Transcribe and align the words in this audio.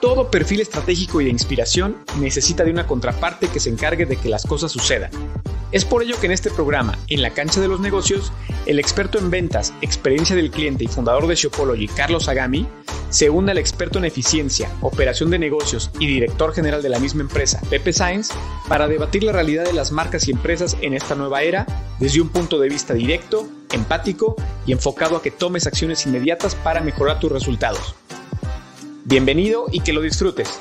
Todo 0.00 0.30
perfil 0.30 0.60
estratégico 0.60 1.20
y 1.20 1.24
de 1.24 1.30
inspiración 1.30 1.96
necesita 2.20 2.64
de 2.64 2.70
una 2.70 2.86
contraparte 2.86 3.48
que 3.48 3.60
se 3.60 3.70
encargue 3.70 4.04
de 4.04 4.16
que 4.16 4.28
las 4.28 4.44
cosas 4.44 4.70
sucedan. 4.70 5.10
Es 5.72 5.84
por 5.86 6.02
ello 6.02 6.20
que 6.20 6.26
en 6.26 6.32
este 6.32 6.50
programa, 6.50 6.98
En 7.08 7.22
la 7.22 7.30
cancha 7.30 7.60
de 7.60 7.68
los 7.68 7.80
negocios, 7.80 8.30
el 8.66 8.78
experto 8.78 9.18
en 9.18 9.30
ventas, 9.30 9.72
experiencia 9.80 10.36
del 10.36 10.50
cliente 10.50 10.84
y 10.84 10.88
fundador 10.88 11.26
de 11.26 11.34
Shopology, 11.34 11.88
Carlos 11.88 12.28
Agami, 12.28 12.66
se 13.08 13.30
une 13.30 13.52
al 13.52 13.58
experto 13.58 13.98
en 13.98 14.04
eficiencia, 14.04 14.70
operación 14.82 15.30
de 15.30 15.38
negocios 15.38 15.90
y 15.98 16.06
director 16.06 16.52
general 16.52 16.82
de 16.82 16.88
la 16.90 16.98
misma 16.98 17.22
empresa, 17.22 17.60
Pepe 17.70 17.92
Sainz, 17.92 18.30
para 18.68 18.88
debatir 18.88 19.22
la 19.22 19.32
realidad 19.32 19.64
de 19.64 19.72
las 19.72 19.92
marcas 19.92 20.28
y 20.28 20.32
empresas 20.32 20.76
en 20.82 20.92
esta 20.92 21.14
nueva 21.14 21.42
era 21.42 21.66
desde 21.98 22.20
un 22.20 22.28
punto 22.28 22.58
de 22.58 22.68
vista 22.68 22.92
directo, 22.94 23.48
empático 23.72 24.36
y 24.66 24.72
enfocado 24.72 25.16
a 25.16 25.22
que 25.22 25.30
tomes 25.30 25.66
acciones 25.66 26.04
inmediatas 26.04 26.54
para 26.54 26.80
mejorar 26.80 27.18
tus 27.18 27.32
resultados. 27.32 27.94
Bienvenido 29.08 29.66
y 29.70 29.78
que 29.78 29.92
lo 29.92 30.00
disfrutes. 30.00 30.60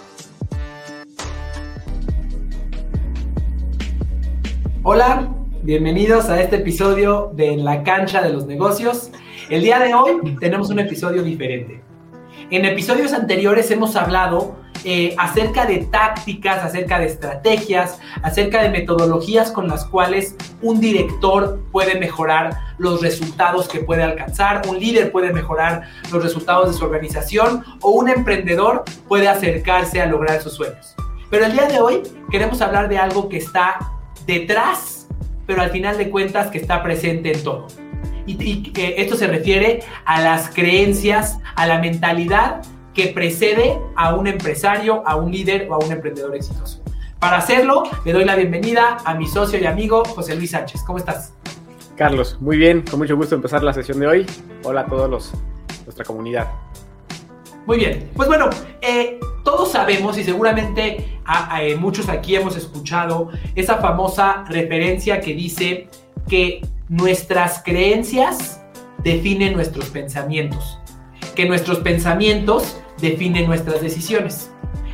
Hola, 4.83 5.33
bienvenidos 5.63 6.29
a 6.29 6.39
este 6.39 6.57
episodio 6.57 7.31
de 7.33 7.57
La 7.57 7.81
cancha 7.81 8.21
de 8.21 8.31
los 8.31 8.45
negocios. 8.45 9.09
El 9.49 9.63
día 9.63 9.79
de 9.79 9.95
hoy 9.95 10.37
tenemos 10.39 10.69
un 10.69 10.77
episodio 10.77 11.23
diferente. 11.23 11.81
En 12.51 12.65
episodios 12.65 13.13
anteriores 13.13 13.71
hemos 13.71 13.95
hablado 13.95 14.55
eh, 14.83 15.15
acerca 15.17 15.65
de 15.65 15.79
tácticas, 15.79 16.63
acerca 16.63 16.99
de 16.99 17.07
estrategias, 17.07 17.99
acerca 18.21 18.61
de 18.61 18.69
metodologías 18.69 19.51
con 19.51 19.67
las 19.67 19.85
cuales 19.85 20.35
un 20.61 20.79
director 20.79 21.59
puede 21.71 21.99
mejorar 21.99 22.57
los 22.77 23.01
resultados 23.01 23.67
que 23.67 23.79
puede 23.79 24.03
alcanzar, 24.03 24.61
un 24.67 24.79
líder 24.79 25.11
puede 25.11 25.33
mejorar 25.33 25.83
los 26.11 26.21
resultados 26.21 26.71
de 26.71 26.77
su 26.77 26.85
organización 26.85 27.63
o 27.81 27.91
un 27.91 28.09
emprendedor 28.09 28.83
puede 29.07 29.27
acercarse 29.27 30.01
a 30.01 30.05
lograr 30.05 30.41
sus 30.41 30.53
sueños. 30.53 30.95
Pero 31.29 31.45
el 31.45 31.53
día 31.53 31.65
de 31.65 31.79
hoy 31.79 32.03
queremos 32.29 32.61
hablar 32.61 32.89
de 32.89 32.97
algo 32.97 33.29
que 33.29 33.37
está 33.37 33.79
detrás, 34.27 35.07
pero 35.47 35.61
al 35.61 35.71
final 35.71 35.97
de 35.97 36.09
cuentas 36.09 36.47
que 36.51 36.57
está 36.57 36.83
presente 36.83 37.31
en 37.31 37.43
todo. 37.43 37.67
Y, 38.27 38.41
y 38.43 38.73
esto 38.75 39.15
se 39.15 39.27
refiere 39.27 39.83
a 40.05 40.21
las 40.21 40.49
creencias, 40.49 41.39
a 41.55 41.67
la 41.67 41.79
mentalidad 41.79 42.61
que 42.95 43.07
precede 43.07 43.77
a 43.95 44.15
un 44.15 44.25
empresario, 44.25 45.03
a 45.05 45.17
un 45.17 45.31
líder 45.31 45.67
o 45.69 45.75
a 45.75 45.77
un 45.77 45.91
emprendedor 45.91 46.33
exitoso. 46.33 46.81
Para 47.19 47.37
hacerlo, 47.37 47.83
le 48.05 48.13
doy 48.13 48.23
la 48.23 48.35
bienvenida 48.35 48.97
a 49.03 49.13
mi 49.15 49.27
socio 49.27 49.59
y 49.59 49.65
amigo 49.65 50.03
José 50.05 50.35
Luis 50.35 50.51
Sánchez. 50.51 50.81
¿Cómo 50.83 50.97
estás? 50.97 51.33
Carlos, 51.97 52.37
muy 52.39 52.57
bien, 52.57 52.83
con 52.89 52.99
mucho 52.99 53.15
gusto 53.17 53.35
empezar 53.35 53.63
la 53.63 53.73
sesión 53.73 53.99
de 53.99 54.07
hoy. 54.07 54.25
Hola 54.63 54.81
a 54.81 54.85
todos 54.85 55.09
los 55.09 55.33
nuestra 55.83 56.05
comunidad. 56.05 56.47
Muy 57.65 57.77
bien, 57.77 58.09
pues 58.15 58.27
bueno, 58.29 58.49
eh, 58.81 59.19
todos 59.43 59.71
sabemos 59.71 60.17
y 60.17 60.23
seguramente 60.23 61.19
a, 61.25 61.63
eh, 61.63 61.75
muchos 61.75 62.09
aquí 62.09 62.35
hemos 62.35 62.55
escuchado 62.55 63.29
esa 63.55 63.77
famosa 63.77 64.45
referencia 64.47 65.19
que 65.19 65.33
dice 65.33 65.89
que 66.27 66.61
nuestras 66.87 67.61
creencias 67.63 68.61
definen 69.03 69.53
nuestros 69.53 69.89
pensamientos, 69.89 70.79
que 71.35 71.47
nuestros 71.47 71.79
pensamientos 71.79 72.81
definen 72.99 73.47
nuestras 73.47 73.81
decisiones, 73.81 74.51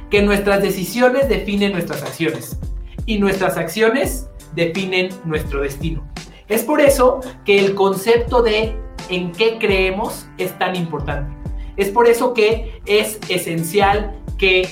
que 0.10 0.22
nuestras 0.22 0.62
decisiones 0.62 1.30
definen 1.30 1.72
nuestras 1.72 2.04
acciones 2.04 2.58
y 3.06 3.20
nuestras 3.20 3.58
acciones 3.58 4.28
definen 4.56 5.10
nuestro 5.26 5.62
destino. 5.62 6.04
Es 6.48 6.64
por 6.64 6.82
eso 6.82 7.22
que 7.46 7.60
el 7.60 7.76
concepto 7.76 8.42
de 8.42 8.76
en 9.10 9.32
qué 9.32 9.58
creemos 9.58 10.28
es 10.38 10.58
tan 10.60 10.76
importante. 10.76 11.36
Es 11.78 11.90
por 11.90 12.08
eso 12.08 12.34
que 12.34 12.82
es 12.86 13.20
esencial 13.30 14.20
que 14.38 14.70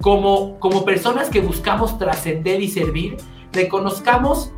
como, 0.00 0.58
como 0.60 0.84
personas 0.84 1.28
que 1.28 1.40
buscamos 1.40 1.98
trascender 1.98 2.62
y 2.62 2.68
servir, 2.68 3.16
reconozcamos 3.52 4.52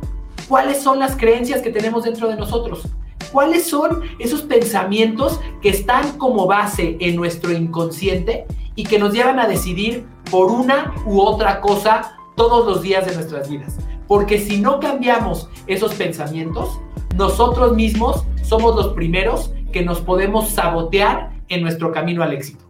cuáles 0.47 0.81
son 0.81 0.99
las 0.99 1.15
creencias 1.15 1.61
que 1.61 1.71
tenemos 1.71 2.03
dentro 2.03 2.27
de 2.27 2.35
nosotros, 2.35 2.87
cuáles 3.31 3.67
son 3.67 4.01
esos 4.19 4.41
pensamientos 4.41 5.39
que 5.61 5.69
están 5.69 6.17
como 6.17 6.47
base 6.47 6.97
en 6.99 7.15
nuestro 7.15 7.51
inconsciente 7.51 8.45
y 8.75 8.83
que 8.83 8.99
nos 8.99 9.13
llevan 9.13 9.39
a 9.39 9.47
decidir 9.47 10.05
por 10.29 10.51
una 10.51 10.93
u 11.05 11.21
otra 11.21 11.61
cosa 11.61 12.17
todos 12.35 12.65
los 12.65 12.81
días 12.81 13.05
de 13.05 13.15
nuestras 13.15 13.49
vidas. 13.49 13.77
Porque 14.07 14.39
si 14.39 14.59
no 14.59 14.79
cambiamos 14.79 15.49
esos 15.67 15.93
pensamientos, 15.93 16.79
nosotros 17.15 17.75
mismos 17.75 18.25
somos 18.43 18.75
los 18.75 18.89
primeros 18.89 19.53
que 19.71 19.83
nos 19.83 20.01
podemos 20.01 20.49
sabotear 20.49 21.31
en 21.47 21.61
nuestro 21.61 21.91
camino 21.91 22.23
al 22.23 22.33
éxito. 22.33 22.65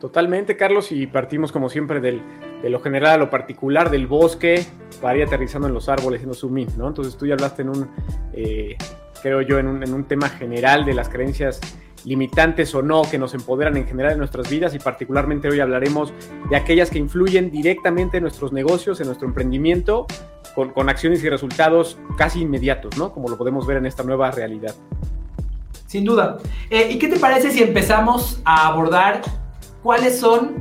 Totalmente, 0.00 0.56
Carlos, 0.56 0.92
y 0.92 1.06
partimos 1.08 1.50
como 1.50 1.68
siempre 1.68 2.00
del, 2.00 2.22
de 2.62 2.70
lo 2.70 2.80
general 2.80 3.12
a 3.12 3.16
lo 3.18 3.30
particular, 3.30 3.90
del 3.90 4.06
bosque, 4.06 4.64
para 5.00 5.18
ir 5.18 5.24
aterrizando 5.24 5.68
en 5.68 5.74
los 5.74 5.88
árboles, 5.88 6.18
haciendo 6.18 6.34
zoom 6.34 6.66
¿no? 6.76 6.88
Entonces 6.88 7.16
tú 7.16 7.26
ya 7.26 7.34
hablaste 7.34 7.62
en 7.62 7.68
un, 7.68 7.90
eh, 8.32 8.76
creo 9.22 9.42
yo, 9.42 9.58
en 9.58 9.66
un, 9.66 9.82
en 9.82 9.94
un 9.94 10.04
tema 10.04 10.28
general 10.28 10.84
de 10.84 10.94
las 10.94 11.08
creencias 11.08 11.60
limitantes 12.04 12.74
o 12.74 12.82
no 12.82 13.02
que 13.02 13.18
nos 13.18 13.34
empoderan 13.34 13.76
en 13.76 13.86
general 13.86 14.12
en 14.12 14.18
nuestras 14.18 14.48
vidas 14.48 14.74
y 14.74 14.78
particularmente 14.78 15.48
hoy 15.48 15.60
hablaremos 15.60 16.12
de 16.48 16.56
aquellas 16.56 16.90
que 16.90 16.98
influyen 16.98 17.50
directamente 17.50 18.18
en 18.18 18.22
nuestros 18.22 18.52
negocios, 18.52 19.00
en 19.00 19.06
nuestro 19.06 19.26
emprendimiento, 19.26 20.06
con, 20.54 20.70
con 20.70 20.88
acciones 20.88 21.22
y 21.24 21.28
resultados 21.28 21.98
casi 22.16 22.42
inmediatos, 22.42 22.96
¿no? 22.96 23.12
Como 23.12 23.28
lo 23.28 23.36
podemos 23.36 23.66
ver 23.66 23.78
en 23.78 23.86
esta 23.86 24.02
nueva 24.02 24.30
realidad. 24.30 24.74
Sin 25.88 26.04
duda. 26.04 26.38
Eh, 26.68 26.88
¿Y 26.90 26.98
qué 26.98 27.08
te 27.08 27.18
parece 27.18 27.50
si 27.50 27.62
empezamos 27.62 28.42
a 28.44 28.68
abordar 28.68 29.22
cuáles 29.82 30.18
son, 30.18 30.56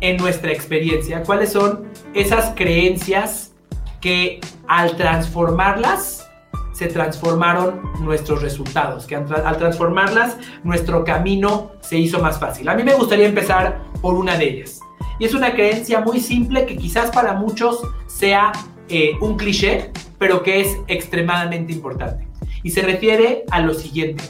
en 0.00 0.16
nuestra 0.16 0.52
experiencia, 0.52 1.22
cuáles 1.22 1.52
son 1.52 1.88
esas 2.14 2.52
creencias 2.54 3.52
que 4.00 4.40
al 4.68 4.96
transformarlas 4.96 6.28
se 6.72 6.86
transformaron 6.86 7.80
nuestros 8.00 8.40
resultados, 8.40 9.06
que 9.06 9.16
al 9.16 9.58
transformarlas 9.58 10.36
nuestro 10.62 11.02
camino 11.02 11.72
se 11.80 11.98
hizo 11.98 12.20
más 12.20 12.38
fácil. 12.38 12.68
A 12.68 12.74
mí 12.74 12.84
me 12.84 12.94
gustaría 12.94 13.26
empezar 13.26 13.80
por 14.00 14.14
una 14.14 14.38
de 14.38 14.48
ellas. 14.48 14.80
Y 15.18 15.24
es 15.24 15.34
una 15.34 15.52
creencia 15.54 16.00
muy 16.00 16.20
simple 16.20 16.66
que 16.66 16.76
quizás 16.76 17.10
para 17.10 17.32
muchos 17.34 17.80
sea 18.06 18.52
eh, 18.88 19.16
un 19.20 19.36
cliché, 19.36 19.90
pero 20.18 20.44
que 20.44 20.60
es 20.60 20.78
extremadamente 20.86 21.72
importante. 21.72 22.28
Y 22.62 22.70
se 22.70 22.82
refiere 22.82 23.44
a 23.50 23.60
lo 23.60 23.74
siguiente. 23.74 24.22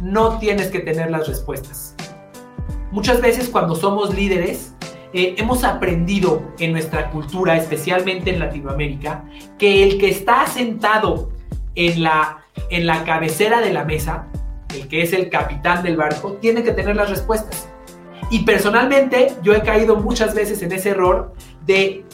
No 0.00 0.38
tienes 0.38 0.68
que 0.68 0.80
tener 0.80 1.10
las 1.10 1.28
respuestas. 1.28 1.94
Muchas 2.90 3.20
veces 3.20 3.50
cuando 3.50 3.74
somos 3.74 4.14
líderes, 4.14 4.72
eh, 5.12 5.34
hemos 5.38 5.64
aprendido 5.64 6.42
en 6.58 6.72
nuestra 6.72 7.10
cultura, 7.10 7.56
especialmente 7.56 8.30
en 8.30 8.40
Latinoamérica, 8.40 9.24
que 9.58 9.82
el 9.82 9.98
que 9.98 10.08
está 10.08 10.46
sentado 10.46 11.30
en 11.74 12.02
la, 12.02 12.44
en 12.70 12.86
la 12.86 13.04
cabecera 13.04 13.60
de 13.60 13.72
la 13.72 13.84
mesa, 13.84 14.26
el 14.74 14.88
que 14.88 15.02
es 15.02 15.12
el 15.12 15.30
capitán 15.30 15.82
del 15.82 15.96
barco, 15.96 16.34
tiene 16.34 16.62
que 16.62 16.72
tener 16.72 16.96
las 16.96 17.10
respuestas. 17.10 17.68
Y 18.30 18.40
personalmente 18.40 19.32
yo 19.42 19.54
he 19.54 19.62
caído 19.62 19.96
muchas 19.96 20.34
veces 20.34 20.62
en 20.62 20.72
ese 20.72 20.90
error 20.90 21.32
de 21.64 22.04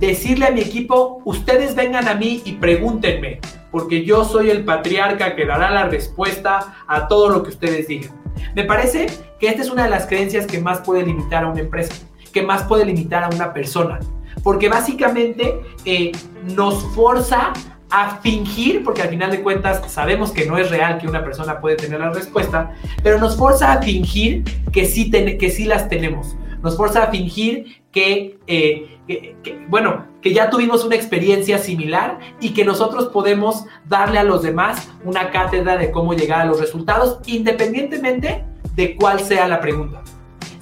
decirle 0.00 0.46
a 0.46 0.50
mi 0.50 0.60
equipo, 0.60 1.20
ustedes 1.24 1.74
vengan 1.74 2.08
a 2.08 2.14
mí 2.14 2.42
y 2.44 2.52
pregúntenme, 2.52 3.40
porque 3.70 4.04
yo 4.04 4.24
soy 4.24 4.50
el 4.50 4.64
patriarca 4.64 5.36
que 5.36 5.46
dará 5.46 5.70
la 5.70 5.86
respuesta 5.86 6.74
a 6.88 7.06
todo 7.06 7.28
lo 7.28 7.42
que 7.42 7.50
ustedes 7.50 7.86
digan. 7.86 8.10
Me 8.54 8.64
parece 8.64 9.06
que 9.38 9.48
esta 9.48 9.62
es 9.62 9.70
una 9.70 9.84
de 9.84 9.90
las 9.90 10.06
creencias 10.06 10.46
que 10.46 10.60
más 10.60 10.80
puede 10.80 11.04
limitar 11.04 11.44
a 11.44 11.48
una 11.48 11.60
empresa, 11.60 11.94
que 12.32 12.42
más 12.42 12.64
puede 12.64 12.84
limitar 12.84 13.24
a 13.24 13.28
una 13.28 13.52
persona, 13.52 13.98
porque 14.42 14.68
básicamente 14.68 15.60
eh, 15.84 16.12
nos 16.54 16.82
forza 16.94 17.52
a 17.90 18.16
fingir, 18.18 18.84
porque 18.84 19.02
al 19.02 19.08
final 19.08 19.30
de 19.30 19.42
cuentas 19.42 19.92
sabemos 19.92 20.30
que 20.30 20.46
no 20.46 20.56
es 20.58 20.70
real 20.70 20.98
que 20.98 21.08
una 21.08 21.24
persona 21.24 21.60
puede 21.60 21.76
tener 21.76 22.00
la 22.00 22.10
respuesta, 22.10 22.74
pero 23.02 23.18
nos 23.18 23.36
forza 23.36 23.72
a 23.72 23.82
fingir 23.82 24.44
que 24.72 24.86
sí, 24.86 25.10
que 25.10 25.50
sí 25.50 25.64
las 25.64 25.88
tenemos. 25.88 26.36
Nos 26.62 26.76
forza 26.76 27.04
a 27.04 27.10
fingir 27.10 27.82
que, 27.90 28.38
eh, 28.46 28.98
que, 29.08 29.66
bueno, 29.68 30.06
que 30.20 30.32
ya 30.32 30.50
tuvimos 30.50 30.84
una 30.84 30.94
experiencia 30.94 31.58
similar 31.58 32.18
y 32.40 32.50
que 32.50 32.64
nosotros 32.64 33.08
podemos 33.08 33.64
darle 33.88 34.18
a 34.18 34.24
los 34.24 34.42
demás 34.42 34.88
una 35.04 35.30
cátedra 35.30 35.76
de 35.76 35.90
cómo 35.90 36.14
llegar 36.14 36.42
a 36.42 36.44
los 36.44 36.60
resultados, 36.60 37.18
independientemente 37.26 38.44
de 38.76 38.94
cuál 38.96 39.20
sea 39.20 39.48
la 39.48 39.60
pregunta. 39.60 40.02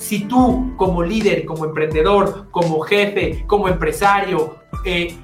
Si 0.08 0.20
tú 0.20 0.72
como 0.78 1.02
líder, 1.02 1.44
como 1.44 1.66
emprendedor, 1.66 2.46
como 2.50 2.80
jefe, 2.80 3.44
como 3.46 3.68
empresario, 3.68 4.56
eh, 4.86 5.14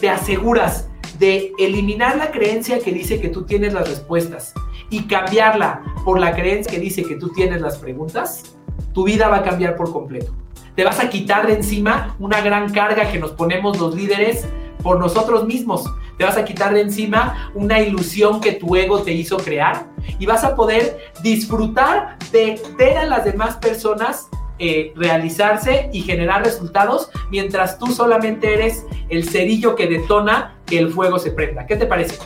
te 0.00 0.10
aseguras 0.10 0.90
de 1.20 1.52
eliminar 1.60 2.16
la 2.16 2.32
creencia 2.32 2.80
que 2.80 2.90
dice 2.90 3.20
que 3.20 3.28
tú 3.28 3.44
tienes 3.44 3.72
las 3.72 3.88
respuestas 3.88 4.52
y 4.90 5.04
cambiarla 5.04 5.80
por 6.04 6.18
la 6.18 6.34
creencia 6.34 6.72
que 6.72 6.80
dice 6.80 7.04
que 7.04 7.14
tú 7.14 7.28
tienes 7.28 7.60
las 7.60 7.78
preguntas, 7.78 8.56
tu 8.92 9.04
vida 9.04 9.28
va 9.28 9.36
a 9.36 9.42
cambiar 9.44 9.76
por 9.76 9.92
completo. 9.92 10.32
Te 10.74 10.82
vas 10.82 10.98
a 10.98 11.08
quitar 11.08 11.46
de 11.46 11.54
encima 11.54 12.16
una 12.18 12.40
gran 12.40 12.72
carga 12.72 13.12
que 13.12 13.20
nos 13.20 13.30
ponemos 13.30 13.78
los 13.78 13.94
líderes 13.94 14.44
por 14.82 14.98
nosotros 14.98 15.46
mismos. 15.46 15.84
Te 16.16 16.24
vas 16.24 16.36
a 16.36 16.44
quitar 16.44 16.72
de 16.72 16.80
encima 16.80 17.50
una 17.54 17.80
ilusión 17.80 18.40
que 18.40 18.52
tu 18.52 18.74
ego 18.76 19.02
te 19.02 19.12
hizo 19.12 19.36
crear 19.36 19.86
y 20.18 20.26
vas 20.26 20.44
a 20.44 20.54
poder 20.56 20.98
disfrutar 21.22 22.18
de 22.32 22.60
ver 22.78 22.98
a 22.98 23.04
las 23.04 23.24
demás 23.24 23.56
personas 23.56 24.28
eh, 24.58 24.94
realizarse 24.96 25.90
y 25.92 26.00
generar 26.00 26.42
resultados 26.42 27.10
mientras 27.30 27.78
tú 27.78 27.88
solamente 27.88 28.54
eres 28.54 28.86
el 29.10 29.28
cerillo 29.28 29.76
que 29.76 29.86
detona 29.86 30.56
que 30.64 30.78
el 30.78 30.90
fuego 30.90 31.18
se 31.18 31.30
prenda. 31.30 31.66
¿Qué 31.66 31.76
te 31.76 31.84
parece? 31.84 32.18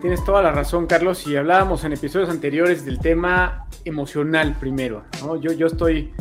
Tienes 0.00 0.24
toda 0.24 0.42
la 0.42 0.52
razón, 0.52 0.86
Carlos. 0.86 1.26
Y 1.26 1.34
hablábamos 1.34 1.82
en 1.82 1.94
episodios 1.94 2.30
anteriores 2.30 2.84
del 2.84 3.00
tema 3.00 3.66
emocional 3.84 4.54
primero. 4.60 5.02
Yo, 5.40 5.52
yo 5.52 5.66
estoy, 5.66 6.12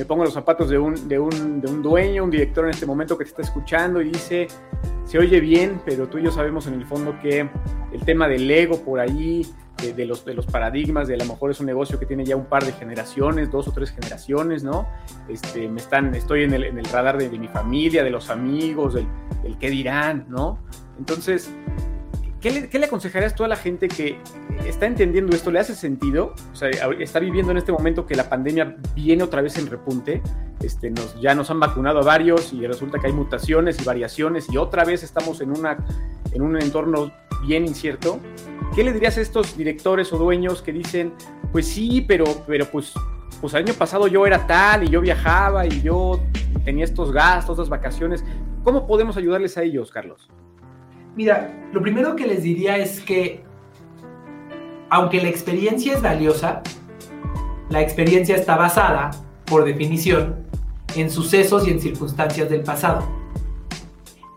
me 0.00 0.06
pongo 0.06 0.24
los 0.24 0.32
zapatos 0.32 0.70
de 0.70 0.78
un, 0.78 1.08
de, 1.08 1.18
un, 1.18 1.60
de 1.60 1.70
un 1.70 1.82
dueño, 1.82 2.24
un 2.24 2.30
director 2.30 2.64
en 2.64 2.70
este 2.70 2.86
momento 2.86 3.18
que 3.18 3.24
te 3.24 3.30
está 3.30 3.42
escuchando 3.42 4.00
y 4.00 4.08
dice, 4.08 4.48
se 5.04 5.18
oye 5.18 5.40
bien, 5.40 5.82
pero 5.84 6.08
tú 6.08 6.16
y 6.16 6.22
yo 6.22 6.30
sabemos 6.30 6.66
en 6.66 6.74
el 6.74 6.86
fondo 6.86 7.18
que 7.20 7.50
el 7.92 8.04
tema 8.06 8.26
del 8.26 8.50
ego 8.50 8.80
por 8.80 8.98
ahí, 8.98 9.46
de, 9.94 10.06
los, 10.06 10.24
de 10.24 10.32
los 10.32 10.46
paradigmas, 10.46 11.06
de 11.06 11.14
a 11.14 11.16
lo 11.18 11.26
mejor 11.26 11.50
es 11.50 11.60
un 11.60 11.66
negocio 11.66 11.98
que 11.98 12.06
tiene 12.06 12.24
ya 12.24 12.34
un 12.34 12.46
par 12.46 12.64
de 12.64 12.72
generaciones, 12.72 13.50
dos 13.50 13.68
o 13.68 13.72
tres 13.72 13.90
generaciones, 13.90 14.64
¿no? 14.64 14.88
Este, 15.28 15.68
me 15.68 15.80
están, 15.80 16.14
estoy 16.14 16.44
en 16.44 16.54
el, 16.54 16.64
en 16.64 16.78
el 16.78 16.84
radar 16.86 17.18
de, 17.18 17.28
mi 17.38 17.48
familia, 17.48 18.02
de 18.02 18.10
los 18.10 18.30
amigos, 18.30 18.94
del, 18.94 19.06
del 19.42 19.58
qué 19.58 19.68
dirán, 19.68 20.26
¿no? 20.28 20.58
Entonces, 20.98 21.50
¿Qué 22.40 22.70
le, 22.72 22.86
aconsejarías 22.86 23.34
tú 23.34 23.44
a 23.44 23.48
la 23.48 23.56
gente 23.56 23.86
que 23.86 24.18
está 24.66 24.86
entendiendo 24.86 25.34
esto? 25.34 25.50
¿Le 25.50 25.60
hace 25.60 25.74
sentido? 25.74 26.34
O 26.52 26.54
sea, 26.54 26.68
está 26.98 27.18
viviendo 27.18 27.52
en 27.52 27.58
este 27.58 27.72
momento 27.72 28.06
que 28.06 28.14
la 28.14 28.28
pandemia 28.28 28.76
viene 28.94 29.22
otra 29.22 29.42
vez 29.42 29.58
en 29.58 29.66
repunte. 29.66 30.22
Este, 30.60 30.90
nos, 30.90 31.20
ya 31.20 31.34
nos 31.34 31.50
han 31.50 31.60
vacunado 31.60 32.00
a 32.00 32.02
varios 32.02 32.52
y 32.52 32.66
resulta 32.66 32.98
que 32.98 33.06
hay 33.06 33.12
mutaciones 33.12 33.80
y 33.80 33.84
variaciones 33.84 34.46
y 34.52 34.58
otra 34.58 34.84
vez 34.84 35.02
estamos 35.02 35.40
en, 35.40 35.50
una, 35.50 35.78
en 36.32 36.42
un 36.42 36.60
entorno 36.60 37.12
bien 37.46 37.66
incierto. 37.66 38.20
¿Qué 38.74 38.84
le 38.84 38.92
dirías 38.92 39.18
a 39.18 39.20
estos 39.20 39.56
directores 39.56 40.12
o 40.12 40.18
dueños 40.18 40.62
que 40.62 40.72
dicen, 40.72 41.12
pues 41.50 41.66
sí, 41.66 42.04
pero, 42.06 42.24
pero 42.46 42.66
pues, 42.66 42.92
pues 43.40 43.54
el 43.54 43.64
año 43.64 43.74
pasado 43.74 44.06
yo 44.06 44.26
era 44.26 44.46
tal 44.46 44.84
y 44.84 44.88
yo 44.88 45.00
viajaba 45.00 45.66
y 45.66 45.82
yo 45.82 46.20
tenía 46.64 46.84
estos 46.84 47.10
gastos, 47.10 47.58
estas 47.58 47.68
vacaciones? 47.68 48.24
¿Cómo 48.62 48.86
podemos 48.86 49.16
ayudarles 49.16 49.56
a 49.56 49.62
ellos, 49.62 49.90
Carlos? 49.90 50.28
Mira, 51.16 51.68
lo 51.72 51.82
primero 51.82 52.14
que 52.14 52.26
les 52.26 52.42
diría 52.42 52.76
es 52.76 53.00
que, 53.00 53.42
aunque 54.90 55.22
la 55.22 55.28
experiencia 55.28 55.94
es 55.94 56.02
valiosa, 56.02 56.62
la 57.68 57.80
experiencia 57.80 58.36
está 58.36 58.56
basada, 58.56 59.10
por 59.46 59.64
definición, 59.64 60.46
en 60.96 61.10
sucesos 61.10 61.66
y 61.66 61.70
en 61.70 61.80
circunstancias 61.80 62.50
del 62.50 62.62
pasado. 62.62 63.04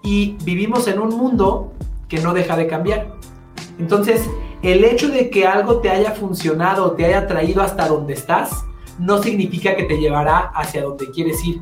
Y 0.04 0.38
vivimos 0.44 0.88
en 0.88 1.00
un 1.00 1.10
mundo 1.10 1.74
que 2.08 2.20
no 2.20 2.34
deja 2.34 2.56
de 2.56 2.68
cambiar. 2.68 3.16
Entonces, 3.80 4.30
el 4.62 4.84
hecho 4.84 5.10
de 5.10 5.30
que 5.30 5.48
algo 5.48 5.80
te 5.80 5.90
haya 5.90 6.12
funcionado 6.12 6.86
o 6.86 6.92
te 6.92 7.06
haya 7.06 7.28
traído 7.28 7.62
hasta 7.62 7.88
donde 7.88 8.14
estás, 8.14 8.64
no 9.00 9.22
significa 9.22 9.76
que 9.76 9.84
te 9.84 9.98
llevará 9.98 10.52
hacia 10.54 10.84
donde 10.84 11.10
quieres 11.10 11.44
ir. 11.44 11.62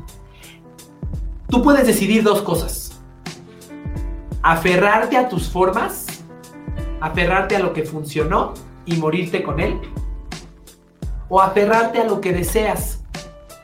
Tú 1.48 1.62
puedes 1.62 1.86
decidir 1.86 2.22
dos 2.22 2.42
cosas 2.42 2.92
aferrarte 4.42 5.16
a 5.16 5.28
tus 5.28 5.48
formas, 5.48 6.06
aferrarte 7.00 7.56
a 7.56 7.60
lo 7.60 7.72
que 7.72 7.84
funcionó 7.84 8.54
y 8.84 8.96
morirte 8.96 9.42
con 9.42 9.60
él, 9.60 9.78
o 11.28 11.40
aferrarte 11.40 12.00
a 12.00 12.04
lo 12.04 12.20
que 12.20 12.32
deseas, 12.32 13.02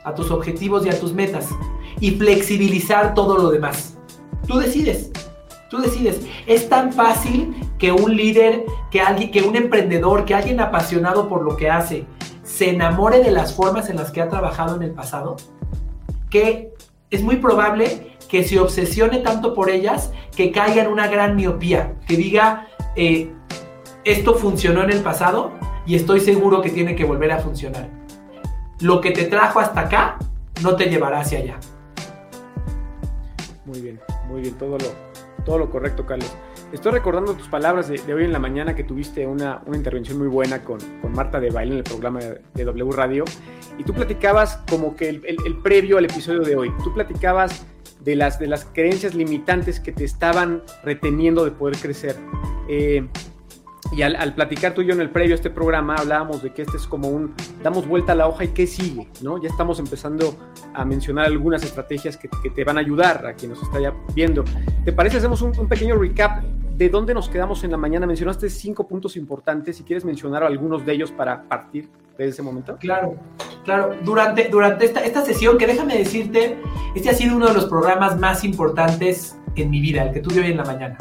a 0.05 0.15
tus 0.15 0.31
objetivos 0.31 0.87
y 0.87 0.89
a 0.89 0.99
tus 0.99 1.13
metas, 1.13 1.49
y 2.01 2.13
flexibilizar 2.13 3.15
todo 3.15 3.37
lo 3.37 3.51
demás. 3.51 3.97
Tú 4.47 4.59
decides, 4.59 5.11
tú 5.69 5.79
decides. 5.79 6.21
Es 6.47 6.69
tan 6.69 6.93
fácil 6.93 7.55
que 7.79 7.93
un 7.93 8.17
líder, 8.17 8.65
que 8.91 9.01
alguien, 9.01 9.31
que 9.31 9.43
un 9.43 9.57
emprendedor, 9.57 10.25
que 10.25 10.35
alguien 10.35 10.61
apasionado 10.61 11.29
por 11.29 11.43
lo 11.43 11.57
que 11.57 11.71
hace, 11.71 12.07
se 12.43 12.71
enamore 12.71 13.23
de 13.23 13.31
las 13.31 13.55
formas 13.55 13.91
en 13.91 13.97
las 13.97 14.11
que 14.11 14.23
ha 14.23 14.29
trabajado 14.29 14.77
en 14.77 14.83
el 14.83 14.93
pasado, 14.93 15.37
que 16.31 16.73
es 17.11 17.23
muy 17.23 17.37
probable 17.37 18.17
que 18.29 18.45
se 18.45 18.61
obsesione 18.61 19.19
tanto 19.19 19.55
por 19.55 19.71
ellas 19.71 20.13
que 20.37 20.53
caiga 20.53 20.83
en 20.83 20.89
una 20.89 21.09
gran 21.09 21.37
miopía, 21.37 21.95
que 22.07 22.17
diga, 22.17 22.69
eh, 22.97 23.33
esto 24.11 24.35
funcionó 24.35 24.83
en 24.83 24.91
el 24.91 25.01
pasado 25.01 25.53
y 25.87 25.95
estoy 25.95 26.21
seguro 26.21 26.63
que 26.63 26.71
tiene 26.71 26.97
que 26.97 27.05
volver 27.05 27.33
a 27.33 27.39
funcionar. 27.39 27.89
Lo 28.81 29.01
que 29.01 29.11
te 29.11 29.25
trajo 29.25 29.61
hasta 29.61 29.81
acá 29.83 30.19
no 30.63 30.77
te 30.77 30.87
llevará 30.87 31.21
hacia 31.21 31.39
allá. 31.39 31.61
Muy 33.65 33.81
bien, 33.81 34.01
muy 34.29 34.41
bien, 34.41 34.55
todo 34.55 34.79
lo, 34.79 34.87
todo 35.45 35.59
lo 35.59 35.71
correcto, 35.71 36.07
Carlos. 36.07 36.33
Estoy 36.73 36.93
recordando 36.93 37.35
tus 37.35 37.49
palabras 37.49 37.89
de, 37.89 38.15
hoy 38.15 38.25
en 38.25 38.33
la 38.33 38.39
mañana 38.39 38.75
que 38.75 38.85
tuviste 38.85 39.27
una, 39.27 39.63
intervención 39.73 40.19
muy 40.19 40.29
buena 40.29 40.63
con, 40.63 40.79
Marta 41.15 41.41
de 41.41 41.51
Baile 41.51 41.73
en 41.73 41.79
el 41.79 41.85
programa 41.85 42.21
de, 42.21 42.65
W 42.65 42.93
Radio 42.93 43.25
y 43.79 43.85
tú 43.85 43.95
platicabas 43.95 44.59
como 44.71 44.95
que 44.95 45.09
el, 45.09 45.23
el 45.25 45.57
previo 45.63 45.97
al 45.97 46.05
episodio 46.05 46.41
de 46.41 46.57
hoy, 46.57 46.73
tú 46.85 46.93
platicabas 46.93 47.67
de 48.01 48.17
las, 48.17 48.39
de 48.39 48.47
las 48.47 48.65
creencias 48.65 49.15
limitantes 49.15 49.81
que 49.81 49.93
te 49.93 50.05
estaban 50.05 50.63
reteniendo 50.85 51.45
de 51.45 51.51
poder 51.51 51.77
crecer. 51.77 52.17
Eh, 52.69 53.07
y 53.93 54.03
al, 54.03 54.35
platicar 54.35 54.75
tú 54.75 54.83
y 54.83 54.87
yo 54.87 54.95
en 54.95 55.01
el 55.01 55.11
previo 55.11 55.35
a 55.35 55.37
este 55.37 55.51
programa 55.51 55.97
hablábamos 55.97 56.43
de 56.43 56.53
que 56.53 56.63
este 56.63 56.77
es 56.77 56.87
como 56.87 57.09
un 57.09 57.35
damos 57.63 57.87
vuelta 57.87 58.13
a 58.13 58.15
la 58.15 58.29
hoja 58.29 58.45
y 58.45 58.49
qué 58.49 58.67
sigue, 58.67 59.09
¿no? 59.23 59.43
Ya 59.43 59.49
estamos 59.49 59.79
empezando 59.79 60.37
a 60.75 60.85
mencionar 60.85 61.27
algunas 61.27 61.63
estrategias 61.63 62.17
que, 62.17 62.29
te 62.29 62.65
van 62.65 62.77
a 62.77 62.81
ayudar 62.81 63.27
a 63.27 63.35
quien 63.35 63.51
nos 63.53 63.63
está 63.63 63.79
viendo. 64.15 64.45
¿Te 64.85 64.93
parece? 64.93 65.19
Hacemos 65.19 65.43
un, 65.43 65.59
un 65.59 65.69
pequeño 65.69 65.97
recap 65.97 66.43
de 66.77 66.89
dónde 66.89 67.15
nos 67.15 67.29
quedamos 67.29 67.65
en 67.65 67.71
la 67.71 67.77
mañana. 67.77 68.07
Mencionaste 68.07 68.49
cinco 68.51 68.87
puntos 68.87 69.17
importantes. 69.17 69.77
Si 69.77 69.85
quieres 69.85 70.05
mencionar 70.05 70.45
algunos 70.45 70.85
de 70.87 70.93
ellos 70.93 71.11
para 71.11 71.43
partir 71.49 71.89
de 72.17 72.29
ese 72.29 72.43
momento. 72.43 72.77
Claro, 72.79 73.17
claro. 73.65 73.97
Durante, 74.05 74.49
durante 74.49 74.85
esta, 74.85 75.05
esta 75.05 75.25
sesión, 75.25 75.57
que 75.57 75.67
déjame 75.67 75.97
decirte, 75.97 76.59
este 76.95 77.11
ha 77.11 77.15
sido 77.15 77.37
uno 77.37 77.47
de 77.49 77.55
los 77.55 77.67
programas 77.67 78.19
más 78.19 78.45
importantes 78.45 79.37
en 79.57 79.71
mi 79.71 79.81
vida, 79.81 80.03
el 80.05 80.13
que 80.13 80.21
tuve 80.21 80.41
hoy 80.41 80.51
en 80.51 80.57
la 80.57 80.65
mañana. 80.65 80.97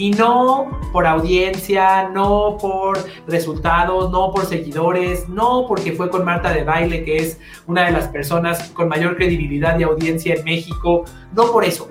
Y 0.00 0.12
no 0.12 0.80
por 0.92 1.06
audiencia, 1.06 2.08
no 2.08 2.56
por 2.58 2.98
resultados, 3.26 4.10
no 4.10 4.32
por 4.32 4.46
seguidores, 4.46 5.28
no 5.28 5.66
porque 5.68 5.92
fue 5.92 6.08
con 6.08 6.24
Marta 6.24 6.54
de 6.54 6.64
Baile, 6.64 7.04
que 7.04 7.18
es 7.18 7.38
una 7.66 7.84
de 7.84 7.90
las 7.90 8.08
personas 8.08 8.70
con 8.70 8.88
mayor 8.88 9.18
credibilidad 9.18 9.78
y 9.78 9.82
audiencia 9.82 10.36
en 10.36 10.44
México, 10.44 11.04
no 11.36 11.52
por 11.52 11.66
eso, 11.66 11.90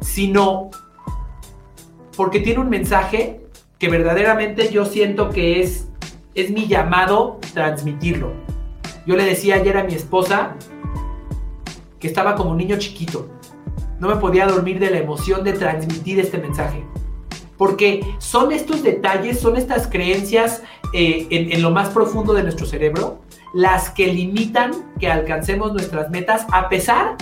sino 0.00 0.70
porque 2.16 2.40
tiene 2.40 2.58
un 2.58 2.70
mensaje 2.70 3.40
que 3.78 3.88
verdaderamente 3.88 4.72
yo 4.72 4.84
siento 4.84 5.30
que 5.30 5.60
es, 5.60 5.88
es 6.34 6.50
mi 6.50 6.66
llamado 6.66 7.38
transmitirlo. 7.52 8.32
Yo 9.06 9.14
le 9.14 9.24
decía 9.24 9.54
ayer 9.54 9.76
a 9.76 9.84
mi 9.84 9.94
esposa 9.94 10.56
que 12.00 12.08
estaba 12.08 12.34
como 12.34 12.50
un 12.50 12.56
niño 12.56 12.78
chiquito. 12.80 13.28
No 14.00 14.08
me 14.08 14.16
podía 14.16 14.44
dormir 14.44 14.80
de 14.80 14.90
la 14.90 14.98
emoción 14.98 15.44
de 15.44 15.52
transmitir 15.52 16.18
este 16.18 16.38
mensaje. 16.38 16.84
Porque 17.56 18.04
son 18.18 18.52
estos 18.52 18.82
detalles, 18.82 19.40
son 19.40 19.56
estas 19.56 19.86
creencias 19.86 20.62
eh, 20.92 21.26
en, 21.30 21.52
en 21.52 21.62
lo 21.62 21.70
más 21.70 21.90
profundo 21.90 22.32
de 22.34 22.42
nuestro 22.42 22.66
cerebro 22.66 23.20
las 23.54 23.88
que 23.88 24.08
limitan 24.08 24.72
que 24.98 25.06
alcancemos 25.06 25.72
nuestras 25.72 26.10
metas 26.10 26.44
a 26.52 26.68
pesar 26.68 27.16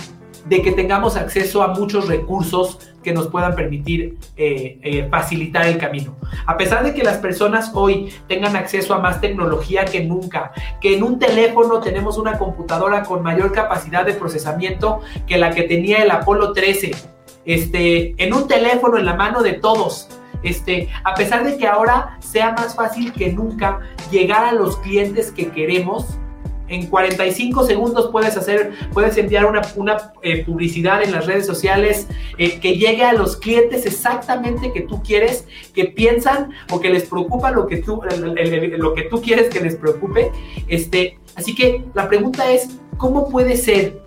de 0.45 0.61
que 0.61 0.71
tengamos 0.71 1.15
acceso 1.15 1.63
a 1.63 1.67
muchos 1.69 2.07
recursos 2.07 2.79
que 3.01 3.13
nos 3.13 3.27
puedan 3.27 3.55
permitir 3.55 4.17
eh, 4.35 4.79
eh, 4.81 5.07
facilitar 5.09 5.67
el 5.67 5.77
camino. 5.77 6.15
A 6.45 6.57
pesar 6.57 6.83
de 6.83 6.93
que 6.93 7.03
las 7.03 7.17
personas 7.17 7.71
hoy 7.73 8.11
tengan 8.27 8.55
acceso 8.55 8.93
a 8.93 8.99
más 8.99 9.21
tecnología 9.21 9.85
que 9.85 10.03
nunca, 10.03 10.51
que 10.81 10.97
en 10.97 11.03
un 11.03 11.19
teléfono 11.19 11.79
tenemos 11.79 12.17
una 12.17 12.37
computadora 12.37 13.03
con 13.03 13.23
mayor 13.23 13.51
capacidad 13.51 14.05
de 14.05 14.13
procesamiento 14.13 15.01
que 15.27 15.37
la 15.37 15.51
que 15.51 15.63
tenía 15.63 16.03
el 16.03 16.11
Apolo 16.11 16.51
13, 16.53 16.91
este, 17.45 18.15
en 18.17 18.33
un 18.33 18.47
teléfono 18.47 18.97
en 18.97 19.05
la 19.05 19.15
mano 19.15 19.43
de 19.43 19.53
todos. 19.53 20.09
Este, 20.43 20.89
a 21.03 21.15
pesar 21.15 21.43
de 21.43 21.57
que 21.57 21.67
ahora 21.67 22.17
sea 22.19 22.51
más 22.51 22.75
fácil 22.75 23.13
que 23.13 23.31
nunca 23.31 23.79
llegar 24.11 24.45
a 24.45 24.51
los 24.51 24.77
clientes 24.77 25.31
que 25.31 25.49
queremos, 25.49 26.17
en 26.67 26.87
45 26.87 27.65
segundos 27.65 28.09
puedes 28.11 28.37
hacer, 28.37 28.71
puedes 28.93 29.17
enviar 29.17 29.45
una, 29.45 30.11
eh, 30.21 30.43
publicidad 30.45 31.03
en 31.03 31.11
las 31.11 31.25
redes 31.25 31.45
sociales 31.45 32.07
eh, 32.37 32.59
que 32.59 32.77
llegue 32.77 33.03
a 33.03 33.13
los 33.13 33.37
clientes 33.37 33.85
exactamente 33.85 34.71
que 34.71 34.81
tú 34.81 35.01
quieres, 35.03 35.45
que 35.73 35.85
piensan 35.85 36.51
o 36.71 36.79
que 36.79 36.89
les 36.89 37.03
preocupa 37.03 37.51
lo 37.51 37.67
que 37.67 37.77
tú, 37.77 38.01
lo 38.77 38.93
que 38.93 39.03
tú 39.03 39.21
quieres 39.21 39.49
que 39.49 39.59
les 39.59 39.75
preocupe. 39.75 40.31
Este, 40.67 41.19
así 41.35 41.53
que 41.53 41.83
la 41.93 42.07
pregunta 42.07 42.49
es, 42.51 42.69
¿cómo 42.97 43.29
puede 43.29 43.57
ser 43.57 44.01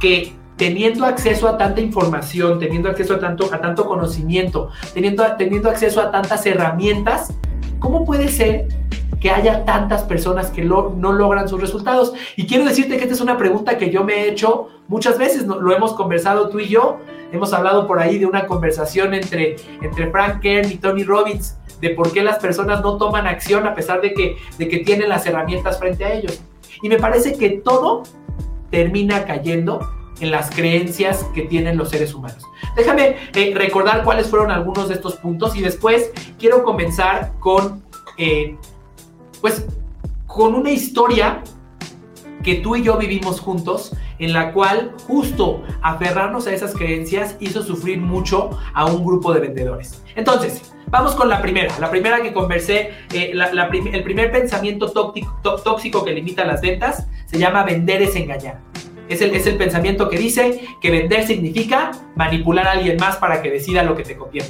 que 0.00 0.32
teniendo 0.56 1.04
acceso 1.04 1.48
a 1.48 1.58
tanta 1.58 1.80
información, 1.80 2.58
teniendo 2.58 2.88
acceso 2.88 3.14
a 3.14 3.18
tanto, 3.18 3.52
a 3.52 3.60
tanto 3.60 3.86
conocimiento, 3.86 4.70
teniendo, 4.94 5.24
teniendo 5.36 5.68
acceso 5.68 6.00
a 6.00 6.10
tantas 6.10 6.46
herramientas, 6.46 7.32
¿cómo 7.78 8.04
puede 8.04 8.28
ser 8.28 8.68
que 9.20 9.30
haya 9.30 9.64
tantas 9.64 10.02
personas 10.02 10.50
que 10.50 10.64
no 10.64 11.12
logran 11.12 11.48
sus 11.48 11.60
resultados? 11.60 12.14
Y 12.36 12.46
quiero 12.46 12.64
decirte 12.64 12.96
que 12.96 13.02
esta 13.02 13.14
es 13.14 13.20
una 13.20 13.36
pregunta 13.36 13.76
que 13.76 13.90
yo 13.90 14.02
me 14.02 14.14
he 14.14 14.30
hecho 14.30 14.68
muchas 14.88 15.18
veces, 15.18 15.46
lo 15.46 15.74
hemos 15.74 15.92
conversado 15.92 16.48
tú 16.48 16.58
y 16.58 16.68
yo, 16.68 16.98
hemos 17.32 17.52
hablado 17.52 17.86
por 17.86 17.98
ahí 17.98 18.18
de 18.18 18.26
una 18.26 18.46
conversación 18.46 19.12
entre, 19.12 19.56
entre 19.82 20.10
Frank 20.10 20.40
Kern 20.40 20.70
y 20.70 20.76
Tony 20.76 21.04
Robbins, 21.04 21.58
de 21.80 21.90
por 21.90 22.12
qué 22.12 22.22
las 22.22 22.38
personas 22.38 22.80
no 22.80 22.96
toman 22.96 23.26
acción 23.26 23.66
a 23.66 23.74
pesar 23.74 24.00
de 24.00 24.14
que, 24.14 24.36
de 24.56 24.68
que 24.68 24.78
tienen 24.78 25.10
las 25.10 25.26
herramientas 25.26 25.78
frente 25.78 26.06
a 26.06 26.14
ellos. 26.14 26.40
Y 26.80 26.88
me 26.88 26.96
parece 26.96 27.36
que 27.36 27.50
todo 27.50 28.04
termina 28.70 29.24
cayendo 29.24 29.80
en 30.20 30.30
las 30.30 30.50
creencias 30.50 31.24
que 31.34 31.42
tienen 31.42 31.76
los 31.76 31.90
seres 31.90 32.14
humanos. 32.14 32.44
Déjame 32.76 33.16
eh, 33.34 33.52
recordar 33.54 34.04
cuáles 34.04 34.28
fueron 34.28 34.50
algunos 34.50 34.88
de 34.88 34.94
estos 34.94 35.16
puntos 35.16 35.56
y 35.56 35.62
después 35.62 36.10
quiero 36.38 36.62
comenzar 36.62 37.32
con, 37.38 37.82
eh, 38.18 38.56
pues, 39.40 39.66
con 40.26 40.54
una 40.54 40.70
historia 40.70 41.42
que 42.42 42.56
tú 42.56 42.76
y 42.76 42.82
yo 42.84 42.96
vivimos 42.96 43.40
juntos, 43.40 43.92
en 44.18 44.32
la 44.32 44.52
cual 44.52 44.94
justo 45.08 45.64
aferrarnos 45.82 46.46
a 46.46 46.54
esas 46.54 46.74
creencias 46.74 47.36
hizo 47.40 47.62
sufrir 47.62 47.98
mucho 47.98 48.50
a 48.72 48.86
un 48.86 49.04
grupo 49.04 49.34
de 49.34 49.40
vendedores. 49.40 50.02
Entonces, 50.14 50.72
vamos 50.86 51.14
con 51.16 51.28
la 51.28 51.42
primera, 51.42 51.76
la 51.80 51.90
primera 51.90 52.22
que 52.22 52.32
conversé, 52.32 52.92
eh, 53.12 53.32
el 53.32 54.04
primer 54.04 54.30
pensamiento 54.30 54.92
tóxico, 54.92 55.56
tóxico 55.56 56.04
que 56.04 56.12
limita 56.12 56.44
las 56.44 56.60
ventas 56.60 57.08
se 57.26 57.38
llama 57.38 57.64
vender 57.64 58.02
es 58.02 58.14
engañar. 58.14 58.60
Es 59.08 59.20
el, 59.20 59.34
es 59.34 59.46
el 59.46 59.56
pensamiento 59.56 60.08
que 60.08 60.18
dice 60.18 60.60
que 60.80 60.90
vender 60.90 61.26
significa 61.26 61.92
manipular 62.16 62.66
a 62.66 62.72
alguien 62.72 62.96
más 62.96 63.16
para 63.16 63.42
que 63.42 63.50
decida 63.50 63.82
lo 63.82 63.96
que 63.96 64.02
te 64.02 64.16
conviene. 64.16 64.48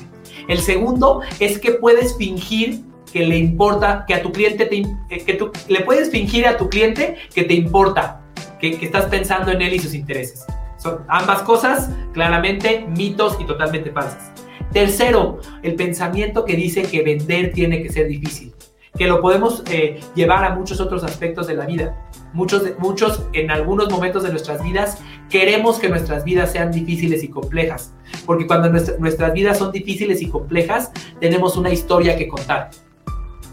El 0.49 0.59
segundo 0.59 1.23
es 1.41 1.59
que 1.59 1.73
puedes 1.73 2.17
fingir 2.17 2.83
que 3.13 3.27
le 3.27 3.37
importa, 3.37 4.05
que 4.07 4.15
a 4.15 4.23
tu 4.23 4.33
cliente 4.33 4.67
te, 4.67 4.79
eh, 5.11 5.25
que 5.25 5.35
tú, 5.35 5.51
le 5.69 5.81
puedes 5.81 6.11
fingir 6.11 6.47
a 6.47 6.57
tu 6.57 6.69
cliente 6.69 7.17
que 7.35 7.45
te 7.45 7.55
importa, 7.55 8.23
que, 8.61 8.79
que 8.79 8.87
estás 8.87 9.07
pensando 9.07 9.53
en 9.53 9.63
él 9.63 9.75
y 9.75 9.79
sus 9.79 9.95
intereses. 9.95 10.45
Son 10.77 10.99
ambas 11.09 11.43
cosas 11.43 11.91
claramente 12.13 12.87
mitos 12.89 13.39
y 13.41 13.45
totalmente 13.45 13.91
falsas. 13.91 14.33
Tercero, 14.73 15.41
el 15.63 15.75
pensamiento 15.75 16.45
que 16.45 16.55
dice 16.55 16.83
que 16.83 17.03
vender 17.03 17.53
tiene 17.53 17.83
que 17.83 17.91
ser 17.91 18.09
difícil, 18.09 18.53
que 18.97 19.07
lo 19.07 19.21
podemos 19.21 19.63
eh, 19.71 20.01
llevar 20.15 20.45
a 20.45 20.55
muchos 20.55 20.81
otros 20.81 21.03
aspectos 21.03 21.47
de 21.47 21.55
la 21.55 21.67
vida. 21.67 22.06
Muchos, 22.37 22.65
muchos 22.79 23.23
en 23.33 23.51
algunos 23.51 23.91
momentos 23.91 24.23
de 24.23 24.29
nuestras 24.29 24.63
vidas 24.63 24.99
queremos 25.31 25.79
que 25.79 25.89
nuestras 25.89 26.23
vidas 26.23 26.53
sean 26.53 26.71
difíciles 26.71 27.25
y 27.25 27.29
complejas, 27.29 27.95
porque 28.27 28.47
cuando 28.47 28.69
nuestras 28.69 29.33
vidas 29.33 29.57
son 29.57 29.73
difíciles 29.73 30.21
y 30.21 30.29
complejas, 30.29 30.93
tenemos 31.19 31.57
una 31.57 31.71
historia 31.73 32.15
que 32.15 32.29
contar. 32.29 32.69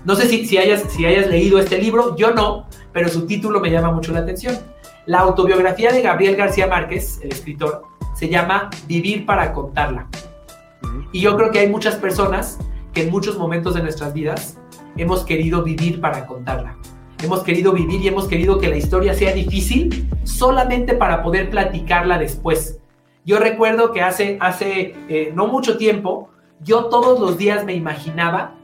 No 0.04 0.18
sé 0.18 0.28
si, 0.28 0.46
si, 0.46 0.58
hayas, 0.58 0.84
si 0.92 1.06
hayas 1.06 1.28
leído 1.28 1.60
este 1.60 1.78
libro, 1.78 2.18
yo 2.18 2.32
no, 2.32 2.68
pero 2.92 3.08
su 3.08 3.26
título 3.26 3.62
me 3.62 3.72
llama 3.72 3.90
mucho 3.90 4.12
la 4.12 4.20
atención. 4.20 4.58
La 5.06 5.20
autobiografía 5.20 5.94
de 5.94 6.02
Gabriel 6.02 6.36
García 6.36 6.68
Márquez, 6.68 7.22
el 7.24 7.32
escritor, 7.32 7.84
se 8.14 8.28
llama 8.28 8.70
Vivir 8.86 9.26
para 9.26 9.54
contarla. 9.54 10.10
Y 11.14 11.22
yo 11.22 11.38
creo 11.38 11.52
que 11.52 11.60
hay 11.60 11.70
muchas 11.70 11.96
personas 11.96 12.60
que 12.94 13.04
en 13.04 13.12
muchos 13.12 13.38
momentos 13.38 13.76
de 13.76 13.82
nuestras 13.82 14.14
vidas 14.14 14.58
hemos 14.98 15.24
querido 15.24 15.64
vivir 15.64 16.02
para 16.02 16.26
contarla. 16.26 16.76
Hemos 17.24 17.44
querido 17.44 17.72
vivir 17.72 18.02
y 18.02 18.10
hemos 18.10 18.28
querido 18.28 18.60
que 18.60 18.68
la 18.68 18.76
historia 18.76 19.14
sea 19.14 19.32
difícil 19.32 20.10
solamente 20.26 20.94
para 20.94 21.24
poder 21.24 21.50
platicarla 21.50 22.18
después. 22.18 22.82
Yo 23.24 23.40
recuerdo 23.40 23.94
que 23.94 24.02
hace, 24.02 24.38
hace 24.42 24.94
eh, 25.08 25.32
no 25.34 25.48
mucho 25.48 25.78
tiempo, 25.78 26.28
yo 26.60 26.88
todos 26.88 27.22
los 27.22 27.38
días 27.38 27.64
me 27.64 27.76
imaginaba 27.76 28.56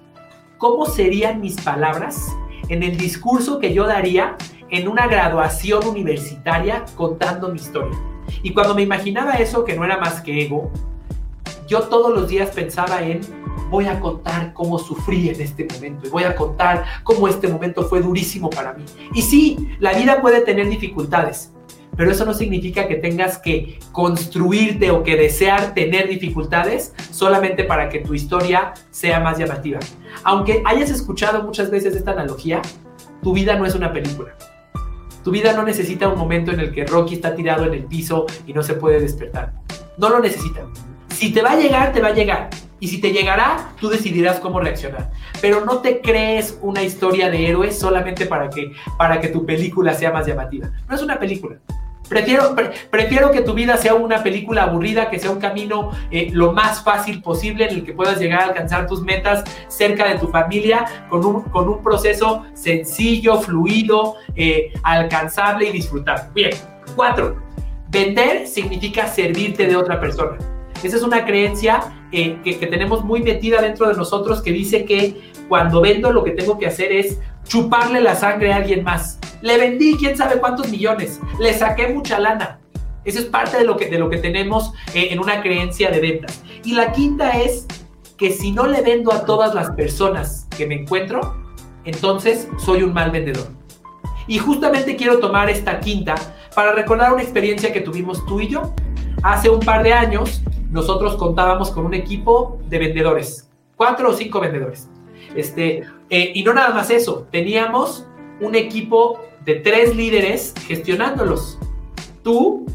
cómo 0.58 0.86
serían 0.88 1.39
mis 1.39 1.56
palabras 1.62 2.36
en 2.68 2.84
el 2.84 2.98
discurso 2.98 3.60
que 3.60 3.74
yo 3.74 3.88
daría 3.88 4.36
en 4.70 4.89
una 4.89 5.08
graduación 5.08 5.88
universitaria 5.88 6.84
contando 6.98 7.48
mi 7.48 7.60
historia. 7.62 7.98
Y 8.44 8.54
cuando 8.54 8.75
me 8.75 8.82
imaginaba 8.82 9.36
eso, 9.36 9.63
que 9.63 9.78
no 9.78 9.86
era 9.86 10.00
más 10.00 10.20
que 10.20 10.42
ego, 10.42 10.70
yo 11.66 11.84
todos 11.84 12.13
los 12.13 12.28
días 12.28 12.50
pensaba 12.50 13.04
en, 13.04 13.22
voy 13.70 13.86
a 13.88 14.00
contar 14.00 14.54
cómo 14.54 14.80
sufrí 14.80 15.30
en 15.30 15.42
este 15.42 15.68
momento 15.72 16.08
y 16.08 16.10
voy 16.10 16.24
a 16.24 16.36
contar 16.36 16.86
cómo 17.04 17.28
este 17.28 17.48
momento 17.48 17.84
fue 17.84 18.01
durísimo 18.01 18.50
para 18.50 18.74
mí. 18.74 18.86
Y 19.13 19.22
sí, 19.22 19.70
la 19.80 19.94
vida 19.94 20.22
puede 20.22 20.42
tener 20.42 20.70
dificultades, 20.70 21.54
pero 21.96 22.12
eso 22.12 22.25
no 22.25 22.34
significa 22.34 22.88
que 22.88 22.96
tengas 22.96 23.38
que 23.38 23.80
construirte 23.92 24.92
o 24.92 25.04
que 25.04 25.16
desear 25.16 25.74
tener 25.74 26.08
dificultades 26.08 26.94
solamente 27.12 27.63
para 27.63 27.89
que 27.89 28.00
tu 28.00 28.13
historia 28.13 28.74
sea 28.89 29.20
más 29.20 29.38
llamativa. 29.38 29.80
Aunque 30.24 30.62
hayas 30.66 30.89
escuchado 30.89 31.44
muchas 31.44 31.70
veces 31.70 31.96
esta 31.96 32.12
analogía, 32.12 32.62
tu 33.22 33.34
vida 33.34 33.56
no 33.58 33.66
es 33.66 33.75
una 33.75 33.92
película. 33.92 34.36
Tu 35.24 35.32
vida 35.32 35.51
no 35.54 35.63
necesita 35.63 36.08
un 36.08 36.18
momento 36.18 36.51
en 36.51 36.62
el 36.62 36.72
que 36.72 36.86
Rocky 36.86 37.16
está 37.16 37.36
tirado 37.36 37.66
en 37.66 37.74
el 37.74 37.84
piso 37.84 38.25
y 38.48 38.54
no 38.54 38.63
se 38.63 38.75
puede 38.75 39.01
despertar. 39.01 39.54
No 39.98 40.10
lo 40.10 40.20
necesita. 40.20 40.62
Si 41.10 41.34
te 41.34 41.42
va 41.42 41.51
a 41.51 41.58
llegar, 41.58 41.92
te 41.92 42.00
va 42.00 42.08
a 42.08 42.13
llegar. 42.13 42.50
Y 42.79 42.88
si 42.88 43.00
te 43.00 43.12
llegará, 43.12 43.74
tú 43.79 43.89
decidirás 43.89 44.39
cómo 44.39 44.59
reaccionar. 44.59 45.12
Pero 45.41 45.65
no 45.65 45.79
te 45.79 46.01
crees 46.01 46.57
una 46.62 46.81
historia 46.81 47.29
de 47.29 47.48
héroes 47.48 47.77
solamente 47.77 48.25
para 48.25 48.50
que, 48.50 48.71
para 48.98 49.19
que 49.19 49.27
tu 49.27 49.45
película 49.45 49.93
sea 49.93 50.12
más 50.12 50.25
llamativa. 50.25 50.69
No 50.88 50.95
es 50.95 51.01
una 51.01 51.19
película. 51.19 51.57
Prefiero, 52.07 52.55
prefiero 52.89 53.31
que 53.31 53.41
tu 53.41 53.53
vida 53.53 53.77
sea 53.77 53.93
una 53.93 54.24
película 54.24 54.63
aburrida, 54.63 55.12
que 55.12 55.19
sea 55.19 55.29
un 55.29 55.39
camino 55.39 55.91
eh, 56.09 56.29
lo 56.31 56.53
más 56.53 56.83
fácil 56.83 57.21
posible 57.21 57.65
en 57.65 57.75
el 57.75 57.83
que 57.83 57.93
puedas 57.93 58.19
llegar 58.19 58.41
a 58.41 58.45
alcanzar 58.45 58.88
tus 58.88 59.03
metas 59.03 59.43
cerca 59.67 60.07
de 60.07 60.17
tu 60.17 60.27
familia 60.27 60.86
con 61.07 61.24
un, 61.24 61.43
con 61.43 61.69
un 61.69 61.83
proceso 61.83 62.45
sencillo, 62.55 63.39
fluido, 63.39 64.15
eh, 64.36 64.74
alcanzable 64.81 65.69
y 65.69 65.71
disfrutable. 65.71 66.24
Bien, 66.33 66.51
cuatro. 66.95 67.38
Vender 67.89 68.48
significa 68.48 69.07
servirte 69.07 69.67
de 69.67 69.75
otra 69.75 70.00
persona. 70.00 70.38
Esa 70.83 70.98
es 70.98 71.03
una 71.03 71.25
creencia 71.25 72.07
eh, 72.12 72.39
que, 72.43 72.57
que 72.57 72.67
tenemos 72.67 73.03
muy 73.03 73.21
metida 73.21 73.62
dentro 73.62 73.88
de 73.88 73.95
nosotros 73.95 74.41
que 74.41 74.51
dice 74.51 74.86
que 74.86 75.31
cuando 75.48 75.81
vendo 75.81 76.12
lo 76.12 76.24
que 76.24 76.31
tengo 76.31 76.57
que 76.57 76.67
hacer 76.67 76.91
es 76.91 77.19
chuparle 77.48 78.01
la 78.01 78.15
sangre 78.15 78.53
a 78.53 78.57
alguien 78.57 78.83
más. 78.83 79.19
Le 79.41 79.57
vendí 79.57 79.95
quién 79.98 80.15
sabe 80.15 80.39
cuántos 80.39 80.69
millones, 80.69 81.19
le 81.39 81.53
saqué 81.53 81.88
mucha 81.88 82.19
lana. 82.19 82.59
Eso 83.05 83.19
es 83.19 83.25
parte 83.25 83.57
de 83.57 83.63
lo 83.63 83.77
que, 83.77 83.88
de 83.88 83.98
lo 83.98 84.09
que 84.09 84.17
tenemos 84.17 84.74
eh, 84.93 85.07
en 85.12 85.19
una 85.19 85.41
creencia 85.41 85.89
de 85.89 86.00
ventas. 86.00 86.43
Y 86.63 86.74
la 86.74 86.91
quinta 86.91 87.39
es 87.39 87.65
que 88.17 88.31
si 88.31 88.51
no 88.51 88.67
le 88.67 88.81
vendo 88.81 89.13
a 89.13 89.25
todas 89.25 89.55
las 89.55 89.71
personas 89.71 90.48
que 90.55 90.67
me 90.67 90.75
encuentro, 90.75 91.38
entonces 91.86 92.48
soy 92.57 92.83
un 92.83 92.93
mal 92.93 93.12
vendedor. 93.12 93.48
Y 94.27 94.38
justamente 94.38 94.95
quiero 94.95 95.19
tomar 95.19 95.50
esta 95.50 95.79
quinta 95.79 96.15
para 96.53 96.74
recordar 96.74 97.13
una 97.13 97.24
experiencia 97.24 97.74
que 97.74 97.81
tuvimos 97.81 98.24
tú 98.25 98.41
y 98.41 98.50
yo. 98.50 98.74
Hace 99.24 99.50
un 99.50 99.59
par 99.59 99.83
de 99.83 99.93
años 99.93 100.43
nosotros 100.70 101.16
contábamos 101.16 101.72
con 101.72 101.86
un 101.86 101.94
equipo 101.94 102.60
de 102.68 102.80
vendedores, 102.80 103.50
cuatro 103.76 104.10
o 104.10 104.14
cinco 104.14 104.40
vendedores. 104.40 104.88
Este, 105.36 105.84
eh, 106.10 106.32
y 106.34 106.44
no 106.44 106.54
nada 106.54 106.74
más 106.74 106.90
eso, 106.90 107.28
teníamos 107.32 108.06
un 108.40 108.56
equipo 108.56 109.20
de 109.46 109.56
tres 109.56 109.96
líderes 109.96 110.54
gestionándolos. 110.68 111.60
Tú, 112.24 112.66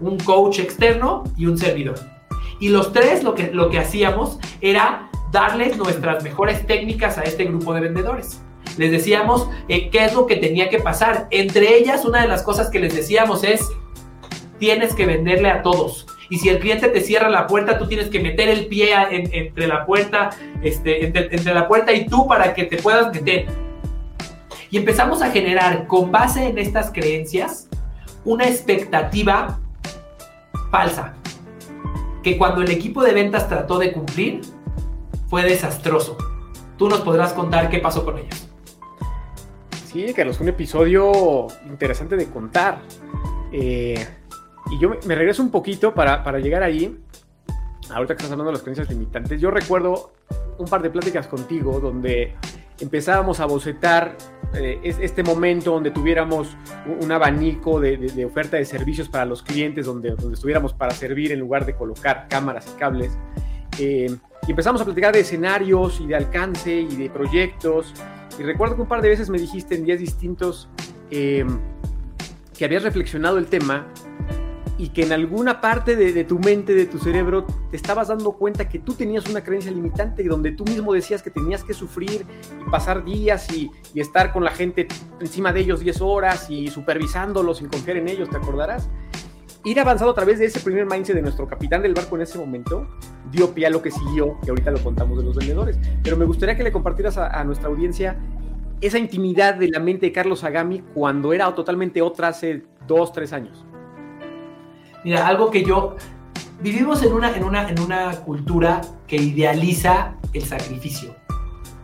un 0.00 0.18
coach 0.18 0.60
externo 0.60 1.24
y 1.36 1.46
un 1.46 1.58
servidor. 1.58 1.98
Y 2.60 2.68
los 2.68 2.92
tres 2.92 3.24
lo 3.24 3.34
que, 3.34 3.50
lo 3.52 3.70
que 3.70 3.78
hacíamos 3.78 4.38
era 4.60 5.10
darles 5.32 5.76
nuestras 5.76 6.22
mejores 6.22 6.66
técnicas 6.66 7.18
a 7.18 7.22
este 7.22 7.44
grupo 7.44 7.74
de 7.74 7.80
vendedores. 7.80 8.40
Les 8.76 8.90
decíamos 8.90 9.48
eh, 9.68 9.90
qué 9.90 10.04
es 10.04 10.14
lo 10.14 10.26
que 10.26 10.36
tenía 10.36 10.68
que 10.68 10.78
pasar. 10.78 11.26
Entre 11.30 11.76
ellas, 11.76 12.04
una 12.04 12.22
de 12.22 12.28
las 12.28 12.42
cosas 12.42 12.70
que 12.70 12.78
les 12.78 12.94
decíamos 12.94 13.44
es, 13.44 13.68
tienes 14.58 14.94
que 14.94 15.06
venderle 15.06 15.50
a 15.50 15.62
todos 15.62 16.06
y 16.30 16.38
si 16.38 16.48
el 16.48 16.60
cliente 16.60 16.88
te 16.88 17.00
cierra 17.00 17.28
la 17.28 17.48
puerta, 17.48 17.76
tú 17.76 17.88
tienes 17.88 18.08
que 18.08 18.20
meter 18.20 18.48
el 18.48 18.66
pie 18.66 18.94
entre 19.10 19.66
la 19.66 19.84
puerta, 19.84 20.30
este, 20.62 21.04
entre, 21.04 21.52
la 21.52 21.66
puerta 21.66 21.92
y 21.92 22.06
tú 22.06 22.26
para 22.28 22.54
que 22.54 22.64
te 22.64 22.76
puedas 22.76 23.12
meter. 23.12 23.46
Y 24.70 24.78
empezamos 24.78 25.20
a 25.22 25.32
generar, 25.32 25.88
con 25.88 26.12
base 26.12 26.46
en 26.46 26.58
estas 26.58 26.92
creencias, 26.92 27.68
una 28.24 28.46
expectativa 28.46 29.58
falsa, 30.70 31.14
que 32.22 32.38
cuando 32.38 32.62
el 32.62 32.70
equipo 32.70 33.02
de 33.02 33.12
ventas 33.12 33.48
trató 33.48 33.78
de 33.80 33.92
cumplir, 33.92 34.42
fue 35.28 35.42
desastroso. 35.42 36.16
Tú 36.78 36.88
nos 36.88 37.00
podrás 37.00 37.32
contar 37.32 37.68
qué 37.70 37.80
pasó 37.80 38.04
con 38.04 38.18
ellos. 38.18 38.48
Sí, 39.86 40.14
Carlos, 40.14 40.38
un 40.38 40.48
episodio 40.48 41.48
interesante 41.66 42.14
de 42.14 42.26
contar. 42.26 42.82
Eh, 43.50 44.06
y 44.70 44.78
yo 44.78 44.90
me, 45.06 45.14
regreso 45.14 45.42
un 45.42 45.50
poquito 45.50 45.94
para, 45.94 46.22
para, 46.22 46.38
llegar 46.38 46.62
ahí. 46.62 46.98
Ahorita 47.90 48.14
que 48.14 48.22
estás 48.22 48.32
hablando 48.32 48.50
de 48.50 48.52
las 48.52 48.62
creencias 48.62 48.88
limitantes, 48.88 49.40
yo 49.40 49.50
recuerdo 49.50 50.12
un 50.58 50.66
par 50.66 50.80
de 50.82 50.90
pláticas 50.90 51.26
contigo 51.26 51.80
donde 51.80 52.36
empezábamos 52.80 53.40
a 53.40 53.46
bocetar 53.46 54.16
eh, 54.54 54.80
este 54.82 55.22
momento 55.22 55.72
donde 55.72 55.90
tuviéramos 55.90 56.56
un, 57.00 57.12
abanico 57.12 57.80
de, 57.80 57.96
de, 57.96 58.24
oferta 58.24 58.56
de 58.56 58.64
servicios 58.64 59.08
para 59.08 59.24
los 59.24 59.42
clientes, 59.42 59.86
donde, 59.86 60.10
donde 60.10 60.34
estuviéramos 60.34 60.72
para 60.72 60.92
servir 60.92 61.32
en 61.32 61.40
lugar 61.40 61.66
de 61.66 61.74
colocar 61.74 62.26
cámaras 62.28 62.72
y 62.72 62.78
cables. 62.78 63.18
Eh, 63.78 64.14
y 64.46 64.50
empezamos 64.50 64.80
a 64.80 64.84
platicar 64.84 65.12
de 65.12 65.20
escenarios 65.20 66.00
y 66.00 66.06
de 66.06 66.16
alcance 66.16 66.72
y 66.72 66.96
de 66.96 67.10
proyectos. 67.10 67.94
Y 68.38 68.42
recuerdo 68.42 68.76
que 68.76 68.82
un 68.82 68.88
par 68.88 69.02
de 69.02 69.08
veces 69.08 69.30
me 69.30 69.38
dijiste 69.38 69.74
en 69.74 69.84
días 69.84 69.98
distintos 69.98 70.68
eh, 71.10 71.44
que 72.56 72.64
habías 72.64 72.82
reflexionado 72.82 73.38
el 73.38 73.46
tema 73.46 73.86
y 74.80 74.88
que 74.88 75.02
en 75.02 75.12
alguna 75.12 75.60
parte 75.60 75.94
de, 75.94 76.24
tu 76.24 76.38
mente, 76.38 76.74
de 76.74 76.86
tu 76.86 76.98
cerebro, 76.98 77.44
te 77.70 77.76
estabas 77.76 78.08
dando 78.08 78.32
cuenta 78.32 78.66
que 78.66 78.78
tú 78.78 78.94
tenías 78.94 79.28
una 79.28 79.44
creencia 79.44 79.70
limitante, 79.70 80.24
donde 80.24 80.52
tú 80.52 80.64
mismo 80.64 80.94
decías 80.94 81.22
que 81.22 81.30
tenías 81.30 81.62
que 81.62 81.74
sufrir 81.74 82.24
y 82.66 82.70
pasar 82.70 83.04
días 83.04 83.52
y, 83.52 83.70
estar 83.94 84.32
con 84.32 84.42
la 84.42 84.52
gente 84.52 84.88
encima 85.20 85.52
de 85.52 85.60
ellos 85.60 85.80
10 85.80 86.00
horas 86.00 86.48
y 86.48 86.68
supervisándolos 86.68 87.58
sin 87.58 87.68
confiar 87.68 87.98
en 87.98 88.08
ellos, 88.08 88.30
¿te 88.30 88.38
acordarás? 88.38 88.88
Ir 89.64 89.78
avanzando 89.78 90.12
a 90.12 90.14
través 90.14 90.38
de 90.38 90.46
ese 90.46 90.60
primer 90.60 90.86
mindset 90.86 91.14
de 91.14 91.20
nuestro 91.20 91.46
capitán 91.46 91.82
del 91.82 91.92
barco 91.92 92.16
en 92.16 92.22
ese 92.22 92.38
momento 92.38 92.88
dio 93.30 93.52
pie 93.52 93.66
a 93.66 93.70
lo 93.70 93.82
que 93.82 93.90
siguió, 93.90 94.40
que 94.42 94.48
ahorita 94.48 94.70
lo 94.70 94.82
contamos 94.82 95.18
de 95.18 95.24
los 95.24 95.36
vendedores. 95.36 95.78
Pero 96.02 96.16
me 96.16 96.24
gustaría 96.24 96.56
que 96.56 96.62
le 96.62 96.72
compartieras 96.72 97.18
a, 97.18 97.38
a 97.38 97.44
nuestra 97.44 97.68
audiencia 97.68 98.16
esa 98.80 98.98
intimidad 98.98 99.56
de 99.56 99.68
la 99.68 99.78
mente 99.78 100.06
de 100.06 100.12
Carlos 100.12 100.42
Agami 100.42 100.80
cuando 100.94 101.34
era 101.34 101.54
totalmente 101.54 102.00
otra 102.00 102.28
hace 102.28 102.62
dos, 102.86 103.12
tres 103.12 103.34
años. 103.34 103.66
Mira, 105.04 105.26
algo 105.26 105.50
que 105.50 105.64
yo... 105.64 105.96
Vivimos 106.62 107.02
en 107.02 107.14
una, 107.14 107.34
en 107.34 107.42
una, 107.42 107.70
en 107.70 107.80
una 107.80 108.10
cultura 108.20 108.82
que 109.06 109.16
idealiza 109.16 110.14
el 110.34 110.44
sacrificio. 110.44 111.14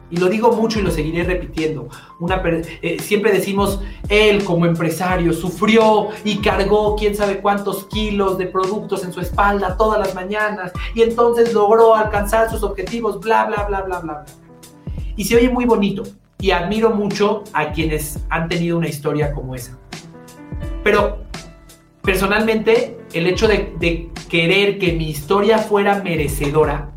Y 0.09 0.19
lo 0.19 0.29
digo 0.29 0.53
mucho 0.53 0.79
y 0.79 0.83
lo 0.83 0.91
seguiré 0.91 1.25
repitiendo. 1.25 1.89
Una, 2.21 2.41
eh, 2.45 2.99
siempre 3.01 3.33
decimos, 3.33 3.81
él 4.09 4.45
como 4.45 4.67
empresario 4.67 5.33
sufrió 5.33 6.09
y 6.25 6.39
cargó 6.39 6.95
quién 6.95 7.17
sabe 7.17 7.39
cuántos 7.41 7.87
kilos 7.87 8.39
de 8.39 8.47
productos 8.47 9.05
en 9.05 9.13
su 9.13 9.21
espalda 9.21 9.77
todas 9.77 9.99
las 9.99 10.15
mañanas 10.15 10.73
y 10.95 11.03
entonces 11.03 11.53
logró 11.53 11.95
alcanzar 11.95 12.49
sus 12.51 12.63
objetivos, 12.63 13.19
bla, 13.19 13.47
bla, 13.47 13.65
bla, 13.65 13.83
bla, 13.83 13.99
bla. 14.01 14.25
Y 15.17 15.25
se 15.25 15.37
oye 15.37 15.49
muy 15.49 15.65
bonito 15.65 16.05
y 16.39 16.53
admiro 16.53 16.91
mucho 16.91 17.43
a 17.53 17.73
quienes 17.73 18.21
han 18.29 18.49
tenido 18.49 18.79
una 18.79 18.89
historia 18.89 19.33
como 19.33 19.57
esa. 19.57 19.77
Pero 20.85 21.19
personalmente, 22.03 22.96
el 23.17 23.27
hecho 23.27 23.49
de, 23.49 24.11
querer 24.29 24.79
que 24.79 24.93
mi 24.93 25.09
historia 25.09 25.59
fuera 25.59 26.03
merecedora, 26.03 26.91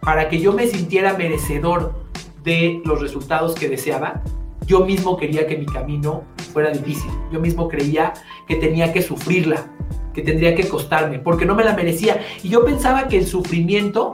para 0.00 0.28
que 0.28 0.40
yo 0.40 0.52
me 0.52 0.66
sintiera 0.66 1.16
merecedor 1.16 2.04
de 2.44 2.80
los 2.84 3.00
resultados 3.00 3.54
que 3.54 3.68
deseaba, 3.68 4.22
yo 4.66 4.84
mismo 4.84 5.16
quería 5.16 5.46
que 5.46 5.56
mi 5.56 5.66
camino 5.66 6.22
fuera 6.52 6.70
difícil. 6.70 7.10
Yo 7.32 7.40
mismo 7.40 7.68
creía 7.68 8.12
que 8.46 8.56
tenía 8.56 8.92
que 8.92 9.02
sufrirla, 9.02 9.66
que 10.14 10.22
tendría 10.22 10.54
que 10.54 10.68
costarme, 10.68 11.18
porque 11.18 11.44
no 11.44 11.54
me 11.54 11.64
la 11.64 11.74
merecía. 11.74 12.20
Y 12.42 12.50
yo 12.50 12.64
pensaba 12.64 13.08
que 13.08 13.18
el 13.18 13.26
sufrimiento 13.26 14.12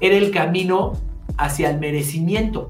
era 0.00 0.16
el 0.16 0.30
camino 0.30 0.94
hacia 1.36 1.70
el 1.70 1.78
merecimiento. 1.78 2.68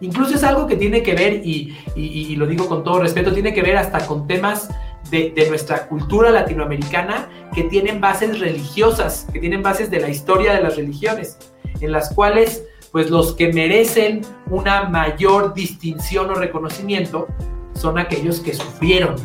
Incluso 0.00 0.36
es 0.36 0.44
algo 0.44 0.66
que 0.66 0.76
tiene 0.76 1.02
que 1.02 1.14
ver, 1.14 1.42
y, 1.44 2.36
lo 2.36 2.46
digo 2.46 2.68
con 2.68 2.84
todo 2.84 3.00
respeto, 3.00 3.32
tiene 3.32 3.52
que 3.52 3.62
ver 3.62 3.76
hasta 3.76 4.06
con 4.06 4.28
temas 4.28 4.68
de, 5.10 5.46
nuestra 5.48 5.88
cultura 5.88 6.30
latinoamericana 6.30 7.28
que 7.54 7.64
tienen 7.64 8.00
bases 8.00 8.38
religiosas, 8.40 9.26
que 9.32 9.38
tienen 9.38 9.62
bases 9.62 9.90
de 9.90 10.00
la 10.00 10.08
historia 10.08 10.54
de 10.54 10.62
las 10.62 10.76
religiones, 10.76 11.38
en 11.80 11.92
las 11.92 12.12
cuales 12.14 12.64
pues 12.92 13.10
los 13.10 13.34
que 13.34 13.52
merecen 13.52 14.22
una 14.50 14.84
mayor 14.84 15.54
distinción 15.54 16.30
o 16.30 16.34
reconocimiento 16.34 17.26
son 17.74 17.98
aquellos 17.98 18.40
que 18.40 18.54
sufrieron. 18.54 19.16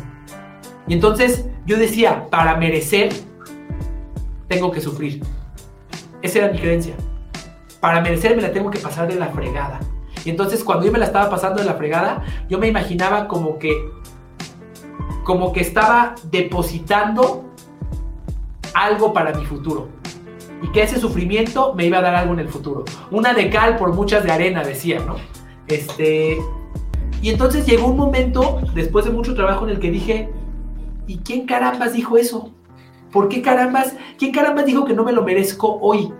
Y 0.86 0.94
entonces 0.94 1.46
yo 1.66 1.78
decía, 1.78 2.28
para 2.30 2.56
merecer, 2.56 3.12
tengo 4.48 4.70
que 4.70 4.80
sufrir. 4.80 5.22
Esa 6.20 6.40
era 6.40 6.52
mi 6.52 6.58
creencia. 6.58 6.94
Para 7.80 8.00
merecer 8.00 8.36
me 8.36 8.42
la 8.42 8.52
tengo 8.52 8.70
que 8.70 8.78
pasar 8.78 9.08
de 9.08 9.14
la 9.16 9.28
fregada. 9.28 9.80
Y 10.24 10.30
entonces 10.30 10.64
cuando 10.64 10.86
yo 10.86 10.92
me 10.92 10.98
la 10.98 11.06
estaba 11.06 11.28
pasando 11.28 11.60
de 11.60 11.66
la 11.66 11.74
fregada, 11.74 12.24
yo 12.48 12.58
me 12.58 12.66
imaginaba 12.68 13.28
como 13.28 13.58
que 13.58 13.74
como 15.24 15.52
que 15.52 15.60
estaba 15.60 16.14
depositando 16.30 17.44
algo 18.74 19.12
para 19.12 19.32
mi 19.32 19.44
futuro. 19.44 19.88
Y 20.62 20.68
que 20.68 20.82
ese 20.82 21.00
sufrimiento 21.00 21.74
me 21.74 21.86
iba 21.86 21.98
a 21.98 22.02
dar 22.02 22.14
algo 22.14 22.34
en 22.34 22.40
el 22.40 22.48
futuro. 22.48 22.84
Una 23.10 23.34
de 23.34 23.50
cal 23.50 23.76
por 23.76 23.92
muchas 23.94 24.22
de 24.22 24.32
arena, 24.32 24.62
decía, 24.62 25.00
¿no? 25.00 25.16
Este. 25.66 26.38
Y 27.20 27.30
entonces 27.30 27.66
llegó 27.66 27.86
un 27.86 27.96
momento, 27.96 28.60
después 28.74 29.04
de 29.06 29.10
mucho 29.10 29.34
trabajo, 29.34 29.64
en 29.64 29.70
el 29.70 29.80
que 29.80 29.90
dije, 29.90 30.30
¿y 31.06 31.18
quién 31.18 31.46
carambas 31.46 31.94
dijo 31.94 32.16
eso? 32.16 32.52
¿Por 33.10 33.28
qué 33.28 33.40
carambas? 33.40 33.94
¿Quién 34.18 34.32
carambas 34.32 34.66
dijo 34.66 34.84
que 34.84 34.92
no 34.92 35.04
me 35.04 35.12
lo 35.12 35.22
merezco 35.22 35.78
hoy? 35.80 36.12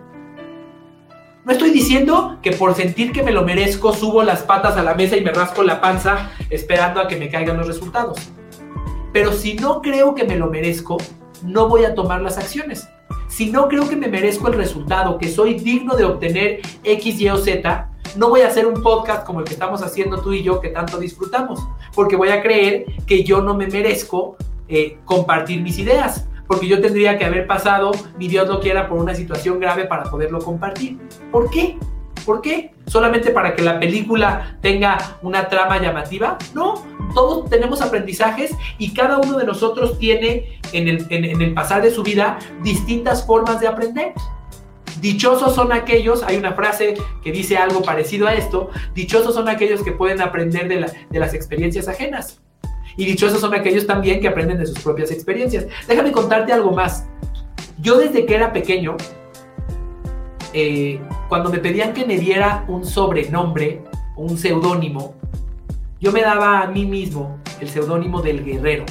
No 1.44 1.52
estoy 1.52 1.70
diciendo 1.70 2.38
que 2.40 2.52
por 2.52 2.74
sentir 2.74 3.12
que 3.12 3.22
me 3.22 3.32
lo 3.32 3.42
merezco 3.42 3.92
subo 3.92 4.22
las 4.22 4.42
patas 4.42 4.78
a 4.78 4.82
la 4.82 4.94
mesa 4.94 5.16
y 5.16 5.20
me 5.22 5.30
rasco 5.30 5.62
la 5.62 5.82
panza 5.82 6.30
esperando 6.48 7.00
a 7.00 7.08
que 7.08 7.16
me 7.16 7.28
caigan 7.28 7.58
los 7.58 7.66
resultados. 7.66 8.18
Pero 9.14 9.32
si 9.32 9.54
no 9.54 9.80
creo 9.80 10.16
que 10.16 10.24
me 10.24 10.34
lo 10.34 10.50
merezco, 10.50 10.96
no 11.44 11.68
voy 11.68 11.84
a 11.84 11.94
tomar 11.94 12.20
las 12.20 12.36
acciones. 12.36 12.88
Si 13.28 13.48
no 13.48 13.68
creo 13.68 13.88
que 13.88 13.94
me 13.94 14.08
merezco 14.08 14.48
el 14.48 14.54
resultado, 14.54 15.18
que 15.18 15.28
soy 15.28 15.54
digno 15.54 15.94
de 15.94 16.04
obtener 16.04 16.60
X, 16.82 17.20
Y 17.20 17.28
o 17.28 17.38
Z, 17.38 17.90
no 18.16 18.28
voy 18.28 18.40
a 18.40 18.48
hacer 18.48 18.66
un 18.66 18.82
podcast 18.82 19.24
como 19.24 19.38
el 19.38 19.46
que 19.46 19.54
estamos 19.54 19.82
haciendo 19.82 20.20
tú 20.20 20.32
y 20.32 20.42
yo 20.42 20.60
que 20.60 20.70
tanto 20.70 20.98
disfrutamos, 20.98 21.64
porque 21.94 22.16
voy 22.16 22.30
a 22.30 22.42
creer 22.42 22.86
que 23.06 23.22
yo 23.22 23.40
no 23.40 23.54
me 23.54 23.68
merezco 23.68 24.36
eh, 24.66 24.98
compartir 25.04 25.62
mis 25.62 25.78
ideas, 25.78 26.26
porque 26.48 26.66
yo 26.66 26.80
tendría 26.80 27.16
que 27.16 27.24
haber 27.24 27.46
pasado, 27.46 27.92
ni 28.18 28.26
Dios 28.26 28.48
lo 28.48 28.58
quiera, 28.58 28.88
por 28.88 28.98
una 28.98 29.14
situación 29.14 29.60
grave 29.60 29.84
para 29.84 30.10
poderlo 30.10 30.40
compartir. 30.40 30.98
¿Por 31.30 31.50
qué? 31.50 31.78
¿Por 32.24 32.40
qué? 32.40 32.72
¿Solamente 32.86 33.30
para 33.30 33.54
que 33.54 33.62
la 33.62 33.78
película 33.78 34.56
tenga 34.60 35.18
una 35.22 35.48
trama 35.48 35.80
llamativa? 35.80 36.38
No, 36.54 36.82
todos 37.14 37.48
tenemos 37.50 37.82
aprendizajes 37.82 38.52
y 38.78 38.94
cada 38.94 39.18
uno 39.18 39.38
de 39.38 39.44
nosotros 39.44 39.98
tiene 39.98 40.60
en 40.72 40.88
el, 40.88 41.06
en, 41.10 41.40
el 41.40 41.54
pasar 41.54 41.82
de 41.82 41.90
su 41.90 42.02
vida 42.02 42.38
distintas 42.62 43.26
formas 43.26 43.60
de 43.60 43.68
aprender. 43.68 44.12
Dichosos 45.00 45.54
son 45.54 45.72
aquellos, 45.72 46.22
hay 46.22 46.36
una 46.36 46.52
frase 46.52 46.94
que 47.22 47.32
dice 47.32 47.58
algo 47.58 47.82
parecido 47.82 48.26
a 48.26 48.34
esto, 48.34 48.70
dichosos 48.94 49.34
son 49.34 49.48
aquellos 49.48 49.82
que 49.82 49.92
pueden 49.92 50.22
aprender 50.22 50.68
de, 50.68 50.86
de 51.10 51.18
las 51.18 51.34
experiencias 51.34 51.88
ajenas. 51.88 52.40
Y 52.96 53.04
dichosos 53.04 53.40
son 53.40 53.54
aquellos 53.54 53.86
también 53.86 54.20
que 54.20 54.28
aprenden 54.28 54.58
de 54.58 54.66
sus 54.66 54.78
propias 54.78 55.10
experiencias. 55.10 55.66
Déjame 55.88 56.12
contarte 56.12 56.52
algo 56.52 56.70
más. 56.70 57.06
Yo 57.80 57.98
desde 57.98 58.24
que 58.24 58.34
era 58.36 58.52
pequeño, 58.52 58.96
eh, 60.54 61.00
cuando 61.28 61.50
me 61.50 61.58
pedían 61.58 61.92
que 61.92 62.06
me 62.06 62.16
diera 62.16 62.64
un 62.68 62.84
sobrenombre, 62.84 63.82
un 64.16 64.38
seudónimo, 64.38 65.14
yo 66.00 66.12
me 66.12 66.22
daba 66.22 66.60
a 66.60 66.68
mí 66.68 66.86
mismo 66.86 67.38
el 67.60 67.68
seudónimo 67.68 68.22
del 68.22 68.44
guerrero. 68.44 68.84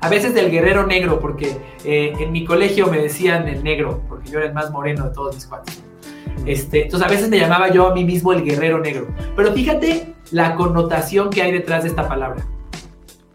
A 0.00 0.08
veces 0.08 0.34
del 0.34 0.50
guerrero 0.50 0.86
negro, 0.86 1.18
porque 1.18 1.56
eh, 1.84 2.12
en 2.18 2.30
mi 2.30 2.44
colegio 2.44 2.88
me 2.88 2.98
decían 2.98 3.48
el 3.48 3.64
negro, 3.64 4.02
porque 4.06 4.30
yo 4.30 4.38
era 4.38 4.48
el 4.48 4.54
más 4.54 4.70
moreno 4.70 5.08
de 5.08 5.14
todos 5.14 5.34
mis 5.34 5.46
cuates. 5.46 5.82
Este, 6.44 6.84
entonces 6.84 7.06
a 7.06 7.10
veces 7.10 7.28
me 7.30 7.38
llamaba 7.38 7.70
yo 7.70 7.88
a 7.88 7.94
mí 7.94 8.04
mismo 8.04 8.32
el 8.32 8.44
guerrero 8.44 8.78
negro. 8.78 9.08
Pero 9.34 9.52
fíjate 9.52 10.14
la 10.30 10.54
connotación 10.54 11.30
que 11.30 11.42
hay 11.42 11.52
detrás 11.52 11.84
de 11.84 11.88
esta 11.88 12.06
palabra. 12.06 12.46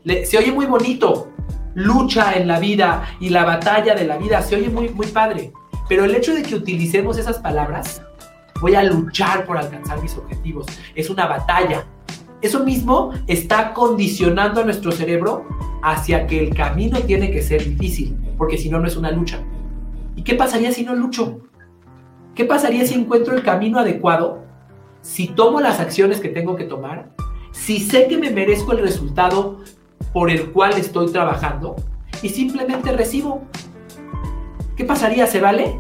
se 0.06 0.38
oye 0.38 0.52
muy 0.52 0.68
bonito, 0.68 1.30
lucha 1.74 2.34
en 2.34 2.48
la 2.48 2.60
vida 2.60 3.18
y 3.20 3.30
la 3.30 3.46
batalla 3.46 3.96
de 3.96 4.06
la 4.06 4.18
vida, 4.18 4.42
se 4.44 4.56
oye 4.56 4.70
muy, 4.70 4.90
muy 4.90 5.08
padre. 5.08 5.52
Pero 5.94 6.06
el 6.06 6.16
hecho 6.16 6.34
de 6.34 6.42
que 6.42 6.56
utilicemos 6.56 7.20
esas 7.20 7.38
palabras, 7.38 8.02
voy 8.60 8.74
a 8.74 8.82
luchar 8.82 9.46
por 9.46 9.60
alcanzar 9.60 10.02
mis 10.02 10.18
objetivos, 10.18 10.66
es 10.96 11.08
una 11.08 11.28
batalla. 11.28 11.86
Eso 12.42 12.64
mismo 12.64 13.14
está 13.28 13.76
condicionando 13.76 14.62
a 14.62 14.64
nuestro 14.64 14.92
cerebro 14.92 15.46
hacia 15.84 16.26
que 16.26 16.48
el 16.48 16.56
camino 16.56 17.00
tiene 17.02 17.30
que 17.30 17.44
ser 17.44 17.64
difícil, 17.64 18.18
porque 18.40 18.58
si 18.58 18.72
no, 18.72 18.80
no 18.80 18.88
es 18.88 18.98
una 18.98 19.12
lucha. 19.12 19.44
¿Y 20.16 20.24
qué 20.24 20.34
pasaría 20.34 20.72
si 20.72 20.84
no 20.84 20.96
lucho? 20.96 21.42
¿Qué 22.34 22.46
pasaría 22.46 22.88
si 22.88 22.96
encuentro 22.96 23.36
el 23.36 23.44
camino 23.44 23.78
adecuado? 23.78 24.44
Si 25.04 25.28
tomo 25.28 25.62
las 25.62 25.80
acciones 25.80 26.20
que 26.20 26.30
tengo 26.30 26.56
que 26.56 26.64
tomar, 26.64 27.12
si 27.52 27.80
sé 27.80 28.08
que 28.08 28.18
me 28.18 28.32
merezco 28.32 28.72
el 28.72 28.80
resultado 28.80 29.60
por 30.12 30.32
el 30.32 30.50
cual 30.54 30.74
estoy 30.74 31.12
trabajando 31.12 31.76
y 32.24 32.30
simplemente 32.30 32.92
recibo 32.94 33.44
¿Qué 34.76 34.86
pasaría? 34.86 35.28
¿Se 35.28 35.40
vale? 35.40 35.80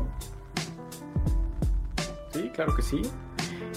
Claro 2.53 2.75
que 2.75 2.81
sí. 2.81 3.01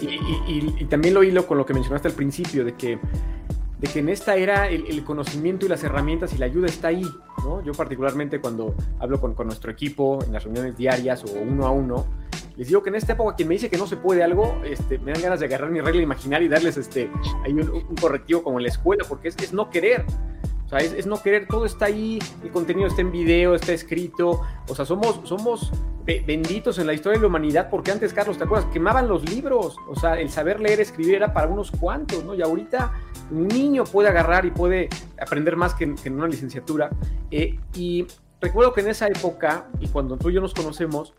Y, 0.00 0.84
también 0.86 1.14
lo 1.14 1.22
hilo 1.22 1.46
con 1.46 1.56
lo 1.58 1.64
que 1.64 1.72
mencionaste 1.72 2.08
al 2.08 2.14
principio, 2.14 2.64
de 2.64 2.74
que, 2.74 2.98
de 3.78 3.88
que 3.88 4.00
en 4.00 4.08
esta 4.08 4.36
era 4.36 4.68
el, 4.68 5.02
conocimiento 5.04 5.66
y 5.66 5.68
las 5.68 5.82
herramientas 5.84 6.34
y 6.34 6.38
la 6.38 6.46
ayuda 6.46 6.66
está 6.66 6.88
ahí. 6.88 7.06
¿no? 7.44 7.62
Yo 7.62 7.72
particularmente 7.72 8.40
cuando 8.40 8.74
hablo 8.98 9.20
con, 9.20 9.34
nuestro 9.46 9.70
equipo 9.70 10.22
en 10.24 10.32
las 10.32 10.44
reuniones 10.44 10.76
diarias 10.76 11.24
o 11.24 11.32
uno 11.32 11.66
a 11.66 11.70
uno, 11.70 12.06
les 12.56 12.68
digo 12.68 12.82
que 12.82 12.88
en 12.88 12.96
esta 12.96 13.12
época 13.12 13.36
quien 13.36 13.48
me 13.48 13.54
dice 13.54 13.68
que 13.68 13.76
no 13.76 13.86
se 13.86 13.96
puede 13.96 14.22
algo, 14.22 14.60
este, 14.64 14.98
me 14.98 15.12
dan 15.12 15.22
ganas 15.22 15.40
de 15.40 15.46
agarrar 15.46 15.70
mi 15.70 15.80
regla 15.80 16.02
imaginaria 16.02 16.46
y 16.46 16.48
darles 16.48 16.76
este, 16.76 17.10
ahí 17.44 17.52
un, 17.52 17.96
correctivo 18.00 18.42
como 18.42 18.58
en 18.58 18.64
la 18.64 18.70
escuela, 18.70 19.04
porque 19.08 19.28
es, 19.28 19.36
es 19.38 19.52
no 19.52 19.70
querer. 19.70 20.04
O 20.66 20.68
sea, 20.68 20.80
es, 20.80 21.06
no 21.06 21.22
querer, 21.22 21.46
todo 21.46 21.64
está 21.64 21.84
ahí, 21.84 22.18
el 22.42 22.50
contenido 22.50 22.88
está 22.88 23.00
en 23.00 23.12
video, 23.12 23.54
está 23.54 23.72
escrito. 23.72 24.40
O 24.68 24.74
sea, 24.74 24.84
somos, 24.84 25.20
somos 25.22 25.70
benditos 26.06 26.78
en 26.78 26.86
la 26.86 26.94
historia 26.94 27.18
de 27.18 27.22
la 27.22 27.28
humanidad 27.28 27.68
porque 27.68 27.90
antes, 27.90 28.12
Carlos, 28.12 28.38
¿te 28.38 28.44
acuerdas? 28.44 28.70
Quemaban 28.72 29.08
los 29.08 29.28
libros. 29.28 29.76
O 29.88 29.96
sea, 29.96 30.14
el 30.20 30.30
saber 30.30 30.60
leer, 30.60 30.80
escribir 30.80 31.16
era 31.16 31.32
para 31.32 31.48
unos 31.48 31.70
cuantos, 31.70 32.24
¿no? 32.24 32.34
Y 32.34 32.42
ahorita 32.42 32.92
un 33.30 33.48
niño 33.48 33.84
puede 33.84 34.08
agarrar 34.08 34.46
y 34.46 34.50
puede 34.50 34.88
aprender 35.20 35.56
más 35.56 35.74
que, 35.74 35.84
en 36.04 36.14
una 36.14 36.28
licenciatura. 36.28 36.90
Eh, 37.30 37.58
y 37.74 38.06
recuerdo 38.40 38.72
que 38.72 38.82
en 38.82 38.88
esa 38.88 39.08
época, 39.08 39.66
y 39.80 39.88
cuando 39.88 40.16
tú 40.16 40.30
y 40.30 40.34
yo 40.34 40.40
nos 40.40 40.54
conocemos, 40.54 41.14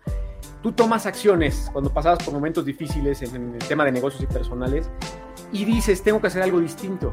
tú 0.62 0.71
tomas 0.71 1.06
acciones 1.06 1.69
cuando 1.71 1.91
pasabas 1.91 2.23
por 2.23 2.34
momentos 2.34 2.65
difíciles 2.65 3.21
en, 3.21 3.54
el 3.54 3.67
tema 3.67 3.86
de 3.86 3.91
negocios 3.91 4.23
y 4.23 4.28
personales 4.28 4.89
y 5.52 5.65
dices, 5.65 6.02
tengo 6.04 6.21
que 6.21 6.28
hacer 6.28 6.43
algo 6.43 6.60
distinto. 6.60 7.12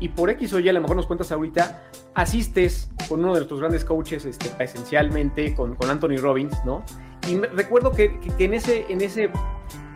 Y 0.00 0.08
por 0.08 0.30
X 0.30 0.54
o 0.54 0.60
Y, 0.60 0.68
a 0.68 0.72
lo 0.72 0.80
mejor 0.80 0.96
nos 0.96 1.06
cuentas 1.06 1.30
ahorita, 1.30 1.82
asistes 2.14 2.90
con 3.08 3.20
uno 3.20 3.34
de 3.34 3.40
nuestros 3.40 3.60
grandes 3.60 3.84
coaches 3.84 4.24
este, 4.24 4.50
esencialmente, 4.62 5.54
con, 5.54 5.74
con 5.74 5.90
Anthony 5.90 6.16
Robbins, 6.16 6.56
¿no? 6.64 6.84
Y 7.28 7.36
recuerdo 7.36 7.92
que, 7.92 8.18
que, 8.18 8.44
en, 8.44 8.54
ese, 8.54 8.86
en, 8.88 9.00
ese, 9.02 9.30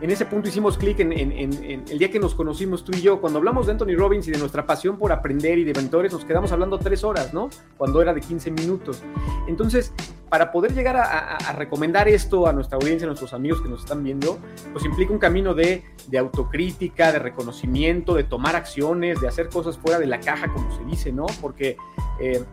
en 0.01 0.11
ese 0.11 0.25
punto 0.25 0.47
hicimos 0.49 0.77
clic 0.77 0.99
en, 0.99 1.11
en, 1.11 1.31
en, 1.31 1.83
el 1.89 1.97
día 1.97 2.11
que 2.11 2.19
nos 2.19 2.35
conocimos 2.35 2.83
tú 2.83 2.91
y 2.95 3.01
yo. 3.01 3.19
Cuando 3.19 3.39
hablamos 3.39 3.65
de 3.65 3.73
Anthony 3.73 3.95
Robbins 3.97 4.27
y 4.27 4.31
de 4.31 4.37
nuestra 4.37 4.65
pasión 4.65 4.97
por 4.97 5.11
aprender 5.11 5.57
y 5.57 5.63
de 5.63 5.73
mentores, 5.73 6.13
nos 6.13 6.23
quedamos 6.23 6.51
hablando 6.51 6.77
tres 6.77 7.03
horas, 7.03 7.33
¿no? 7.33 7.49
Cuando 7.77 8.01
era 8.01 8.13
de 8.13 8.21
15 8.21 8.51
minutos. 8.51 9.01
Entonces, 9.47 9.91
para 10.29 10.51
poder 10.51 10.73
llegar 10.73 10.97
a, 10.97 11.35
a, 11.35 11.53
recomendar 11.53 12.07
esto 12.07 12.47
a 12.47 12.53
nuestra 12.53 12.77
audiencia, 12.77 13.05
a 13.05 13.09
nuestros 13.09 13.33
amigos 13.33 13.61
que 13.61 13.69
nos 13.69 13.81
están 13.81 14.03
viendo, 14.03 14.37
pues 14.71 14.85
implica 14.85 15.11
un 15.11 15.19
camino 15.19 15.53
de, 15.53 15.83
de 16.07 16.17
autocrítica, 16.17 17.11
de 17.11 17.19
reconocimiento, 17.19 18.15
de 18.15 18.23
tomar 18.23 18.55
acciones, 18.55 19.19
de 19.21 19.27
hacer 19.27 19.49
cosas 19.49 19.77
fuera 19.77 19.99
de 19.99 20.07
la 20.07 20.19
caja, 20.19 20.51
como 20.51 20.75
se 20.75 20.83
dice, 20.85 21.11
¿no? 21.11 21.25
Porque... 21.41 21.77
Eh, 22.19 22.43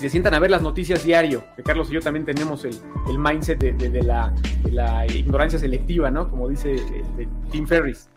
se 0.00 0.08
sientan 0.08 0.32
a 0.32 0.38
ver 0.38 0.50
las 0.50 0.62
noticias 0.62 1.04
diario, 1.04 1.44
que 1.56 1.62
Carlos 1.62 1.90
y 1.90 1.94
yo 1.94 2.00
también 2.00 2.24
tenemos 2.24 2.64
el, 2.64 2.74
el 3.08 3.18
mindset 3.18 3.58
de, 3.58 3.72
de, 3.72 4.02
la, 4.02 4.32
de, 4.64 4.72
la, 4.72 5.06
ignorancia 5.06 5.58
selectiva, 5.58 6.10
¿no? 6.10 6.30
Como 6.30 6.48
dice 6.48 6.76
Tim 7.50 7.66
Ferris. 7.66 8.08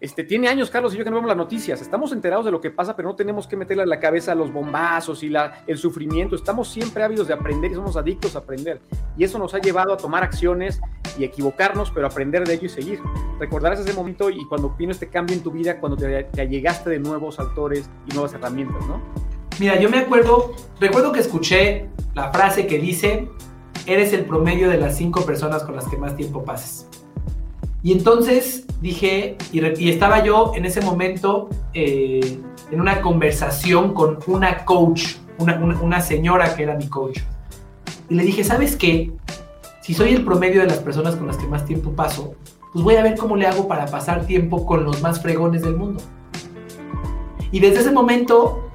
Este, 0.00 0.24
tiene 0.24 0.48
años, 0.48 0.70
Carlos 0.70 0.94
y 0.94 0.98
yo, 0.98 1.04
que 1.04 1.10
no 1.10 1.16
vemos 1.16 1.28
las 1.28 1.36
noticias. 1.36 1.80
Estamos 1.80 2.12
enterados 2.12 2.44
de 2.44 2.50
lo 2.50 2.60
que 2.60 2.70
pasa, 2.70 2.96
pero 2.96 3.08
no 3.08 3.16
tenemos 3.16 3.46
que 3.46 3.56
meterle 3.56 3.84
en 3.84 3.88
la 3.88 4.00
cabeza 4.00 4.34
los 4.34 4.52
bombazos 4.52 5.22
y 5.22 5.28
la, 5.28 5.64
el 5.66 5.78
sufrimiento. 5.78 6.34
Estamos 6.34 6.68
siempre 6.68 7.04
ávidos 7.04 7.28
de 7.28 7.34
aprender 7.34 7.70
y 7.70 7.74
somos 7.74 7.96
adictos 7.96 8.34
a 8.34 8.40
aprender. 8.40 8.80
Y 9.16 9.22
eso 9.24 9.38
nos 9.38 9.54
ha 9.54 9.58
llevado 9.58 9.92
a 9.92 9.96
tomar 9.96 10.24
acciones 10.24 10.80
y 11.18 11.24
equivocarnos, 11.24 11.90
pero 11.92 12.06
aprender 12.06 12.44
de 12.44 12.54
ello 12.54 12.66
y 12.66 12.68
seguir. 12.68 13.00
Recordarás 13.38 13.78
ese 13.78 13.94
momento 13.94 14.28
y 14.28 14.44
cuando 14.46 14.70
vino 14.70 14.90
este 14.90 15.08
cambio 15.08 15.36
en 15.36 15.42
tu 15.42 15.52
vida, 15.52 15.78
cuando 15.78 15.96
te, 15.96 16.24
te 16.24 16.40
allegaste 16.40 16.90
de 16.90 16.98
nuevos 16.98 17.38
autores 17.38 17.88
y 18.08 18.12
nuevas 18.12 18.32
herramientas, 18.34 18.84
¿no? 18.86 19.00
Mira, 19.58 19.78
yo 19.78 19.90
me 19.90 19.98
acuerdo, 19.98 20.54
recuerdo 20.80 21.12
que 21.12 21.20
escuché 21.20 21.88
la 22.14 22.32
frase 22.32 22.66
que 22.66 22.78
dice, 22.78 23.28
eres 23.86 24.12
el 24.12 24.24
promedio 24.24 24.70
de 24.70 24.78
las 24.78 24.96
cinco 24.96 25.24
personas 25.24 25.62
con 25.62 25.76
las 25.76 25.86
que 25.86 25.96
más 25.96 26.16
tiempo 26.16 26.44
pases. 26.44 26.86
Y 27.82 27.92
entonces 27.92 28.64
dije, 28.80 29.36
y, 29.52 29.90
estaba 29.90 30.24
yo 30.24 30.52
en 30.54 30.64
ese 30.64 30.80
momento 30.80 31.48
eh, 31.74 32.38
en 32.70 32.80
una 32.80 33.00
conversación 33.00 33.92
con 33.92 34.18
una 34.26 34.64
coach, 34.64 35.16
una, 35.38 35.56
una, 35.56 36.00
señora 36.00 36.54
que 36.54 36.62
era 36.62 36.76
mi 36.76 36.88
coach. 36.88 37.18
Y 38.08 38.14
le 38.14 38.22
dije, 38.22 38.44
¿sabes 38.44 38.76
qué? 38.76 39.12
Si 39.80 39.94
soy 39.94 40.14
el 40.14 40.24
promedio 40.24 40.60
de 40.60 40.68
las 40.68 40.78
personas 40.78 41.16
con 41.16 41.26
las 41.26 41.36
que 41.36 41.46
más 41.46 41.64
tiempo 41.64 41.90
paso, 41.90 42.34
pues 42.72 42.84
voy 42.84 42.94
a 42.94 43.02
ver 43.02 43.16
cómo 43.16 43.36
le 43.36 43.46
hago 43.46 43.66
para 43.66 43.86
pasar 43.86 44.26
tiempo 44.26 44.64
con 44.64 44.84
los 44.84 45.02
más 45.02 45.20
fregones 45.20 45.62
del 45.62 45.76
mundo. 45.76 46.00
Y 47.50 47.58
desde 47.58 47.80
ese 47.80 47.90
momento 47.90 48.71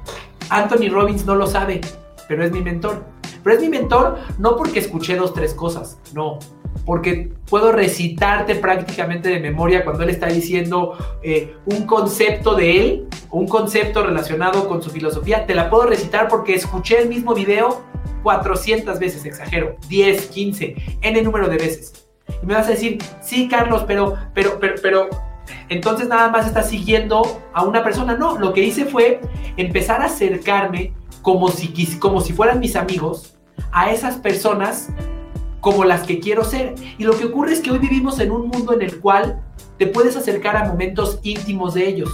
Anthony 0.49 0.89
Robbins 0.89 1.25
no 1.25 1.36
lo 1.36 1.47
sabe, 1.47 1.81
pero 2.27 2.43
es 2.43 2.51
mi 2.51 2.62
mentor. 2.62 3.03
Pero 3.43 3.55
es 3.55 3.62
mi 3.62 3.69
mentor 3.69 4.17
no 4.39 4.55
porque 4.55 4.79
escuché 4.79 5.15
dos, 5.15 5.33
tres 5.33 5.53
cosas, 5.53 5.99
no. 6.13 6.39
Porque 6.86 7.31
puedo 7.49 7.71
recitarte 7.71 8.55
prácticamente 8.55 9.29
de 9.29 9.39
memoria 9.39 9.83
cuando 9.83 10.03
él 10.03 10.10
está 10.10 10.27
diciendo 10.27 10.97
eh, 11.23 11.55
un 11.65 11.86
concepto 11.86 12.55
de 12.55 12.79
él, 12.79 13.07
un 13.31 13.47
concepto 13.47 14.03
relacionado 14.03 14.67
con 14.67 14.81
su 14.81 14.89
filosofía. 14.89 15.45
Te 15.45 15.55
la 15.55 15.69
puedo 15.69 15.86
recitar 15.86 16.27
porque 16.27 16.55
escuché 16.55 17.01
el 17.01 17.10
mismo 17.10 17.33
video 17.33 17.83
400 18.23 18.99
veces, 18.99 19.25
exagero, 19.25 19.77
10, 19.88 20.27
15, 20.27 20.75
n 21.01 21.21
número 21.21 21.47
de 21.47 21.57
veces. 21.57 22.07
Y 22.41 22.45
me 22.45 22.53
vas 22.55 22.67
a 22.67 22.71
decir, 22.71 22.97
sí, 23.21 23.47
Carlos, 23.47 23.83
pero, 23.88 24.15
pero, 24.33 24.60
pero, 24.60 24.75
pero, 24.81 25.10
entonces 25.69 26.07
nada 26.07 26.29
más 26.29 26.47
está 26.47 26.63
siguiendo 26.63 27.41
a 27.53 27.63
una 27.63 27.83
persona. 27.83 28.15
No, 28.15 28.38
lo 28.38 28.53
que 28.53 28.63
hice 28.63 28.86
fue 28.86 29.21
empezar 29.57 30.01
a 30.01 30.05
acercarme 30.05 30.93
como 31.21 31.49
si, 31.49 31.97
como 31.99 32.21
si 32.21 32.33
fueran 32.33 32.60
mis 32.60 32.75
amigos 32.75 33.36
a 33.71 33.91
esas 33.91 34.15
personas 34.15 34.89
como 35.60 35.83
las 35.83 36.03
que 36.03 36.19
quiero 36.19 36.43
ser. 36.43 36.75
Y 36.97 37.03
lo 37.03 37.17
que 37.17 37.25
ocurre 37.25 37.53
es 37.53 37.62
que 37.62 37.71
hoy 37.71 37.79
vivimos 37.79 38.19
en 38.19 38.31
un 38.31 38.47
mundo 38.47 38.73
en 38.73 38.81
el 38.81 38.99
cual 38.99 39.41
te 39.77 39.88
puedes 39.88 40.15
acercar 40.15 40.55
a 40.55 40.65
momentos 40.65 41.19
íntimos 41.23 41.73
de 41.73 41.88
ellos. 41.88 42.10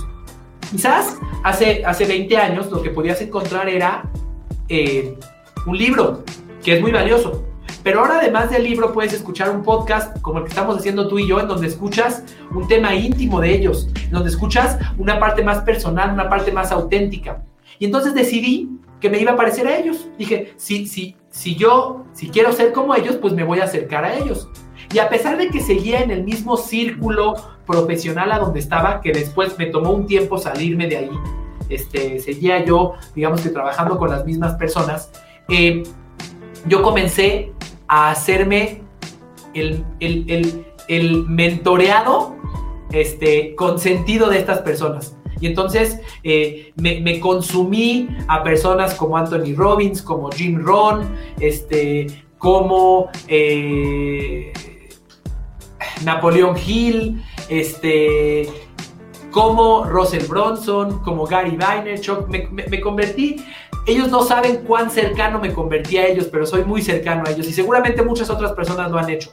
Quizás 0.71 1.17
hace, 1.43 1.85
hace 1.85 2.05
20 2.05 2.37
años 2.37 2.71
lo 2.71 2.81
que 2.81 2.89
podías 2.89 3.21
encontrar 3.21 3.69
era 3.69 4.09
eh, 4.69 5.17
un 5.67 5.77
libro, 5.77 6.23
que 6.63 6.75
es 6.75 6.81
muy 6.81 6.91
valioso. 6.91 7.43
Pero 7.83 7.99
ahora 7.99 8.19
además 8.19 8.49
del 8.49 8.63
libro 8.63 8.93
puedes 8.93 9.13
escuchar 9.13 9.49
un 9.49 9.61
podcast 9.61 10.19
como 10.21 10.39
el 10.39 10.45
que 10.45 10.49
estamos 10.49 10.77
haciendo 10.77 11.07
tú 11.07 11.19
y 11.19 11.27
yo, 11.27 11.39
en 11.39 11.47
donde 11.47 11.67
escuchas 11.67 12.23
un 12.51 12.67
tema 12.67 12.95
íntimo 12.95 13.41
de 13.41 13.53
ellos, 13.53 13.89
en 14.05 14.11
donde 14.11 14.29
escuchas 14.29 14.79
una 14.97 15.19
parte 15.19 15.43
más 15.43 15.59
personal, 15.59 16.13
una 16.13 16.29
parte 16.29 16.51
más 16.51 16.71
auténtica. 16.71 17.43
Y 17.79 17.85
entonces 17.85 18.13
decidí 18.13 18.69
que 19.01 19.09
me 19.09 19.19
iba 19.19 19.33
a 19.33 19.35
parecer 19.35 19.67
a 19.67 19.77
ellos. 19.77 20.07
Dije, 20.17 20.53
si, 20.55 20.87
si, 20.87 21.17
si 21.29 21.55
yo, 21.55 22.05
si 22.13 22.29
quiero 22.29 22.53
ser 22.53 22.71
como 22.71 22.95
ellos, 22.95 23.17
pues 23.17 23.33
me 23.33 23.43
voy 23.43 23.59
a 23.59 23.65
acercar 23.65 24.05
a 24.05 24.15
ellos. 24.15 24.47
Y 24.93 24.99
a 24.99 25.09
pesar 25.09 25.37
de 25.37 25.49
que 25.49 25.59
seguía 25.59 25.99
en 25.99 26.11
el 26.11 26.23
mismo 26.23 26.55
círculo 26.55 27.33
profesional 27.65 28.31
a 28.31 28.39
donde 28.39 28.59
estaba, 28.59 29.01
que 29.01 29.11
después 29.11 29.57
me 29.57 29.65
tomó 29.65 29.91
un 29.91 30.07
tiempo 30.07 30.37
salirme 30.37 30.87
de 30.87 30.97
ahí, 30.97 31.11
este, 31.67 32.19
seguía 32.19 32.63
yo, 32.63 32.93
digamos 33.15 33.41
que 33.41 33.49
trabajando 33.49 33.97
con 33.97 34.09
las 34.09 34.25
mismas 34.25 34.53
personas, 34.55 35.11
eh, 35.49 35.83
yo 36.65 36.81
comencé 36.81 37.51
a 37.87 38.11
hacerme 38.11 38.81
el, 39.53 41.25
mentoreado 41.27 42.35
este, 42.91 43.55
consentido 43.55 44.29
de 44.29 44.39
estas 44.39 44.59
personas. 44.59 45.15
Y 45.39 45.47
entonces 45.47 45.99
eh, 46.23 46.71
me, 46.75 47.19
consumí 47.19 48.07
a 48.27 48.43
personas 48.43 48.93
como 48.95 49.17
Anthony 49.17 49.53
Robbins, 49.55 50.01
como 50.01 50.31
Jim 50.31 50.59
Rohn, 50.63 51.13
este, 51.39 52.07
como 52.37 53.09
eh, 53.27 54.53
Napoleón 56.05 56.55
Hill, 56.57 57.21
este, 57.49 58.47
como 59.31 59.83
Russell 59.83 60.25
Bronson, 60.27 60.99
como 60.99 61.25
Gary 61.25 61.57
Vaynerchuk. 61.57 62.27
me 62.29 62.79
convertí 62.79 63.43
ellos 63.85 64.09
no 64.09 64.23
saben 64.23 64.63
cuán 64.65 64.89
cercano 64.89 65.39
me 65.39 65.53
convertí 65.53 65.97
a 65.97 66.07
ellos, 66.07 66.27
pero 66.31 66.45
soy 66.45 66.63
muy 66.63 66.81
cercano 66.81 67.23
a 67.25 67.31
ellos 67.31 67.47
y 67.47 67.53
seguramente 67.53 68.01
muchas 68.01 68.29
otras 68.29 68.53
personas 68.53 68.89
lo 68.89 68.97
han 68.97 69.09
hecho. 69.09 69.31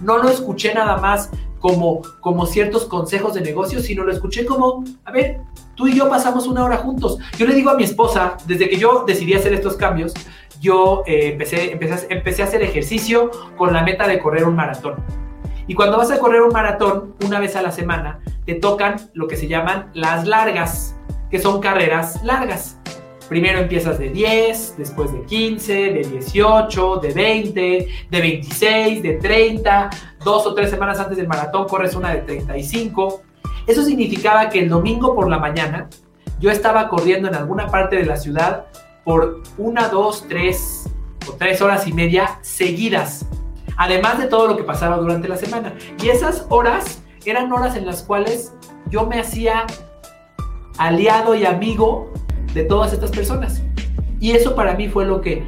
No 0.00 0.18
lo 0.18 0.28
escuché 0.28 0.74
nada 0.74 0.96
más 0.96 1.30
como, 1.60 2.02
como 2.20 2.46
ciertos 2.46 2.86
consejos 2.86 3.34
de 3.34 3.40
negocio, 3.40 3.80
sino 3.80 4.02
lo 4.02 4.12
escuché 4.12 4.44
como, 4.44 4.84
a 5.04 5.12
ver, 5.12 5.40
tú 5.76 5.86
y 5.86 5.94
yo 5.94 6.08
pasamos 6.08 6.48
una 6.48 6.64
hora 6.64 6.78
juntos. 6.78 7.18
Yo 7.38 7.46
le 7.46 7.54
digo 7.54 7.70
a 7.70 7.74
mi 7.74 7.84
esposa, 7.84 8.36
desde 8.46 8.68
que 8.68 8.76
yo 8.76 9.04
decidí 9.06 9.34
hacer 9.34 9.52
estos 9.52 9.76
cambios, 9.76 10.12
yo 10.60 11.04
eh, 11.06 11.30
empecé, 11.32 11.72
empecé, 11.72 12.06
empecé 12.10 12.42
a 12.42 12.46
hacer 12.46 12.62
ejercicio 12.62 13.30
con 13.56 13.72
la 13.72 13.82
meta 13.82 14.08
de 14.08 14.18
correr 14.18 14.44
un 14.44 14.56
maratón. 14.56 14.96
Y 15.68 15.74
cuando 15.74 15.96
vas 15.96 16.10
a 16.10 16.18
correr 16.18 16.42
un 16.42 16.52
maratón, 16.52 17.14
una 17.24 17.38
vez 17.38 17.54
a 17.54 17.62
la 17.62 17.70
semana, 17.70 18.20
te 18.44 18.54
tocan 18.54 18.96
lo 19.14 19.28
que 19.28 19.36
se 19.36 19.46
llaman 19.46 19.90
las 19.94 20.26
largas, 20.26 20.96
que 21.30 21.38
son 21.38 21.60
carreras 21.60 22.22
largas. 22.24 22.78
Primero 23.28 23.60
empiezas 23.60 23.98
de 23.98 24.10
10, 24.10 24.76
después 24.78 25.12
de 25.12 25.22
15, 25.24 25.72
de 25.72 26.02
18, 26.02 26.96
de 26.96 27.12
20, 27.12 27.60
de 28.10 28.20
26, 28.20 29.02
de 29.02 29.14
30, 29.14 29.90
dos 30.24 30.46
o 30.46 30.54
tres 30.54 30.70
semanas 30.70 30.98
antes 30.98 31.16
del 31.16 31.28
maratón 31.28 31.66
corres 31.66 31.94
una 31.94 32.10
de 32.10 32.22
35. 32.22 33.22
Eso 33.66 33.82
significaba 33.84 34.48
que 34.48 34.60
el 34.60 34.68
domingo 34.68 35.14
por 35.14 35.28
la 35.28 35.38
mañana 35.38 35.88
yo 36.40 36.50
estaba 36.50 36.88
corriendo 36.88 37.28
en 37.28 37.34
alguna 37.34 37.68
parte 37.68 37.96
de 37.96 38.04
la 38.04 38.16
ciudad 38.16 38.66
por 39.04 39.42
una, 39.58 39.88
dos, 39.88 40.26
tres 40.28 40.90
o 41.28 41.32
tres 41.34 41.62
horas 41.62 41.86
y 41.86 41.92
media 41.92 42.38
seguidas, 42.42 43.24
además 43.76 44.18
de 44.18 44.26
todo 44.26 44.48
lo 44.48 44.56
que 44.56 44.64
pasaba 44.64 44.96
durante 44.96 45.28
la 45.28 45.36
semana. 45.36 45.74
Y 46.02 46.08
esas 46.08 46.46
horas 46.48 47.00
eran 47.24 47.52
horas 47.52 47.76
en 47.76 47.86
las 47.86 48.02
cuales 48.02 48.52
yo 48.90 49.06
me 49.06 49.20
hacía 49.20 49.66
aliado 50.78 51.34
y 51.34 51.46
amigo 51.46 52.12
de 52.54 52.64
todas 52.64 52.92
estas 52.92 53.10
personas. 53.10 53.62
Y 54.20 54.32
eso 54.32 54.54
para 54.54 54.74
mí 54.74 54.88
fue 54.88 55.04
lo 55.04 55.20
que 55.20 55.42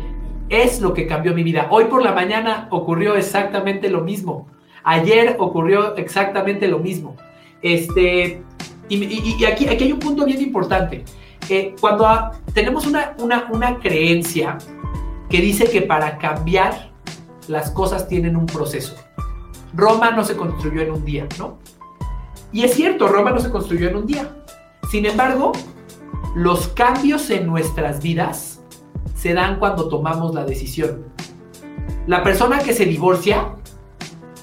es 0.49 0.81
lo 0.81 0.93
que 0.93 1.07
cambió 1.07 1.35
mi 1.35 1.43
vida. 1.43 1.69
Hoy 1.71 1.85
por 1.85 2.03
la 2.03 2.13
mañana 2.13 2.69
ocurrió 2.71 3.17
exactamente 3.17 3.89
lo 3.89 4.03
mismo. 4.03 4.47
Ayer 4.83 5.37
ocurrió 5.39 5.97
exactamente 5.97 6.69
lo 6.69 6.79
mismo. 6.79 7.17
Este, 7.63 8.43
y, 8.89 9.45
aquí, 9.45 9.67
aquí 9.67 9.85
hay 9.85 9.93
un 9.93 9.99
punto 9.99 10.25
bien 10.25 10.41
importante. 10.43 11.05
Eh, 11.49 11.75
cuando 11.81 12.31
tenemos 12.53 12.87
una, 12.87 13.15
una, 13.19 13.49
una 13.51 13.79
creencia 13.79 14.59
que 15.29 15.41
dice 15.41 15.65
que 15.65 15.83
para 15.83 16.19
cambiar 16.19 16.91
las 17.49 17.71
cosas 17.71 18.09
tienen 18.09 18.37
un 18.37 18.47
proceso. 18.47 18.95
Roma 19.75 20.11
no 20.11 20.25
se 20.25 20.37
construyó 20.37 20.83
en 20.83 20.93
un 20.93 21.05
día, 21.05 21.27
¿no? 21.39 21.59
Y 22.53 22.63
es 22.63 22.75
cierto, 22.75 23.09
Roma 23.09 23.31
no 23.33 23.41
se 23.41 23.51
construyó 23.51 23.89
en 23.89 23.97
un 23.97 24.07
día. 24.07 24.37
Sin 24.91 25.05
embargo, 25.07 25.53
los 26.35 26.69
cambios 26.69 27.31
en 27.31 27.47
nuestras 27.47 28.03
vidas 28.03 28.61
se 29.15 29.35
dan 29.35 29.59
cuando 29.59 29.89
tomamos 29.89 30.35
la 30.35 30.45
decisión. 30.45 31.05
La 32.07 32.23
persona 32.23 32.59
que 32.59 32.73
se 32.73 32.85
divorcia 32.85 33.55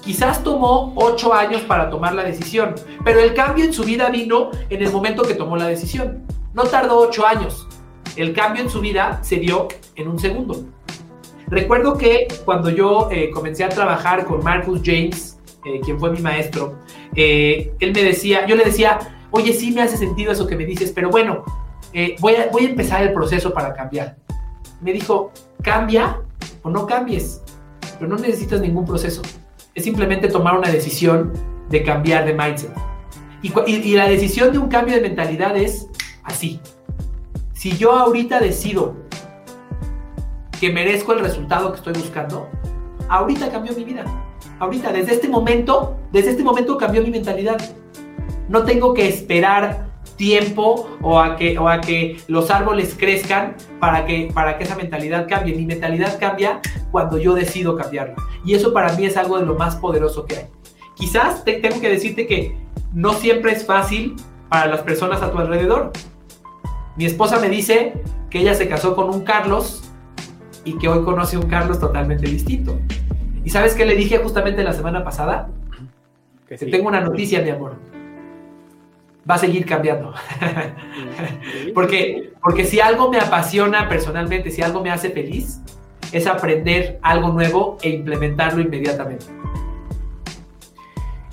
quizás 0.02 0.42
tomó 0.42 0.92
ocho 0.96 1.32
años 1.32 1.62
para 1.62 1.90
tomar 1.90 2.14
la 2.14 2.24
decisión, 2.24 2.74
pero 3.04 3.20
el 3.20 3.34
cambio 3.34 3.64
en 3.64 3.72
su 3.72 3.84
vida 3.84 4.10
vino 4.10 4.50
en 4.68 4.82
el 4.82 4.90
momento 4.90 5.22
que 5.22 5.34
tomó 5.34 5.56
la 5.56 5.66
decisión. 5.66 6.26
No 6.54 6.64
tardó 6.64 6.98
ocho 6.98 7.26
años. 7.26 7.68
El 8.16 8.32
cambio 8.34 8.62
en 8.62 8.70
su 8.70 8.80
vida 8.80 9.20
se 9.22 9.36
dio 9.36 9.68
en 9.94 10.08
un 10.08 10.18
segundo. 10.18 10.64
Recuerdo 11.46 11.96
que 11.96 12.28
cuando 12.44 12.70
yo 12.70 13.08
eh, 13.10 13.30
comencé 13.30 13.64
a 13.64 13.68
trabajar 13.68 14.24
con 14.24 14.42
Marcus 14.42 14.80
James, 14.84 15.38
eh, 15.64 15.80
quien 15.84 15.98
fue 15.98 16.10
mi 16.10 16.20
maestro, 16.20 16.78
eh, 17.14 17.72
él 17.78 17.92
me 17.92 18.02
decía, 18.02 18.46
yo 18.46 18.56
le 18.56 18.64
decía, 18.64 18.98
oye, 19.32 19.52
sí 19.52 19.72
me 19.72 19.82
hace 19.82 19.96
sentido 19.96 20.32
eso 20.32 20.46
que 20.46 20.56
me 20.56 20.64
dices, 20.64 20.92
pero 20.94 21.10
bueno, 21.10 21.44
voy, 22.20 22.36
a, 22.36 22.48
voy 22.50 22.66
a 22.66 22.68
empezar 22.68 23.02
el 23.02 23.12
proceso 23.12 23.52
para 23.52 23.74
cambiar. 23.74 24.16
Me 24.80 24.92
dijo, 24.92 25.32
cambia 25.62 26.20
o 26.62 26.70
no 26.70 26.86
cambies, 26.86 27.42
pero 27.98 28.08
no 28.08 28.16
necesitas 28.16 28.60
ningún 28.60 28.84
proceso. 28.84 29.22
Es 29.74 29.84
simplemente 29.84 30.28
tomar 30.28 30.56
una 30.56 30.70
decisión 30.70 31.32
de 31.70 31.82
cambiar 31.82 32.24
de 32.24 32.34
mindset. 32.34 32.72
Y, 33.42 33.52
y 33.70 33.94
la 33.96 34.08
decisión 34.08 34.52
de 34.52 34.58
un 34.58 34.68
cambio 34.68 34.94
de 34.94 35.00
mentalidad 35.00 35.56
es 35.56 35.88
así. 36.22 36.60
Si 37.54 37.76
yo 37.76 37.92
ahorita 37.92 38.38
decido 38.38 38.94
que 40.60 40.72
merezco 40.72 41.12
el 41.12 41.20
resultado 41.20 41.72
que 41.72 41.78
estoy 41.78 41.94
buscando, 41.94 42.48
ahorita 43.08 43.50
cambió 43.50 43.72
mi 43.74 43.84
vida. 43.84 44.04
Ahorita, 44.58 44.92
desde 44.92 45.14
este 45.14 45.28
momento, 45.28 45.96
desde 46.12 46.30
este 46.30 46.44
momento 46.44 46.76
cambió 46.76 47.02
mi 47.02 47.10
mentalidad. 47.10 47.60
No 48.48 48.64
tengo 48.64 48.94
que 48.94 49.08
esperar 49.08 49.92
tiempo 50.16 50.88
o 51.00 51.18
a 51.18 51.36
que, 51.36 51.58
o 51.58 51.68
a 51.68 51.80
que 51.80 52.18
los 52.28 52.50
árboles 52.50 52.94
crezcan 52.98 53.56
para 53.80 54.04
que, 54.04 54.30
para 54.32 54.58
que 54.58 54.64
esa 54.64 54.76
mentalidad 54.76 55.26
cambie. 55.28 55.54
Mi 55.54 55.66
mentalidad 55.66 56.18
cambia 56.18 56.60
cuando 56.90 57.18
yo 57.18 57.34
decido 57.34 57.76
cambiarla. 57.76 58.14
Y 58.44 58.54
eso 58.54 58.72
para 58.72 58.92
mí 58.94 59.06
es 59.06 59.16
algo 59.16 59.38
de 59.38 59.46
lo 59.46 59.56
más 59.56 59.76
poderoso 59.76 60.24
que 60.26 60.36
hay. 60.36 60.46
Quizás 60.94 61.44
tengo 61.44 61.80
que 61.80 61.88
decirte 61.88 62.26
que 62.26 62.56
no 62.92 63.14
siempre 63.14 63.52
es 63.52 63.64
fácil 63.64 64.16
para 64.48 64.66
las 64.66 64.82
personas 64.82 65.22
a 65.22 65.32
tu 65.32 65.38
alrededor. 65.38 65.92
Mi 66.96 67.06
esposa 67.06 67.40
me 67.40 67.48
dice 67.48 67.94
que 68.30 68.40
ella 68.40 68.54
se 68.54 68.68
casó 68.68 68.94
con 68.94 69.08
un 69.08 69.22
Carlos 69.22 69.82
y 70.64 70.78
que 70.78 70.88
hoy 70.88 71.02
conoce 71.04 71.36
un 71.36 71.48
Carlos 71.48 71.80
totalmente 71.80 72.28
distinto. 72.28 72.78
¿Y 73.44 73.50
sabes 73.50 73.74
qué 73.74 73.84
le 73.84 73.96
dije 73.96 74.18
justamente 74.18 74.62
la 74.62 74.72
semana 74.72 75.02
pasada? 75.02 75.48
Que 76.46 76.58
tengo 76.58 76.88
una 76.88 77.00
noticia, 77.00 77.40
mi 77.42 77.50
amor. 77.50 77.76
Va 79.28 79.36
a 79.36 79.38
seguir 79.38 79.64
cambiando. 79.64 80.12
porque, 81.74 82.32
porque 82.42 82.64
si 82.64 82.80
algo 82.80 83.10
me 83.10 83.18
apasiona 83.18 83.88
personalmente, 83.88 84.50
si 84.50 84.62
algo 84.62 84.82
me 84.82 84.90
hace 84.90 85.10
feliz, 85.10 85.60
es 86.10 86.26
aprender 86.26 86.98
algo 87.02 87.28
nuevo 87.28 87.78
e 87.82 87.90
implementarlo 87.90 88.60
inmediatamente. 88.60 89.26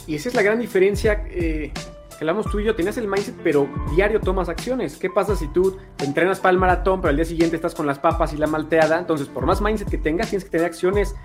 Y 0.08 0.15
esa 0.15 0.30
es 0.30 0.36
la 0.36 0.41
gran 0.41 0.60
diferencia 0.60 1.25
eh, 1.30 1.71
que 2.19 2.25
hablamos 2.25 2.49
tú 2.52 2.60
y 2.60 2.65
yo, 2.65 2.75
tenías 2.75 2.97
el 2.97 3.08
mindset, 3.08 3.36
pero 3.43 3.69
diario 3.95 4.19
tomas 4.19 4.49
acciones. 4.49 4.97
¿Qué 4.97 5.10
pasa 5.10 5.36
si 5.36 5.47
tú 5.47 5.78
te 5.95 6.06
entrenas 6.06 6.39
para 6.39 6.52
el 6.52 6.58
maratón, 6.58 6.99
pero 6.99 7.12
al 7.12 7.15
día 7.15 7.25
siguiente 7.25 7.56
estás 7.56 7.75
con 7.75 7.88
las 7.88 7.99
papas 7.99 8.34
y 8.34 8.38
la 8.38 8.47
malteada? 8.47 8.99
Entonces, 8.99 9.28
por 9.28 9.45
más 9.45 9.62
mindset 9.62 9.89
que 9.89 9.97
tengas, 9.97 10.30
tienes 10.30 10.43
que 10.43 10.49
tener 10.49 10.65
acciones 10.65 11.15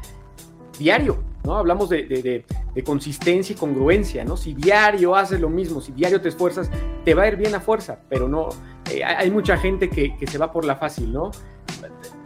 diario, 0.79 1.19
¿no? 1.45 1.57
Hablamos 1.57 1.89
de, 1.89 2.45
consistencia 2.85 3.55
y 3.55 3.57
congruencia, 3.57 4.25
¿no? 4.25 4.37
Si 4.37 4.55
diario 4.55 5.15
haces 5.15 5.41
lo 5.41 5.49
mismo, 5.49 5.81
si 5.81 5.93
diario 5.93 6.21
te 6.21 6.29
esfuerzas, 6.29 6.71
te 7.05 7.15
va 7.15 7.23
a 7.23 7.29
ir 7.29 7.37
bien 7.37 7.55
a 7.55 7.61
fuerza, 7.61 8.01
pero 8.09 8.29
no, 8.29 8.49
eh, 8.91 9.05
hay 9.05 9.31
mucha 9.31 9.57
gente 9.57 9.89
que, 9.89 10.17
que 10.17 10.27
se 10.27 10.39
va 10.39 10.53
por 10.53 10.65
la 10.65 10.77
fácil, 10.77 11.13
¿no? 11.13 11.31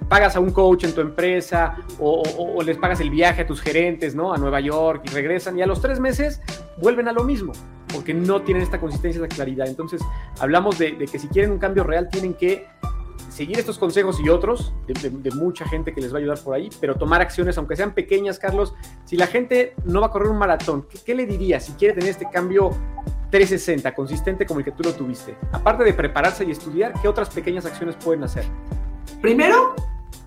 pagas 0.09 0.37
a 0.37 0.41
un 0.41 0.51
coach 0.51 0.85
en 0.85 0.95
tu 0.95 1.01
empresa 1.01 1.77
o, 1.99 2.63
les 2.63 2.77
pagas 2.77 3.01
el 3.01 3.11
viaje 3.11 3.43
a 3.43 3.47
tus 3.47 3.61
gerentes, 3.61 4.15
¿no? 4.15 4.33
A 4.33 4.39
Nueva 4.39 4.61
York 4.61 5.03
y 5.05 5.11
regresan 5.11 5.59
y 5.59 5.63
a 5.63 5.67
los 5.67 5.81
tres 5.81 6.01
meses 6.01 6.41
vuelven 6.79 7.09
a 7.09 7.13
lo 7.13 7.25
mismo 7.25 7.53
porque 7.93 8.13
no 8.13 8.43
tienen 8.43 8.63
esta 8.63 8.81
consistencia, 8.81 9.23
esta 9.23 9.35
claridad. 9.35 9.67
Entonces, 9.67 10.03
hablamos 10.41 10.79
de, 10.79 10.97
que 10.97 11.19
si 11.19 11.29
quieren 11.29 11.53
un 11.53 11.59
cambio 11.59 11.85
real 11.85 12.09
tienen 12.11 12.35
que 12.35 12.67
seguir 13.39 13.57
estos 13.57 13.79
consejos 13.79 14.19
y 14.19 14.29
otros 14.29 14.73
de, 14.89 15.31
mucha 15.31 15.65
gente 15.65 15.95
que 15.95 16.01
les 16.01 16.13
va 16.13 16.17
a 16.17 16.19
ayudar 16.19 16.41
por 16.41 16.57
ahí, 16.57 16.69
pero 16.81 16.97
tomar 16.97 17.21
acciones, 17.21 17.57
aunque 17.57 17.77
sean 17.77 17.95
pequeñas, 17.95 18.37
Carlos. 18.37 18.75
Si 19.05 19.17
la 19.17 19.29
gente 19.29 19.75
no 19.85 20.01
va 20.01 20.09
a 20.09 20.11
correr 20.11 20.29
un 20.29 20.39
maratón, 20.39 20.89
¿qué, 21.07 21.15
le 21.15 21.25
diría 21.25 21.61
si 21.61 21.71
quiere 21.75 21.95
tener 21.95 22.11
este 22.11 22.29
cambio 22.29 22.71
360, 23.31 23.95
consistente 23.95 24.45
como 24.45 24.59
el 24.59 24.65
que 24.65 24.73
tú 24.73 24.83
lo 24.83 24.93
tuviste? 24.93 25.37
Aparte 25.53 25.85
de 25.85 25.95
prepararse 25.95 26.45
y 26.45 26.51
estudiar, 26.51 26.95
¿qué 27.01 27.07
otras 27.07 27.31
pequeñas 27.31 27.65
acciones 27.65 27.95
pueden 27.95 28.25
hacer? 28.25 28.45
Primero, 29.23 29.77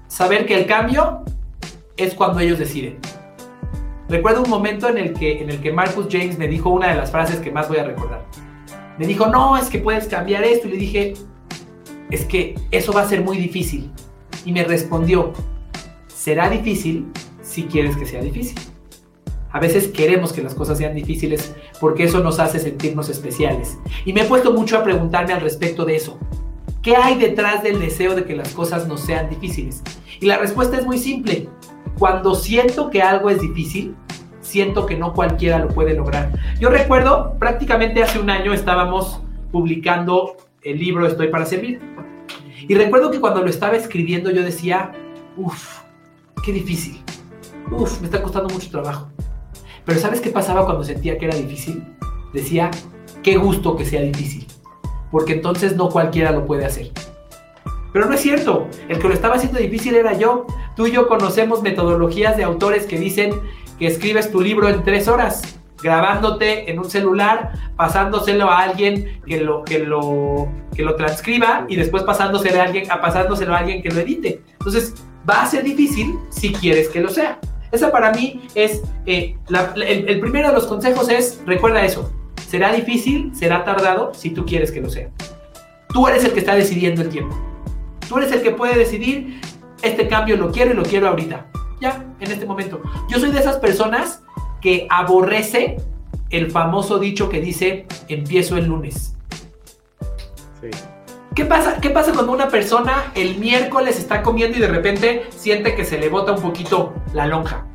saber 0.07 0.45
que 0.45 0.55
el 0.55 0.65
cambio 0.65 1.25
es 1.97 2.13
cuando 2.13 2.39
ellos 2.39 2.59
deciden. 2.59 2.97
Recuerdo 4.07 4.43
un 4.43 4.49
momento 4.49 4.87
en 4.87 4.97
el, 4.97 5.11
que, 5.11 5.41
en 5.41 5.49
el 5.49 5.59
que 5.59 5.73
Marcus 5.73 6.07
James 6.09 6.37
me 6.37 6.47
dijo 6.47 6.69
una 6.69 6.87
de 6.87 6.95
las 6.95 7.11
frases 7.11 7.41
que 7.41 7.51
más 7.51 7.67
voy 7.67 7.79
a 7.79 7.83
recordar. 7.83 8.23
Me 8.97 9.05
dijo, 9.05 9.27
no, 9.27 9.57
es 9.57 9.69
que 9.69 9.79
puedes 9.79 10.07
cambiar 10.07 10.45
esto. 10.45 10.69
Y 10.69 10.71
le 10.71 10.77
dije, 10.77 11.13
es 12.11 12.25
que 12.25 12.55
eso 12.69 12.93
va 12.93 13.01
a 13.01 13.07
ser 13.07 13.23
muy 13.23 13.37
difícil. 13.37 13.89
Y 14.45 14.51
me 14.51 14.63
respondió, 14.63 15.33
será 16.07 16.49
difícil 16.49 17.07
si 17.41 17.63
quieres 17.63 17.97
que 17.97 18.05
sea 18.05 18.21
difícil. 18.21 18.59
A 19.51 19.59
veces 19.59 19.87
queremos 19.89 20.31
que 20.31 20.43
las 20.43 20.55
cosas 20.55 20.77
sean 20.77 20.95
difíciles 20.95 21.53
porque 21.79 22.03
eso 22.03 22.21
nos 22.21 22.39
hace 22.39 22.59
sentirnos 22.59 23.09
especiales. 23.09 23.77
Y 24.05 24.13
me 24.13 24.21
he 24.21 24.25
puesto 24.25 24.53
mucho 24.53 24.77
a 24.77 24.83
preguntarme 24.83 25.33
al 25.33 25.41
respecto 25.41 25.83
de 25.83 25.95
eso. 25.95 26.19
¿Qué 26.81 26.95
hay 26.95 27.17
detrás 27.17 27.61
del 27.61 27.79
deseo 27.79 28.15
de 28.15 28.23
que 28.23 28.35
las 28.35 28.53
cosas 28.53 28.87
no 28.87 28.97
sean 28.97 29.29
difíciles? 29.29 29.83
Y 30.19 30.25
la 30.25 30.37
respuesta 30.37 30.77
es 30.77 30.85
muy 30.85 30.97
simple. 30.97 31.49
Cuando 31.99 32.33
siento 32.33 32.89
que 32.89 33.01
algo 33.01 33.29
es 33.29 33.41
difícil, 33.41 33.95
siento 34.39 34.85
que 34.85 34.97
no 34.97 35.13
cualquiera 35.13 35.59
lo 35.59 35.67
puede 35.67 35.93
lograr. 35.93 36.31
Yo 36.59 36.69
recuerdo, 36.69 37.35
prácticamente 37.37 38.01
hace 38.01 38.19
un 38.19 38.29
año 38.29 38.53
estábamos 38.53 39.21
publicando 39.51 40.37
el 40.63 40.79
libro 40.79 41.05
Estoy 41.05 41.27
para 41.27 41.45
servir. 41.45 41.79
Y 42.67 42.75
recuerdo 42.75 43.11
que 43.11 43.19
cuando 43.19 43.41
lo 43.41 43.49
estaba 43.49 43.75
escribiendo 43.75 44.31
yo 44.31 44.43
decía, 44.43 44.91
uff, 45.37 45.79
qué 46.43 46.51
difícil. 46.53 47.01
Uff, 47.71 47.99
me 48.01 48.05
está 48.05 48.21
costando 48.21 48.53
mucho 48.53 48.69
trabajo. 48.69 49.09
Pero 49.85 49.99
¿sabes 49.99 50.21
qué 50.21 50.29
pasaba 50.29 50.65
cuando 50.65 50.83
sentía 50.83 51.17
que 51.17 51.25
era 51.25 51.35
difícil? 51.35 51.83
Decía, 52.33 52.69
qué 53.23 53.37
gusto 53.37 53.75
que 53.75 53.85
sea 53.85 54.01
difícil 54.01 54.47
porque 55.11 55.33
entonces 55.33 55.75
no 55.75 55.89
cualquiera 55.89 56.31
lo 56.31 56.45
puede 56.45 56.65
hacer. 56.65 56.91
Pero 57.93 58.05
no 58.05 58.13
es 58.13 58.21
cierto, 58.21 58.67
el 58.87 58.99
que 58.99 59.07
lo 59.09 59.13
estaba 59.13 59.35
haciendo 59.35 59.59
difícil 59.59 59.95
era 59.95 60.17
yo. 60.17 60.47
Tú 60.75 60.87
y 60.87 60.91
yo 60.91 61.07
conocemos 61.07 61.61
metodologías 61.61 62.37
de 62.37 62.45
autores 62.45 62.85
que 62.85 62.97
dicen 62.97 63.33
que 63.77 63.87
escribes 63.87 64.31
tu 64.31 64.39
libro 64.39 64.69
en 64.69 64.83
tres 64.83 65.09
horas, 65.09 65.59
grabándote 65.81 66.69
en 66.69 66.79
un 66.79 66.89
celular, 66.89 67.53
pasándoselo 67.75 68.49
a 68.49 68.59
alguien 68.59 69.21
que 69.25 69.39
lo, 69.41 69.63
que 69.63 69.79
lo, 69.79 70.47
que 70.75 70.83
lo 70.83 70.95
transcriba 70.95 71.65
y 71.67 71.75
después 71.75 72.03
pasándoselo 72.03 72.61
a, 72.61 72.65
alguien, 72.65 72.91
a 72.91 73.01
pasándoselo 73.01 73.53
a 73.53 73.59
alguien 73.59 73.81
que 73.81 73.89
lo 73.89 73.99
edite. 73.99 74.41
Entonces, 74.53 74.93
va 75.29 75.43
a 75.43 75.45
ser 75.45 75.63
difícil 75.63 76.17
si 76.29 76.53
quieres 76.53 76.89
que 76.89 77.01
lo 77.01 77.09
sea. 77.09 77.39
Esa 77.71 77.91
para 77.91 78.11
mí 78.11 78.41
es, 78.53 78.81
eh, 79.05 79.37
el 79.49 80.19
primero 80.19 80.49
de 80.49 80.53
los 80.53 80.67
consejos 80.67 81.09
es, 81.09 81.41
recuerda 81.45 81.85
eso, 81.85 82.11
Será 82.51 82.73
difícil, 82.73 83.31
será 83.33 83.63
tardado 83.63 84.13
si 84.13 84.31
tú 84.31 84.45
quieres 84.45 84.73
que 84.73 84.81
lo 84.81 84.89
sea. 84.89 85.09
Tú 85.87 86.05
eres 86.05 86.25
el 86.25 86.33
que 86.33 86.39
está 86.39 86.53
decidiendo 86.53 87.01
el 87.01 87.07
tiempo. 87.07 87.33
Tú 88.09 88.17
eres 88.17 88.29
el 88.33 88.41
que 88.41 88.51
puede 88.51 88.77
decidir, 88.77 89.39
este 89.81 90.09
cambio 90.09 90.35
lo 90.35 90.51
quiero 90.51 90.71
y 90.71 90.73
lo 90.73 90.83
quiero 90.83 91.07
ahorita. 91.07 91.45
Ya, 91.79 92.05
en 92.19 92.29
este 92.29 92.45
momento. 92.45 92.81
Yo 93.07 93.19
soy 93.19 93.31
de 93.31 93.39
esas 93.39 93.55
personas 93.55 94.21
que 94.61 94.87
aborrece 94.89 95.77
el 96.29 96.51
famoso 96.51 96.99
dicho 96.99 97.29
que 97.29 97.41
dice, 97.41 97.85
empiezo 98.07 98.57
el 98.57 98.65
lunes. 98.65 99.15
¿Qué 101.35 101.45
pasa, 101.45 101.79
¿Qué 101.81 101.89
pasa 101.89 102.13
cuando 102.13 102.31
una 102.31 102.49
persona 102.49 103.11
el 103.15 103.37
miércoles 103.37 103.97
está 103.97 104.21
comiendo 104.21 104.57
y 104.57 104.61
de 104.61 104.67
repente 104.67 105.23
siente 105.29 105.75
que 105.75 105.85
se 105.85 105.97
le 105.97 106.09
bota 106.09 106.33
un 106.33 106.41
poquito 106.41 106.93
la 107.13 107.25
lonja? 107.25 107.65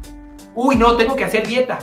Uy, 0.54 0.76
no, 0.76 0.96
tengo 0.96 1.16
que 1.16 1.24
hacer 1.24 1.46
dieta. 1.46 1.78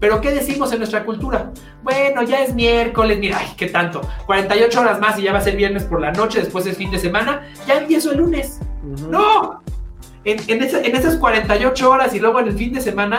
Pero 0.00 0.20
¿qué 0.22 0.30
decimos 0.30 0.72
en 0.72 0.78
nuestra 0.78 1.04
cultura? 1.04 1.52
Bueno, 1.82 2.22
ya 2.22 2.42
es 2.42 2.54
miércoles, 2.54 3.18
mira, 3.18 3.38
ay, 3.38 3.48
qué 3.56 3.66
tanto. 3.66 4.00
48 4.26 4.80
horas 4.80 4.98
más 4.98 5.18
y 5.18 5.22
ya 5.22 5.32
va 5.32 5.38
a 5.38 5.42
ser 5.42 5.56
viernes 5.56 5.84
por 5.84 6.00
la 6.00 6.10
noche, 6.10 6.40
después 6.40 6.66
es 6.66 6.76
fin 6.76 6.90
de 6.90 6.98
semana, 6.98 7.46
ya 7.66 7.78
empiezo 7.78 8.10
el 8.12 8.18
lunes. 8.18 8.60
No, 8.82 9.62
en, 10.24 10.94
esas 10.94 11.16
48 11.16 11.90
horas 11.90 12.14
y 12.14 12.18
luego 12.18 12.40
en 12.40 12.48
el 12.48 12.54
fin 12.54 12.72
de 12.72 12.80
semana, 12.80 13.18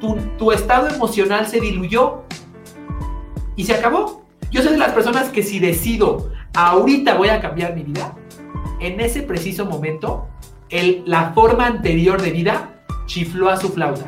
tu, 0.00 0.16
tu 0.38 0.52
estado 0.52 0.88
emocional 0.88 1.46
se 1.46 1.60
diluyó 1.60 2.22
y 3.56 3.64
se 3.64 3.74
acabó. 3.74 4.24
Yo 4.50 4.62
soy 4.62 4.72
de 4.72 4.78
las 4.78 4.92
personas 4.92 5.28
que 5.28 5.42
si 5.42 5.58
decido, 5.58 6.30
ahorita 6.54 7.14
voy 7.14 7.28
a 7.28 7.40
cambiar 7.40 7.74
mi 7.74 7.82
vida, 7.82 8.16
en 8.80 9.00
ese 9.00 9.22
preciso 9.22 9.66
momento, 9.66 10.28
el, 10.70 11.02
la 11.06 11.32
forma 11.32 11.66
anterior 11.66 12.20
de 12.22 12.30
vida 12.30 12.82
chifló 13.06 13.48
a 13.48 13.56
su 13.56 13.70
flauta 13.70 14.06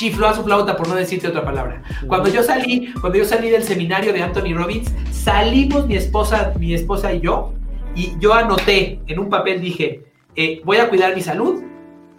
chifló 0.00 0.28
a 0.28 0.34
su 0.34 0.42
flauta, 0.42 0.78
por 0.78 0.88
no 0.88 0.94
decirte 0.94 1.28
otra 1.28 1.44
palabra. 1.44 1.82
Cuando 2.06 2.30
yo 2.30 2.42
salí, 2.42 2.90
cuando 3.02 3.18
yo 3.18 3.26
salí 3.26 3.50
del 3.50 3.62
seminario 3.62 4.14
de 4.14 4.22
Anthony 4.22 4.54
Robbins, 4.54 4.90
salimos 5.10 5.86
mi 5.86 5.94
esposa, 5.94 6.54
mi 6.58 6.72
esposa 6.72 7.12
y 7.12 7.20
yo, 7.20 7.52
y 7.94 8.18
yo 8.18 8.32
anoté 8.32 9.02
en 9.06 9.18
un 9.18 9.28
papel, 9.28 9.60
dije, 9.60 10.04
eh, 10.36 10.62
voy 10.64 10.78
a 10.78 10.88
cuidar 10.88 11.14
mi 11.14 11.20
salud, 11.20 11.62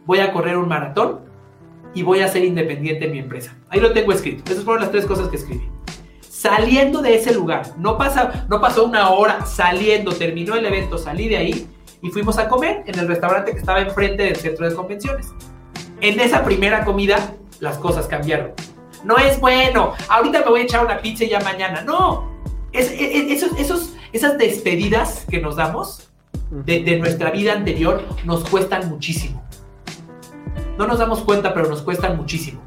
voy 0.06 0.20
a 0.20 0.32
correr 0.32 0.58
un 0.58 0.68
maratón 0.68 1.22
y 1.94 2.04
voy 2.04 2.22
a 2.22 2.28
ser 2.28 2.44
independiente 2.44 3.06
en 3.06 3.12
mi 3.12 3.20
empresa. 3.20 3.56
Ahí 3.70 3.80
lo 3.80 3.94
tengo 3.94 4.12
escrito. 4.12 4.52
Esas 4.52 4.64
fueron 4.64 4.82
las 4.82 4.92
tres 4.92 5.06
cosas 5.06 5.28
que 5.30 5.38
escribí. 5.38 5.68
Saliendo 6.22 7.02
de 7.02 7.16
ese 7.16 7.34
lugar, 7.34 7.74
no, 7.78 7.98
pasa, 7.98 8.46
no 8.50 8.60
pasó 8.60 8.86
una 8.86 9.10
hora 9.12 9.46
saliendo, 9.46 10.12
terminó 10.12 10.56
el 10.56 10.66
evento, 10.66 10.98
salí 10.98 11.28
de 11.28 11.38
ahí 11.38 11.68
y 12.02 12.10
fuimos 12.10 12.38
a 12.40 12.48
comer 12.48 12.84
en 12.88 12.98
el 12.98 13.08
restaurante 13.08 13.52
que 13.52 13.60
estaba 13.60 13.82
enfrente 13.82 14.24
del 14.24 14.36
centro 14.36 14.68
de 14.68 14.76
convenciones. 14.76 15.28
En 16.00 16.20
esa 16.20 16.44
primera 16.44 16.84
comida, 16.84 17.36
las 17.60 17.78
cosas 17.78 18.08
cambiaron. 18.08 18.54
No 19.04 19.18
es 19.18 19.40
bueno, 19.40 19.94
ahorita 20.10 20.40
me 20.40 20.46
voy 20.46 20.62
a 20.62 20.64
echar 20.64 20.84
una 20.84 21.00
pizza 21.00 21.26
y 21.26 21.30
ya 21.30 21.40
mañana. 21.42 21.84
No, 21.84 22.32
es, 22.72 22.92
esos, 22.92 23.52
esos, 23.60 23.94
esas 24.12 24.38
despedidas 24.38 25.26
que 25.30 25.40
nos 25.40 25.58
damos 25.58 26.10
de, 26.50 26.84
de 26.84 26.98
nuestra 26.98 27.30
vida 27.32 27.54
anterior 27.54 28.04
nos 28.26 28.48
cuestan 28.50 28.90
muchísimo. 28.90 29.41
No 30.82 30.88
nos 30.88 30.98
damos 30.98 31.20
cuenta, 31.20 31.54
pero 31.54 31.70
nos 31.70 31.84
cuestan 31.84 32.18
muchísimo 32.18 32.64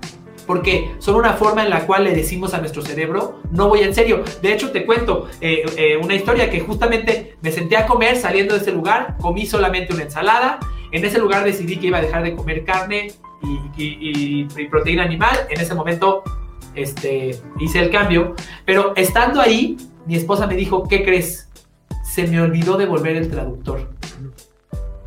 porque 0.47 0.95
son 1.01 1.17
una 1.17 1.33
forma 1.33 1.65
en 1.65 1.71
la 1.71 1.85
cual 1.85 2.05
le 2.05 2.15
decimos 2.15 2.55
a 2.55 2.59
nuestro 2.59 2.81
cerebro, 2.81 3.41
no 3.51 3.69
voy 3.69 3.81
en 3.81 3.93
serio. 3.93 4.23
De 4.41 4.53
hecho, 4.53 4.71
te 4.71 4.87
cuento 4.87 5.29
eh, 5.41 5.65
eh, 5.77 5.97
una 5.97 6.15
historia 6.15 6.49
que 6.49 6.61
justamente 6.61 7.35
me 7.41 7.51
senté 7.51 7.77
a 7.77 7.87
comer 7.87 8.15
saliendo 8.17 8.55
de 8.55 8.61
ese 8.61 8.71
lugar, 8.71 9.17
comí 9.21 9.47
solamente 9.47 9.93
una 9.93 10.05
ensalada, 10.05 10.61
en 10.93 11.05
ese 11.05 11.19
lugar 11.19 11.43
decidí 11.43 11.79
que 11.79 11.89
iba 11.89 11.99
a 11.99 12.03
dejar 12.03 12.23
de 12.23 12.37
comer 12.37 12.65
carne 12.65 13.11
y, 13.77 14.45
proteína 14.71 15.03
animal, 15.03 15.35
en 15.51 15.61
ese 15.61 15.75
momento 15.75 16.23
este, 16.77 17.37
hice 17.59 17.81
el 17.81 17.91
cambio, 17.91 18.37
pero 18.65 18.93
estando 18.95 19.41
ahí, 19.41 19.77
mi 20.07 20.15
esposa 20.15 20.47
me 20.47 20.55
dijo, 20.55 20.87
¿qué 20.87 21.03
crees? 21.03 21.49
Se 22.05 22.29
me 22.29 22.41
olvidó 22.41 22.77
devolver 22.77 23.17
el 23.17 23.29
traductor. 23.29 23.91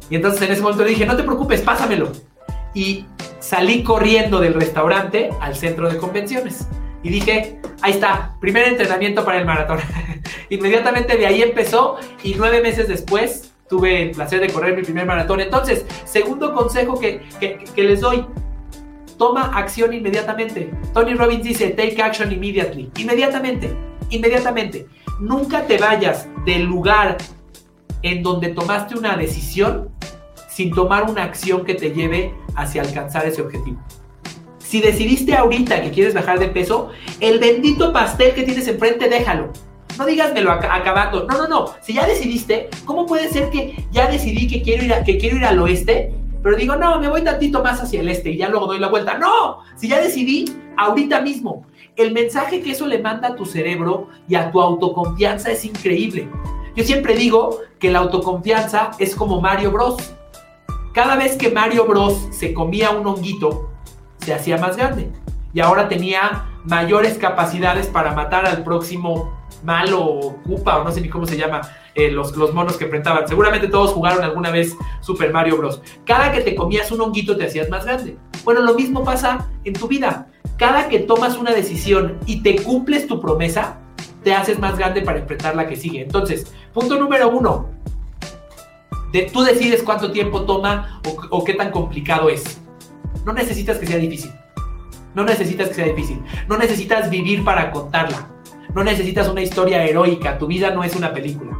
Y 0.09 0.15
entonces 0.15 0.41
en 0.41 0.51
ese 0.51 0.61
momento 0.61 0.83
le 0.83 0.89
dije, 0.89 1.05
no 1.05 1.15
te 1.15 1.23
preocupes, 1.23 1.61
pásamelo. 1.61 2.11
Y 2.77 3.07
salí 3.39 3.81
corriendo 3.81 4.39
del 4.39 4.53
restaurante 4.53 5.31
al 5.41 5.55
centro 5.55 5.89
de 5.89 5.97
convenciones. 5.97 6.67
Y 7.01 7.09
dije, 7.09 7.59
ahí 7.81 7.93
está, 7.93 8.35
primer 8.39 8.67
entrenamiento 8.67 9.25
para 9.25 9.39
el 9.39 9.45
maratón. 9.45 9.79
Inmediatamente 10.51 11.17
de 11.17 11.25
ahí 11.25 11.41
empezó 11.41 11.97
y 12.23 12.35
nueve 12.35 12.61
meses 12.61 12.87
después 12.87 13.51
tuve 13.67 14.03
el 14.03 14.11
placer 14.11 14.41
de 14.41 14.53
correr 14.53 14.75
mi 14.75 14.83
primer 14.83 15.07
maratón. 15.07 15.39
Entonces, 15.41 15.87
segundo 16.05 16.53
consejo 16.53 16.99
que, 16.99 17.23
que, 17.39 17.83
les 17.83 17.99
doy, 17.99 18.23
toma 19.17 19.57
acción 19.57 19.91
inmediatamente. 19.91 20.69
Tony 20.93 21.15
Robbins 21.15 21.43
dice, 21.43 21.69
take 21.69 21.99
action 21.99 22.31
immediately. 22.31 22.91
Inmediatamente, 22.99 23.75
inmediatamente. 24.11 24.85
Nunca 25.19 25.65
te 25.65 25.79
vayas 25.79 26.27
del 26.45 26.65
lugar 26.65 27.17
en 28.03 28.21
donde 28.21 28.49
tomaste 28.49 28.95
una 28.95 29.17
decisión 29.17 29.89
sin 30.57 30.73
tomar 30.73 31.07
una 31.07 31.21
acción 31.21 31.63
que 31.63 31.75
te 31.75 31.91
lleve 31.91 32.33
hacia 32.55 32.81
alcanzar 32.81 33.27
ese 33.27 33.43
objetivo. 33.43 33.77
Si 34.57 34.81
decidiste 34.81 35.35
ahorita 35.35 35.83
que 35.83 35.91
quieres 35.91 36.15
bajar 36.15 36.39
de 36.39 36.47
peso, 36.47 36.89
el 37.19 37.37
bendito 37.37 37.93
pastel 37.93 38.33
que 38.33 38.41
tienes 38.41 38.67
enfrente, 38.67 39.07
déjalo. 39.07 39.53
No 39.99 40.07
dígasmelo 40.07 40.51
acabando. 40.51 41.25
No, 41.25 41.37
no, 41.37 41.47
no. 41.47 41.65
Si 41.81 41.93
ya 41.93 42.07
decidiste, 42.07 42.69
¿cómo 42.85 43.05
puede 43.05 43.29
ser 43.29 43.51
que 43.51 43.85
ya 43.91 44.09
decidí 44.09 44.47
que 44.47 44.63
quiero 44.63 44.83
ir, 44.83 44.95
que 45.05 45.19
quiero 45.19 45.37
ir 45.37 45.45
al 45.45 45.59
oeste? 45.59 46.11
Pero 46.41 46.55
digo, 46.55 46.75
no, 46.75 46.99
me 46.99 47.07
voy 47.07 47.23
tantito 47.23 47.61
más 47.61 47.79
hacia 47.79 48.01
el 48.01 48.09
este 48.09 48.31
y 48.31 48.37
ya 48.37 48.49
luego 48.49 48.65
doy 48.65 48.79
la 48.79 48.87
vuelta. 48.87 49.15
No, 49.19 49.59
si 49.75 49.87
ya 49.87 50.01
decidí, 50.01 50.45
ahorita 50.75 51.21
mismo. 51.21 51.67
El 51.95 52.13
mensaje 52.13 52.61
que 52.61 52.71
eso 52.71 52.87
le 52.87 52.97
manda 52.97 53.27
a 53.27 53.35
tu 53.35 53.45
cerebro 53.45 54.07
y 54.27 54.33
a 54.33 54.51
tu 54.51 54.59
autoconfianza 54.59 55.51
es 55.51 55.65
increíble. 55.65 56.27
Yo 56.75 56.83
siempre 56.83 57.15
digo 57.15 57.59
que 57.77 57.91
la 57.91 57.99
autoconfianza 57.99 58.89
es 58.97 59.13
como 59.13 59.39
Mario 59.39 59.71
Bros. 59.71 60.16
Cada 60.97 61.15
vez 61.15 61.35
que 61.35 61.51
Mario 61.51 61.85
Bros 61.85 62.27
se 62.31 62.55
comía 62.55 62.89
un 62.89 63.05
honguito, 63.05 63.69
se 64.17 64.33
hacía 64.33 64.57
más 64.57 64.77
grande. 64.77 65.11
Y 65.53 65.59
ahora 65.59 65.87
tenía 65.87 66.47
mayores 66.63 67.19
capacidades 67.19 67.85
para 67.85 68.15
matar 68.15 68.47
al 68.47 68.63
próximo 68.63 69.37
malo 69.63 70.03
o 70.03 70.37
Koopa 70.41 70.79
o 70.79 70.83
no 70.83 70.91
sé 70.91 71.01
ni 71.01 71.07
cómo 71.07 71.27
se 71.27 71.37
llama 71.37 71.61
eh, 71.93 72.09
los, 72.09 72.35
los 72.35 72.51
monos 72.51 72.77
que 72.77 72.85
enfrentaban. 72.85 73.27
Seguramente 73.27 73.67
todos 73.67 73.91
jugaron 73.91 74.23
alguna 74.23 74.49
vez 74.49 74.75
Super 75.01 75.31
Mario 75.31 75.57
Bros. 75.57 75.83
Cada 76.03 76.31
que 76.31 76.41
te 76.41 76.55
comías 76.55 76.91
un 76.91 76.99
honguito 76.99 77.37
te 77.37 77.45
hacías 77.45 77.69
más 77.69 77.85
grande. 77.85 78.17
Bueno, 78.43 78.61
lo 78.61 78.73
mismo 78.73 79.03
pasa 79.03 79.47
en 79.65 79.73
tu 79.73 79.87
vida. 79.87 80.29
Cada 80.57 80.89
que 80.89 80.97
tomas 80.97 81.37
una 81.37 81.51
decisión 81.51 82.17
y 82.25 82.41
te 82.41 82.55
cumples 82.63 83.05
tu 83.05 83.21
promesa, 83.21 83.77
te 84.23 84.33
haces 84.33 84.57
más 84.57 84.75
grande 84.79 85.03
para 85.03 85.19
enfrentar 85.19 85.55
la 85.55 85.67
que 85.67 85.75
sigue. 85.75 86.01
Entonces, 86.01 86.51
punto 86.73 86.99
número 86.99 87.29
uno, 87.29 87.69
tú 89.23 89.43
decides 89.43 89.83
cuánto 89.83 90.11
tiempo 90.11 90.43
toma 90.43 91.01
o, 91.29 91.43
qué 91.43 91.53
tan 91.53 91.71
complicado 91.71 92.29
es. 92.29 92.59
No 93.25 93.33
necesitas 93.33 93.77
que 93.77 93.87
sea 93.87 93.97
difícil. 93.97 94.31
No 95.15 95.23
necesitas 95.23 95.69
que 95.69 95.73
sea 95.75 95.85
difícil. 95.85 96.21
No 96.47 96.57
necesitas 96.57 97.09
vivir 97.09 97.43
para 97.43 97.71
contarla. 97.71 98.29
No 98.73 98.83
necesitas 98.83 99.27
una 99.27 99.41
historia 99.41 99.83
heroica. 99.83 100.37
Tu 100.37 100.47
vida 100.47 100.71
no 100.71 100.83
es 100.83 100.95
una 100.95 101.13
película. 101.13 101.57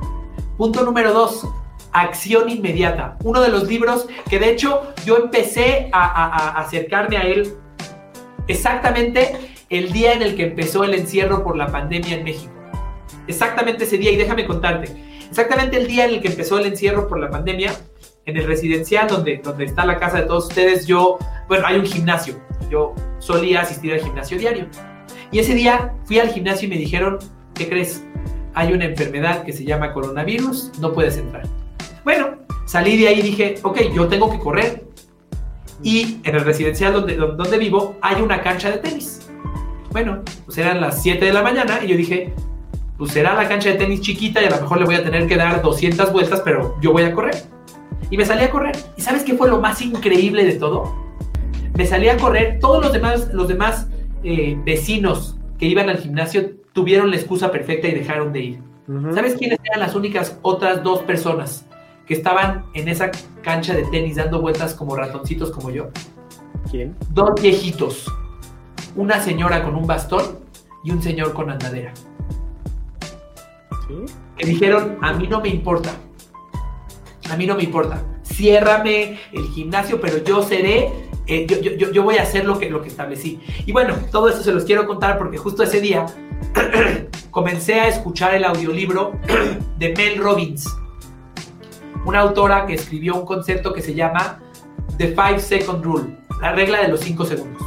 Punto 0.58 0.84
número 0.84 1.13
dos. 1.13 1.48
Acción 1.93 2.50
inmediata. 2.50 3.17
Uno 3.24 3.41
de 3.41 3.50
los 3.50 3.67
libros 3.67 4.08
que 4.30 4.39
de 4.39 4.52
hecho 4.52 4.93
yo 5.06 5.17
empecé 5.17 5.89
a 5.91 6.60
acercarme 6.60 7.17
a 7.17 7.22
él 7.22 7.56
exactamente 8.48 9.56
el 9.70 9.91
día 9.91 10.13
en 10.13 10.22
el 10.22 10.36
que 10.36 10.46
empezó 10.46 10.84
el 10.84 10.93
encierro 10.93 11.43
por 11.43 11.58
la 11.58 11.67
pandemia 11.67 12.17
en 12.17 12.24
México. 12.24 12.57
Exactamente 13.28 13.84
ese 13.84 13.98
día. 13.98 14.12
Y 14.12 14.17
déjame 14.17 14.46
contarte. 14.46 14.91
Exactamente 15.30 15.78
el 15.78 15.88
día 15.88 16.06
en 16.06 16.15
el 16.15 16.22
que 16.22 16.30
empezó 16.30 16.60
el 16.60 16.67
encierro 16.67 17.08
por 17.08 17.20
la 17.20 17.30
pandemia, 17.30 17.74
en 18.26 18.38
el 18.38 18.46
residencial 18.46 19.08
donde, 19.08 19.38
donde 19.43 19.65
está 19.65 19.86
la 19.86 20.00
casa 20.00 20.22
de 20.22 20.24
todos 20.24 20.48
ustedes, 20.48 20.86
yo, 20.86 21.17
bueno, 21.48 21.65
hay 21.65 21.78
un 21.78 21.86
gimnasio. 21.86 22.36
Yo 22.70 22.93
solía 23.20 23.62
asistir 23.62 23.93
al 23.93 24.02
gimnasio 24.02 24.38
diario. 24.38 24.67
Y 25.32 25.39
ese 25.39 25.54
día 25.54 25.93
fui 26.06 26.20
al 26.20 26.30
gimnasio 26.30 26.67
y 26.67 26.70
me 26.70 26.78
dijeron, 26.78 27.20
¿qué 27.54 27.67
crees? 27.67 28.04
Hay 28.54 28.74
una 28.74 28.86
enfermedad 28.86 29.43
que 29.43 29.54
se 29.54 29.63
llama 29.63 29.93
coronavirus, 29.93 30.72
no 30.80 30.93
puedes 30.93 31.17
entrar. 31.17 31.43
Bueno, 32.04 32.38
salí 32.65 32.98
de 32.98 33.08
ahí 33.08 33.20
y 33.20 33.24
dije, 33.24 33.56
ok, 33.63 33.93
yo 33.93 34.08
tengo 34.08 34.32
que 34.32 34.39
correr. 34.39 34.88
Y 35.84 36.20
en 36.24 36.36
el 36.36 36.43
residencial 36.43 36.93
donde, 36.93 37.15
donde 37.15 37.58
vivo 37.58 37.98
hay 38.02 38.22
una 38.22 38.41
cancha 38.41 38.72
de 38.72 38.78
tenis. 38.78 39.30
Bueno, 39.91 40.24
pues 40.46 40.58
eran 40.58 40.82
las 40.82 41.02
7 41.02 41.24
de 41.24 41.34
la 41.34 41.43
mañana 41.43 41.80
y 41.84 41.88
yo 41.88 41.98
dije, 41.98 42.34
pues 42.98 43.12
será 43.12 43.36
la 43.36 43.48
cancha 43.48 43.70
de 43.70 43.76
tenis 43.76 44.02
chiquita 44.02 44.42
y 44.42 44.46
a 44.46 44.50
lo 44.50 44.62
mejor 44.62 44.80
le 44.80 44.86
voy 44.86 44.96
a 44.96 45.04
tener 45.04 45.28
que 45.28 45.36
dar 45.36 45.62
200 45.62 46.12
vueltas, 46.12 46.42
pero 46.44 46.76
yo 46.82 46.92
voy 46.92 47.04
a 47.04 47.14
correr. 47.14 47.36
Y 48.10 48.18
me 48.18 48.26
salí 48.26 48.44
a 48.44 48.50
correr. 48.50 48.76
¿Y 48.96 49.02
sabes 49.02 49.24
qué 49.24 49.36
fue 49.36 49.50
lo 49.50 49.60
más 49.60 49.82
increíble 49.82 50.46
de 50.46 50.54
todo? 50.54 50.96
Me 51.76 51.86
salí 51.86 52.10
a 52.10 52.18
correr, 52.18 52.60
todos 52.60 52.84
los 52.84 52.92
demás, 52.92 53.32
los 53.34 53.48
demás 53.48 53.88
eh, 54.24 54.58
vecinos 54.66 55.38
que 55.60 55.68
iban 55.68 55.90
al 55.90 55.98
gimnasio 55.98 56.52
tuvieron 56.74 57.12
la 57.12 57.18
excusa 57.18 57.52
perfecta 57.52 57.88
y 57.88 57.92
dejaron 57.92 58.34
de 58.34 58.40
ir. 58.40 58.60
¿Sabes 59.14 59.36
quiénes 59.36 59.60
eran 59.64 59.82
las 59.82 59.96
únicas 59.96 60.40
otras 60.42 60.82
dos 60.82 61.02
personas 61.02 61.66
que 62.08 62.14
estaban 62.14 62.66
en 62.74 62.88
esa 62.88 63.12
cancha 63.44 63.76
de 63.76 63.84
tenis 63.84 64.16
dando 64.16 64.42
vueltas 64.42 64.74
como 64.74 64.96
ratoncitos 64.96 65.52
como 65.52 65.70
yo? 65.70 65.90
¿Quién? 66.72 66.96
Dos 67.10 67.40
viejitos. 67.42 68.12
Una 68.96 69.20
señora 69.20 69.62
con 69.64 69.76
un 69.76 69.86
bastón 69.86 70.40
y 70.84 70.92
un 70.92 71.04
señor 71.04 71.34
con 71.34 71.50
andadera 71.50 71.94
que 74.38 74.45
dijeron, 74.45 74.97
a 75.02 75.13
mí 75.13 75.28
no 75.28 75.41
me 75.41 75.50
importa, 75.50 75.91
a 77.30 77.36
mí 77.36 77.45
no 77.45 77.56
me 77.56 77.63
importa, 77.63 78.04
ciérrame 78.23 79.19
el 79.32 79.47
gimnasio, 79.50 80.00
pero 80.00 80.23
yo 80.23 80.43
seré, 80.43 80.91
eh, 81.26 81.47
yo, 81.91 82.04
voy 82.04 82.17
a 82.17 82.23
hacer 82.23 82.45
lo 82.45 82.60
que, 82.60 82.69
lo 82.69 82.82
que 82.82 82.88
establecí. 82.88 83.39
Y 83.65 83.71
bueno, 83.71 83.95
todo 84.12 84.30
eso 84.30 84.43
se 84.43 84.52
los 84.52 84.63
quiero 84.63 84.86
contar 84.86 85.17
porque 85.17 85.38
justo 85.38 85.63
ese 85.63 85.82
día 85.82 86.06
comencé 87.32 87.80
a 87.80 87.88
escuchar 87.88 88.36
el 88.36 88.45
audiolibro 88.45 89.13
de 89.78 89.93
Mel 89.95 90.17
Robbins, 90.17 90.67
una 92.06 92.19
autora 92.19 92.65
que 92.65 92.73
escribió 92.73 93.15
un 93.15 93.26
concepto 93.26 93.73
que 93.73 93.82
se 93.82 93.93
llama 93.93 94.39
The 94.97 95.10
Five 95.10 95.39
Second 95.39 95.84
Rule, 95.84 96.17
la 96.41 96.54
regla 96.54 96.82
de 96.82 96.88
los 96.89 97.02
cinco 97.02 97.26
segundos. 97.26 97.62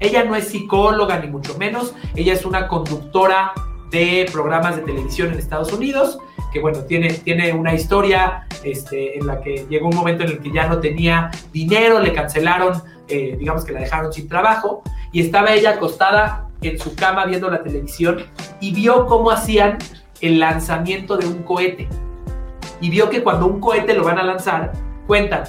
Ella 0.00 0.24
no 0.24 0.36
es 0.36 0.48
psicóloga 0.48 1.18
ni 1.18 1.26
mucho 1.26 1.58
menos, 1.58 1.94
ella 2.14 2.32
es 2.32 2.44
una 2.44 2.68
conductora 2.68 3.52
de 3.90 4.28
programas 4.30 4.76
de 4.76 4.82
televisión 4.82 5.32
en 5.32 5.38
Estados 5.38 5.72
Unidos, 5.72 6.18
que 6.52 6.60
bueno, 6.60 6.80
tiene, 6.80 7.12
tiene 7.12 7.52
una 7.52 7.74
historia 7.74 8.46
este, 8.62 9.18
en 9.18 9.26
la 9.26 9.40
que 9.40 9.66
llegó 9.68 9.88
un 9.88 9.96
momento 9.96 10.24
en 10.24 10.30
el 10.30 10.38
que 10.40 10.52
ya 10.52 10.66
no 10.66 10.78
tenía 10.80 11.30
dinero, 11.52 12.00
le 12.00 12.12
cancelaron, 12.12 12.82
eh, 13.08 13.36
digamos 13.38 13.64
que 13.64 13.72
la 13.72 13.80
dejaron 13.80 14.12
sin 14.12 14.28
trabajo, 14.28 14.82
y 15.12 15.20
estaba 15.20 15.52
ella 15.52 15.70
acostada 15.70 16.48
en 16.62 16.78
su 16.78 16.94
cama 16.94 17.24
viendo 17.26 17.50
la 17.50 17.62
televisión 17.62 18.24
y 18.60 18.72
vio 18.72 19.06
cómo 19.06 19.30
hacían 19.30 19.78
el 20.20 20.40
lanzamiento 20.40 21.16
de 21.16 21.26
un 21.26 21.42
cohete. 21.42 21.88
Y 22.80 22.90
vio 22.90 23.08
que 23.10 23.22
cuando 23.22 23.46
un 23.46 23.60
cohete 23.60 23.94
lo 23.94 24.04
van 24.04 24.18
a 24.18 24.22
lanzar, 24.22 24.72
cuentan 25.06 25.44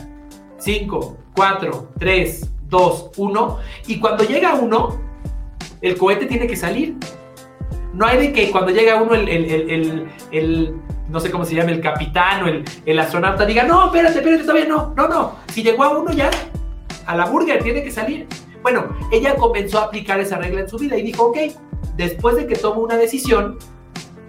5, 0.58 1.18
4, 1.36 1.90
3, 1.98 2.50
2, 2.70 3.12
1, 3.18 3.58
y 3.88 4.00
cuando 4.00 4.24
llega 4.24 4.54
uno, 4.56 5.00
el 5.82 5.98
cohete 5.98 6.26
tiene 6.26 6.48
que 6.48 6.56
salir 6.56 6.98
no 7.94 8.06
hay 8.06 8.18
de 8.18 8.34
que 8.34 8.52
cuando 8.52 8.72
llega 8.72 9.02
uno, 9.02 9.16
el, 9.16 10.76
no 11.10 11.20
sé 11.20 11.32
cómo 11.32 11.46
se 11.46 11.56
llama, 11.56 11.72
el 11.72 11.82
capitán 11.82 12.44
o 12.44 12.48
el, 12.86 13.00
astronauta 13.00 13.46
diga, 13.46 13.64
no, 13.64 13.88
espérate, 13.88 14.20
espérate, 14.20 14.44
todavía 14.44 14.68
no, 14.68 14.94
no, 14.96 15.08
no. 15.08 15.36
Si 15.54 15.64
llegó 15.64 15.84
a 15.84 15.98
uno 15.98 16.12
ya, 16.12 16.30
a 17.06 17.16
la 17.16 17.26
burger, 17.26 17.64
tiene 17.64 17.84
que 17.84 17.92
salir. 17.92 18.28
Bueno, 18.62 18.96
ella 19.12 19.36
comenzó 19.36 19.80
a 19.80 19.86
aplicar 19.86 20.20
esa 20.20 20.38
regla 20.38 20.62
en 20.62 20.70
su 20.70 20.78
vida 20.78 20.98
y 20.98 21.04
dijo, 21.04 21.26
ok, 21.26 21.38
después 21.96 22.36
de 22.36 22.46
que 22.46 22.56
tomo 22.56 22.82
una 22.82 22.98
decisión, 22.98 23.58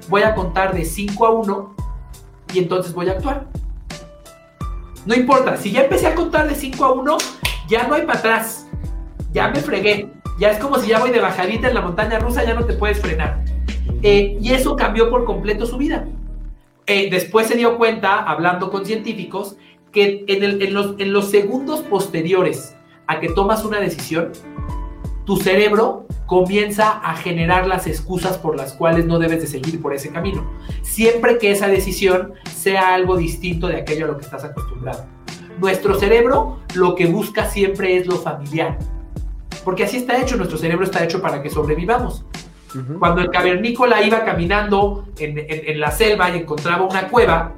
voy 0.09 0.23
a 0.23 0.35
contar 0.35 0.75
de 0.75 0.85
5 0.85 1.27
a 1.27 1.31
1 1.31 1.75
y 2.55 2.59
entonces 2.59 2.95
voy 2.95 3.09
a 3.09 3.13
actuar. 3.13 3.47
No 5.07 5.15
importa, 5.15 5.57
si 5.57 5.71
ya 5.73 5.83
empecé 5.83 6.07
a 6.07 6.15
contar 6.15 6.49
de 6.49 6.55
5 6.55 6.85
a 6.85 6.93
1, 6.93 7.19
ya 7.69 7.87
no 7.87 7.95
hay 7.95 8.07
para 8.07 8.19
atrás. 8.19 8.67
Ya 9.33 9.49
me 9.49 9.61
fregué. 9.61 10.20
Ya 10.41 10.53
es 10.53 10.59
como 10.59 10.79
si 10.79 10.89
ya 10.89 10.99
voy 10.99 11.11
de 11.11 11.21
bajadita 11.21 11.69
en 11.69 11.75
la 11.75 11.83
montaña 11.83 12.19
rusa, 12.19 12.43
ya 12.43 12.55
no 12.55 12.65
te 12.65 12.73
puedes 12.73 12.99
frenar. 12.99 13.45
Eh, 14.03 14.39
y 14.41 14.53
eso 14.53 14.75
cambió 14.75 15.11
por 15.11 15.27
completo 15.27 15.67
su 15.67 15.77
vida. 15.77 16.09
Eh, 16.87 17.11
después 17.11 17.47
se 17.47 17.57
dio 17.57 17.77
cuenta, 17.77 18.23
hablando 18.23 18.71
con 18.71 18.87
científicos, 18.87 19.57
que 19.93 20.25
en, 20.27 20.73
los, 20.73 20.95
en 20.99 21.13
los 21.13 21.31
segundos 21.31 21.83
posteriores 21.83 22.75
a 23.07 23.21
que 23.21 23.29
tomas 23.29 23.67
una 23.67 23.81
decisión, 23.81 24.33
tu 25.27 25.37
cerebro 25.37 26.07
comienza 26.25 26.91
a 26.91 27.17
generar 27.17 27.67
las 27.67 27.87
excusas 27.87 28.39
por 28.39 28.57
las 28.57 28.73
cuales 28.73 29.05
no 29.05 29.19
debes 29.19 29.43
de 29.43 29.47
seguir 29.47 29.83
por 29.83 29.93
ese 29.93 30.11
camino. 30.11 30.51
Siempre 30.81 31.37
que 31.37 31.51
esa 31.51 31.69
decisión 31.69 32.33
sea 32.57 32.95
algo 32.95 33.19
distinto 33.19 33.67
de 33.67 33.77
aquello 33.77 34.07
a 34.07 34.09
lo 34.09 34.17
que 34.17 34.25
estás 34.25 34.45
acostumbrado. 34.45 35.05
Nuestro 35.61 35.99
cerebro 36.01 36.61
lo 36.75 36.95
que 36.95 37.05
busca 37.05 37.45
siempre 37.45 37.99
es 37.99 38.07
lo 38.07 38.17
familiar. 38.17 38.79
Porque 39.65 39.85
así 39.85 39.99
está 39.99 40.21
hecho, 40.21 40.37
nuestro 40.37 40.59
cerebro 40.59 40.85
está 40.85 41.05
hecho 41.05 41.21
para 41.21 41.43
que 41.43 41.51
sobrevivamos. 41.51 42.25
Cuando 43.01 43.21
el 43.21 43.31
cavernícola 43.31 44.01
iba 44.03 44.25
caminando 44.25 45.09
en, 45.19 45.81
la 45.81 45.91
selva 45.91 46.31
y 46.31 46.39
encontraba 46.39 46.85
una 46.85 47.09
cueva, 47.09 47.55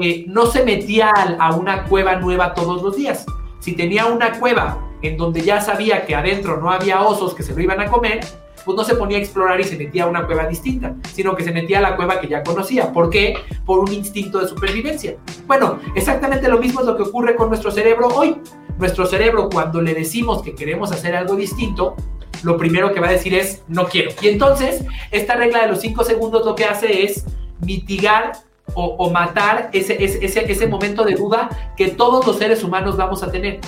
eh, 0.00 0.24
no 0.28 0.46
se 0.46 0.64
metía 0.64 1.10
a 1.38 1.56
una 1.56 1.84
cueva 1.84 2.16
nueva 2.16 2.54
todos 2.54 2.80
los 2.80 2.96
días. 2.96 3.26
Si 3.58 3.72
tenía 3.72 4.06
una 4.06 4.38
cueva 4.38 4.78
en 5.02 5.16
donde 5.16 5.42
ya 5.42 5.60
sabía 5.60 6.06
que 6.06 6.14
adentro 6.14 6.60
no 6.60 6.70
había 6.70 7.02
osos 7.02 7.34
que 7.34 7.42
se 7.42 7.54
lo 7.54 7.60
iban 7.60 7.80
a 7.80 7.86
comer, 7.86 8.20
pues 8.64 8.76
no 8.76 8.84
se 8.84 8.96
ponía 8.96 9.18
a 9.18 9.20
explorar 9.20 9.60
y 9.60 9.64
se 9.64 9.76
metía 9.76 10.04
a 10.04 10.06
una 10.08 10.26
cueva 10.26 10.46
distinta, 10.46 10.94
sino 11.14 11.36
que 11.36 11.44
se 11.44 11.52
metía 11.52 11.78
a 11.78 11.82
la 11.82 11.96
cueva 11.96 12.20
que 12.20 12.26
ya 12.26 12.42
conocía. 12.42 12.92
¿Por 12.92 13.10
qué? 13.10 13.34
Por 13.64 13.78
un 13.78 13.92
instinto 13.92 14.40
de 14.40 14.48
supervivencia. 14.48 15.16
Bueno, 15.46 15.78
exactamente 15.94 16.48
lo 16.48 16.58
mismo 16.58 16.80
es 16.80 16.86
lo 16.86 16.96
que 16.96 17.04
ocurre 17.04 17.36
con 17.36 17.48
nuestro 17.48 17.70
cerebro 17.70 18.08
hoy. 18.08 18.36
Nuestro 18.78 19.06
cerebro, 19.06 19.48
cuando 19.48 19.80
le 19.80 19.94
decimos 19.94 20.42
que 20.42 20.54
queremos 20.54 20.92
hacer 20.92 21.16
algo 21.16 21.34
distinto, 21.36 21.96
lo 22.42 22.56
primero 22.56 22.92
que 22.92 23.00
va 23.00 23.08
a 23.08 23.12
decir 23.12 23.34
es 23.34 23.62
no 23.68 23.86
quiero. 23.86 24.10
Y 24.20 24.28
entonces, 24.28 24.84
esta 25.10 25.36
regla 25.36 25.62
de 25.62 25.68
los 25.68 25.80
5 25.80 26.04
segundos 26.04 26.44
lo 26.44 26.54
que 26.54 26.64
hace 26.64 27.04
es 27.04 27.24
mitigar 27.60 28.32
o, 28.74 29.10
matar 29.10 29.70
ese, 29.72 30.04
ese, 30.04 30.52
ese, 30.52 30.66
momento 30.66 31.04
de 31.04 31.14
duda 31.14 31.72
que 31.76 31.88
todos 31.88 32.26
los 32.26 32.36
seres 32.36 32.62
humanos 32.62 32.96
vamos 32.96 33.22
a 33.22 33.30
tener. 33.30 33.60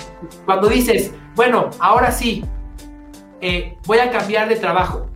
Cuando 0.45 0.67
dices, 0.67 1.13
bueno, 1.35 1.69
ahora 1.79 2.11
sí, 2.11 2.43
eh, 3.41 3.77
voy 3.85 3.99
a 3.99 4.11
cambiar 4.11 4.49
de 4.49 4.57
trabajo. 4.57 5.07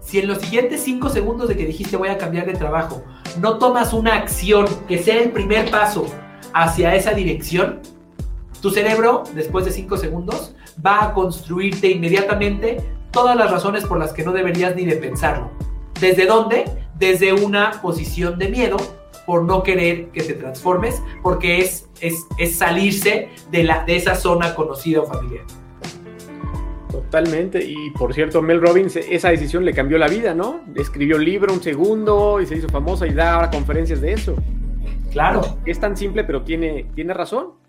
Si 0.00 0.18
en 0.18 0.26
los 0.26 0.38
siguientes 0.38 0.80
5 0.82 1.10
segundos 1.10 1.48
de 1.48 1.56
que 1.56 1.66
dijiste 1.66 1.96
voy 1.96 2.08
a 2.08 2.18
cambiar 2.18 2.46
de 2.46 2.54
trabajo, 2.54 3.04
no 3.38 3.58
tomas 3.58 3.92
una 3.92 4.16
acción 4.16 4.66
que 4.88 4.98
sea 4.98 5.22
el 5.22 5.30
primer 5.30 5.70
paso 5.70 6.06
hacia 6.52 6.96
esa 6.96 7.12
dirección, 7.12 7.80
tu 8.60 8.70
cerebro, 8.70 9.24
después 9.34 9.64
de 9.64 9.72
5 9.72 9.96
segundos, 9.96 10.54
va 10.84 11.04
a 11.04 11.14
construirte 11.14 11.88
inmediatamente 11.90 12.78
todas 13.10 13.36
las 13.36 13.50
razones 13.50 13.84
por 13.84 13.98
las 13.98 14.12
que 14.12 14.24
no 14.24 14.32
deberías 14.32 14.76
ni 14.76 14.84
de 14.84 14.96
pensarlo. 14.96 15.50
¿Desde 16.00 16.26
dónde? 16.26 16.64
Desde 16.98 17.32
una 17.32 17.80
posición 17.82 18.38
de 18.38 18.48
miedo 18.48 18.76
por 19.26 19.44
no 19.44 19.62
querer 19.62 20.08
que 20.08 20.22
te 20.22 20.34
transformes, 20.34 21.02
porque 21.22 21.58
es, 21.58 21.88
es, 22.00 22.26
es 22.38 22.56
salirse 22.56 23.28
de, 23.50 23.64
la, 23.64 23.84
de 23.84 23.96
esa 23.96 24.14
zona 24.14 24.54
conocida 24.54 25.00
o 25.00 25.06
familiar. 25.06 25.44
Totalmente, 26.90 27.64
y 27.64 27.90
por 27.90 28.14
cierto, 28.14 28.42
Mel 28.42 28.60
Robbins, 28.60 28.96
esa 28.96 29.30
decisión 29.30 29.64
le 29.64 29.72
cambió 29.72 29.98
la 29.98 30.08
vida, 30.08 30.34
¿no? 30.34 30.60
Escribió 30.74 31.16
un 31.16 31.24
libro, 31.24 31.52
un 31.52 31.62
segundo, 31.62 32.40
y 32.40 32.46
se 32.46 32.56
hizo 32.56 32.68
famosa 32.68 33.06
y 33.06 33.14
da 33.14 33.34
ahora 33.34 33.50
conferencias 33.50 34.00
de 34.00 34.12
eso. 34.12 34.34
Claro. 35.12 35.58
Es 35.64 35.78
tan 35.78 35.96
simple, 35.96 36.24
pero 36.24 36.42
tiene, 36.42 36.86
tiene 36.94 37.14
razón, 37.14 37.59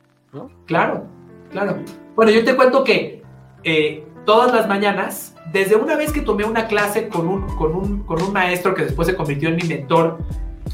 Claro, 0.65 1.05
claro. 1.51 1.77
Bueno, 2.15 2.31
yo 2.31 2.43
te 2.45 2.55
cuento 2.55 2.83
que 2.83 3.21
eh, 3.63 4.03
todas 4.25 4.53
las 4.53 4.67
mañanas, 4.67 5.35
desde 5.51 5.75
una 5.75 5.95
vez 5.95 6.11
que 6.11 6.21
tomé 6.21 6.45
una 6.45 6.67
clase 6.67 7.09
con 7.09 7.27
un, 7.27 7.55
con 7.55 7.75
un, 7.75 8.03
con 8.03 8.21
un 8.21 8.31
maestro 8.31 8.73
que 8.73 8.83
después 8.83 9.07
se 9.07 9.15
convirtió 9.15 9.49
en 9.49 9.57
mi 9.57 9.63
mentor, 9.63 10.19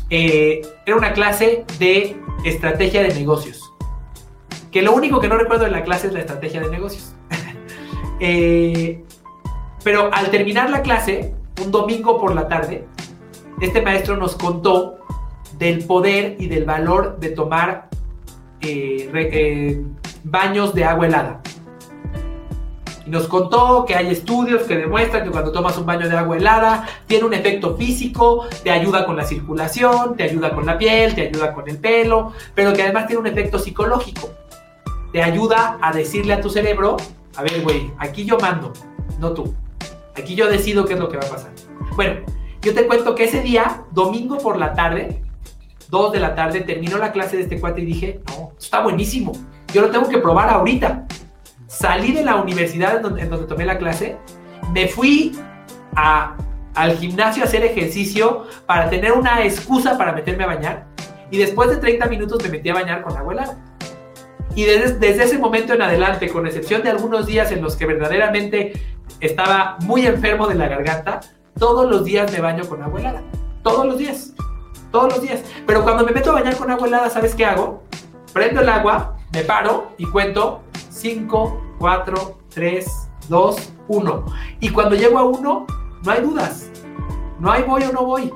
eh, 0.10 0.62
era 0.86 0.96
una 0.96 1.14
clase 1.14 1.66
de 1.80 2.16
estrategia 2.44 3.02
de 3.02 3.14
negocios. 3.14 3.74
Que 4.72 4.82
lo 4.82 4.94
único 4.94 5.20
que 5.20 5.28
no 5.28 5.38
recuerdo 5.38 5.66
de 5.66 5.72
la 5.72 5.84
clase 5.84 6.08
es 6.08 6.14
la 6.14 6.20
estrategia 6.20 6.62
de 6.62 6.70
negocios. 6.70 7.14
Eh, 8.20 9.06
pero 9.84 10.12
al 10.12 10.32
terminar 10.32 10.72
la 10.72 10.82
clase, 10.82 11.36
un 11.64 11.70
domingo 11.70 12.20
por 12.20 12.34
la 12.34 12.48
tarde, 12.48 12.88
este 13.62 13.80
maestro 13.84 14.18
nos 14.18 14.36
contó 14.36 14.98
del 15.60 15.86
poder 15.86 16.36
y 16.40 16.48
del 16.48 16.66
valor 16.66 17.20
de 17.20 17.30
tomar 17.30 17.87
baños 20.24 20.74
de 20.74 20.84
agua 20.84 21.08
helada. 21.08 21.42
Y 23.06 23.10
nos 23.10 23.28
contó 23.28 23.86
que 23.86 23.96
hay 23.96 24.10
estudios 24.10 24.64
que 24.64 24.76
demuestran 24.76 25.24
que 25.24 25.32
cuando 25.32 25.52
tomas 25.52 25.78
un 25.78 25.86
baño 25.86 26.10
de 26.10 26.18
agua 26.18 26.36
helada 26.36 26.88
tiene 27.08 27.24
un 27.24 27.34
efecto 27.34 27.78
físico, 27.78 28.46
te 28.64 28.70
ayuda 28.70 29.06
con 29.06 29.16
la 29.16 29.24
circulación, 29.24 30.18
te 30.18 30.24
ayuda 30.24 30.54
con 30.54 30.66
la 30.66 30.78
piel, 30.78 31.16
te 31.16 31.30
ayuda 31.30 31.54
con 31.54 31.70
el 31.70 31.78
pelo, 31.78 32.34
pero 32.54 32.74
que 32.74 32.84
además 32.84 33.08
tiene 33.08 33.22
un 33.22 33.28
efecto 33.28 33.60
psicológico. 33.60 34.30
Te 35.14 35.24
ayuda 35.24 35.78
a 35.82 35.94
decirle 35.94 36.34
a 36.34 36.42
tu 36.42 36.50
cerebro, 36.50 36.98
a 37.38 37.44
ver, 37.44 37.62
güey, 37.62 37.92
aquí 37.98 38.26
yo 38.26 38.38
mando, 38.40 38.74
no 39.20 39.32
tú. 39.32 39.54
Aquí 40.18 40.36
yo 40.36 40.50
decido 40.50 40.84
qué 40.86 40.96
es 40.96 41.00
lo 41.00 41.08
que 41.08 41.18
va 41.18 41.26
a 41.26 41.30
pasar. 41.30 41.52
Bueno, 41.96 42.20
yo 42.62 42.74
te 42.74 42.86
cuento 42.88 43.16
que 43.16 43.24
ese 43.24 43.42
día, 43.42 43.84
domingo 43.92 44.38
por 44.40 44.58
la 44.58 44.74
tarde, 44.74 45.24
2 45.90 46.12
de 46.12 46.20
la 46.20 46.36
tarde, 46.36 46.62
terminó 46.62 46.98
la 46.98 47.12
clase 47.12 47.38
de 47.38 47.44
este 47.44 47.60
cuate 47.60 47.82
y 47.82 47.86
dije, 47.86 48.22
no, 48.28 48.52
está 48.58 48.82
buenísimo. 48.82 49.32
Yo 49.74 49.82
lo 49.82 49.90
tengo 49.90 50.08
que 50.08 50.18
probar 50.18 50.50
ahorita. 50.50 51.06
Salí 51.68 52.12
de 52.12 52.24
la 52.24 52.38
universidad 52.38 52.98
en 52.98 53.30
donde, 53.30 53.46
tomé 53.46 53.66
la 53.66 53.78
clase, 53.78 54.18
me 54.74 54.88
fui 54.88 55.38
al 55.96 56.98
gimnasio 56.98 57.44
a 57.44 57.46
hacer 57.46 57.64
ejercicio 57.64 58.46
para 58.66 58.90
tener 58.90 59.12
una 59.12 59.44
excusa 59.44 59.98
para 59.98 60.14
meterme 60.14 60.44
a 60.44 60.48
bañar. 60.48 60.88
Y 61.30 61.38
después 61.38 61.70
de 61.70 61.78
30 61.78 62.06
minutos 62.08 62.42
me 62.44 62.50
metí 62.50 62.70
a 62.70 62.74
bañar 62.74 63.02
con 63.02 63.18
agua 63.18 63.34
helada. 63.34 63.58
Y 64.56 64.64
desde, 64.64 64.98
desde, 64.98 65.24
ese 65.26 65.38
momento 65.38 65.74
en 65.74 65.82
adelante, 65.82 66.30
con 66.30 66.48
excepción 66.48 66.82
de 66.84 66.90
algunos 66.90 67.28
días 67.28 67.52
en 67.52 67.62
los 67.62 67.76
que 67.76 67.86
verdaderamente 67.86 68.74
estaba 69.20 69.78
muy 69.82 70.06
enfermo 70.06 70.48
de 70.48 70.56
la 70.56 70.68
garganta, 70.68 71.20
todos 71.60 71.90
los 71.90 72.06
días 72.06 72.32
me 72.32 72.40
baño 72.40 72.68
con 72.68 72.82
agua 72.82 73.00
helada. 73.00 73.24
Todos 73.62 73.86
los 73.86 73.98
días. 73.98 74.34
Todos 74.92 75.14
los 75.14 75.22
días. 75.22 75.44
Pero 75.66 75.84
cuando 75.84 76.06
me 76.06 76.12
meto 76.12 76.32
a 76.32 76.36
bañar 76.36 76.56
con 76.56 76.72
agua 76.72 76.88
helada, 76.88 77.10
¿sabes 77.10 77.36
qué 77.36 77.46
hago? 77.46 77.84
Prendo 78.34 78.62
el 78.62 78.70
agua, 78.70 79.18
me 79.34 79.44
paro 79.44 79.92
y 79.98 80.06
cuento 80.06 80.62
5, 80.90 81.76
4, 81.80 82.38
3, 82.54 83.10
2, 83.30 83.74
1. 83.88 84.26
Y 84.60 84.70
cuando 84.70 84.96
llego 84.96 85.18
a 85.18 85.24
1, 85.24 85.68
no 86.04 86.12
hay 86.12 86.22
dudas. 86.22 86.70
No 87.40 87.52
hay 87.52 87.64
voy 87.64 87.84
o 87.84 87.92
no 87.92 88.06
voy. 88.06 88.34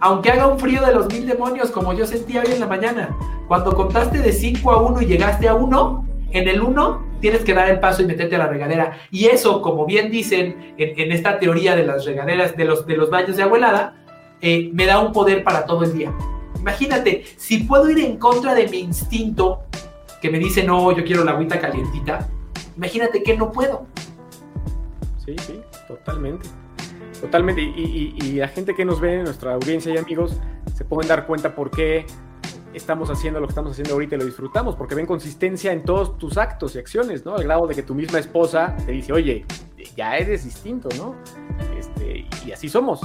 Aunque 0.00 0.30
haga 0.30 0.46
un 0.46 0.58
frío 0.58 0.84
de 0.84 0.94
los 0.94 1.06
mil 1.12 1.26
demonios, 1.26 1.70
como 1.70 1.92
yo 1.92 2.06
sentía 2.06 2.40
hoy 2.40 2.52
en 2.52 2.60
la 2.60 2.66
mañana. 2.66 3.16
Cuando 3.48 3.74
contaste 3.74 4.18
de 4.18 4.32
5 4.32 4.70
a 4.70 4.82
1 4.82 5.02
y 5.02 5.06
llegaste 5.06 5.48
a 5.48 5.54
1, 5.54 6.06
en 6.30 6.48
el 6.48 6.62
1 6.62 7.04
tienes 7.20 7.42
que 7.42 7.54
dar 7.54 7.70
el 7.70 7.80
paso 7.80 8.02
y 8.02 8.06
meterte 8.06 8.36
a 8.36 8.38
la 8.38 8.48
regadera. 8.48 8.98
Y 9.10 9.26
eso, 9.26 9.62
como 9.62 9.86
bien 9.86 10.10
dicen 10.10 10.74
en, 10.76 11.12
esta 11.12 11.38
teoría 11.38 11.74
de 11.74 11.86
las 11.86 12.04
regaderas, 12.04 12.56
de 12.56 12.64
los, 12.64 12.86
de 12.86 12.96
los 12.96 13.08
baños 13.08 13.36
de 13.36 13.42
abuelada, 13.42 14.03
eh, 14.46 14.68
me 14.74 14.84
da 14.84 14.98
un 15.00 15.10
poder 15.10 15.42
para 15.42 15.64
todo 15.64 15.84
el 15.84 15.94
día. 15.94 16.12
Imagínate, 16.60 17.24
si 17.38 17.64
puedo 17.64 17.88
ir 17.88 17.98
en 17.98 18.18
contra 18.18 18.54
de 18.54 18.68
mi 18.68 18.80
instinto 18.80 19.62
que 20.20 20.28
me 20.28 20.38
dice, 20.38 20.62
no, 20.62 20.92
yo 20.94 21.02
quiero 21.02 21.24
la 21.24 21.30
agüita 21.30 21.58
calientita, 21.58 22.28
imagínate 22.76 23.22
que 23.22 23.38
no 23.38 23.50
puedo. 23.50 23.86
Sí, 25.24 25.34
sí, 25.38 25.62
totalmente. 25.88 26.46
Totalmente. 27.22 27.62
Y, 27.62 28.34
la 28.34 28.48
gente 28.48 28.74
que 28.74 28.84
nos 28.84 29.00
ve, 29.00 29.22
nuestra 29.22 29.54
audiencia 29.54 29.94
y 29.94 29.96
amigos, 29.96 30.38
se 30.74 30.84
pueden 30.84 31.08
dar 31.08 31.26
cuenta 31.26 31.54
por 31.54 31.70
qué 31.70 32.04
estamos 32.74 33.08
haciendo 33.08 33.40
lo 33.40 33.46
que 33.46 33.52
estamos 33.52 33.72
haciendo 33.72 33.94
ahorita 33.94 34.16
y 34.16 34.18
lo 34.18 34.26
disfrutamos, 34.26 34.76
porque 34.76 34.94
ven 34.94 35.06
consistencia 35.06 35.72
en 35.72 35.84
todos 35.84 36.18
tus 36.18 36.36
actos 36.36 36.74
y 36.74 36.78
acciones, 36.78 37.24
¿no? 37.24 37.34
Al 37.34 37.44
grado 37.44 37.66
de 37.66 37.74
que 37.74 37.82
tu 37.82 37.94
misma 37.94 38.18
esposa 38.18 38.76
te 38.84 38.92
dice, 38.92 39.10
oye, 39.14 39.46
ya 39.96 40.18
eres 40.18 40.44
distinto, 40.44 40.90
¿no? 40.98 41.14
Y 42.46 42.52
así 42.52 42.68
somos. 42.68 43.00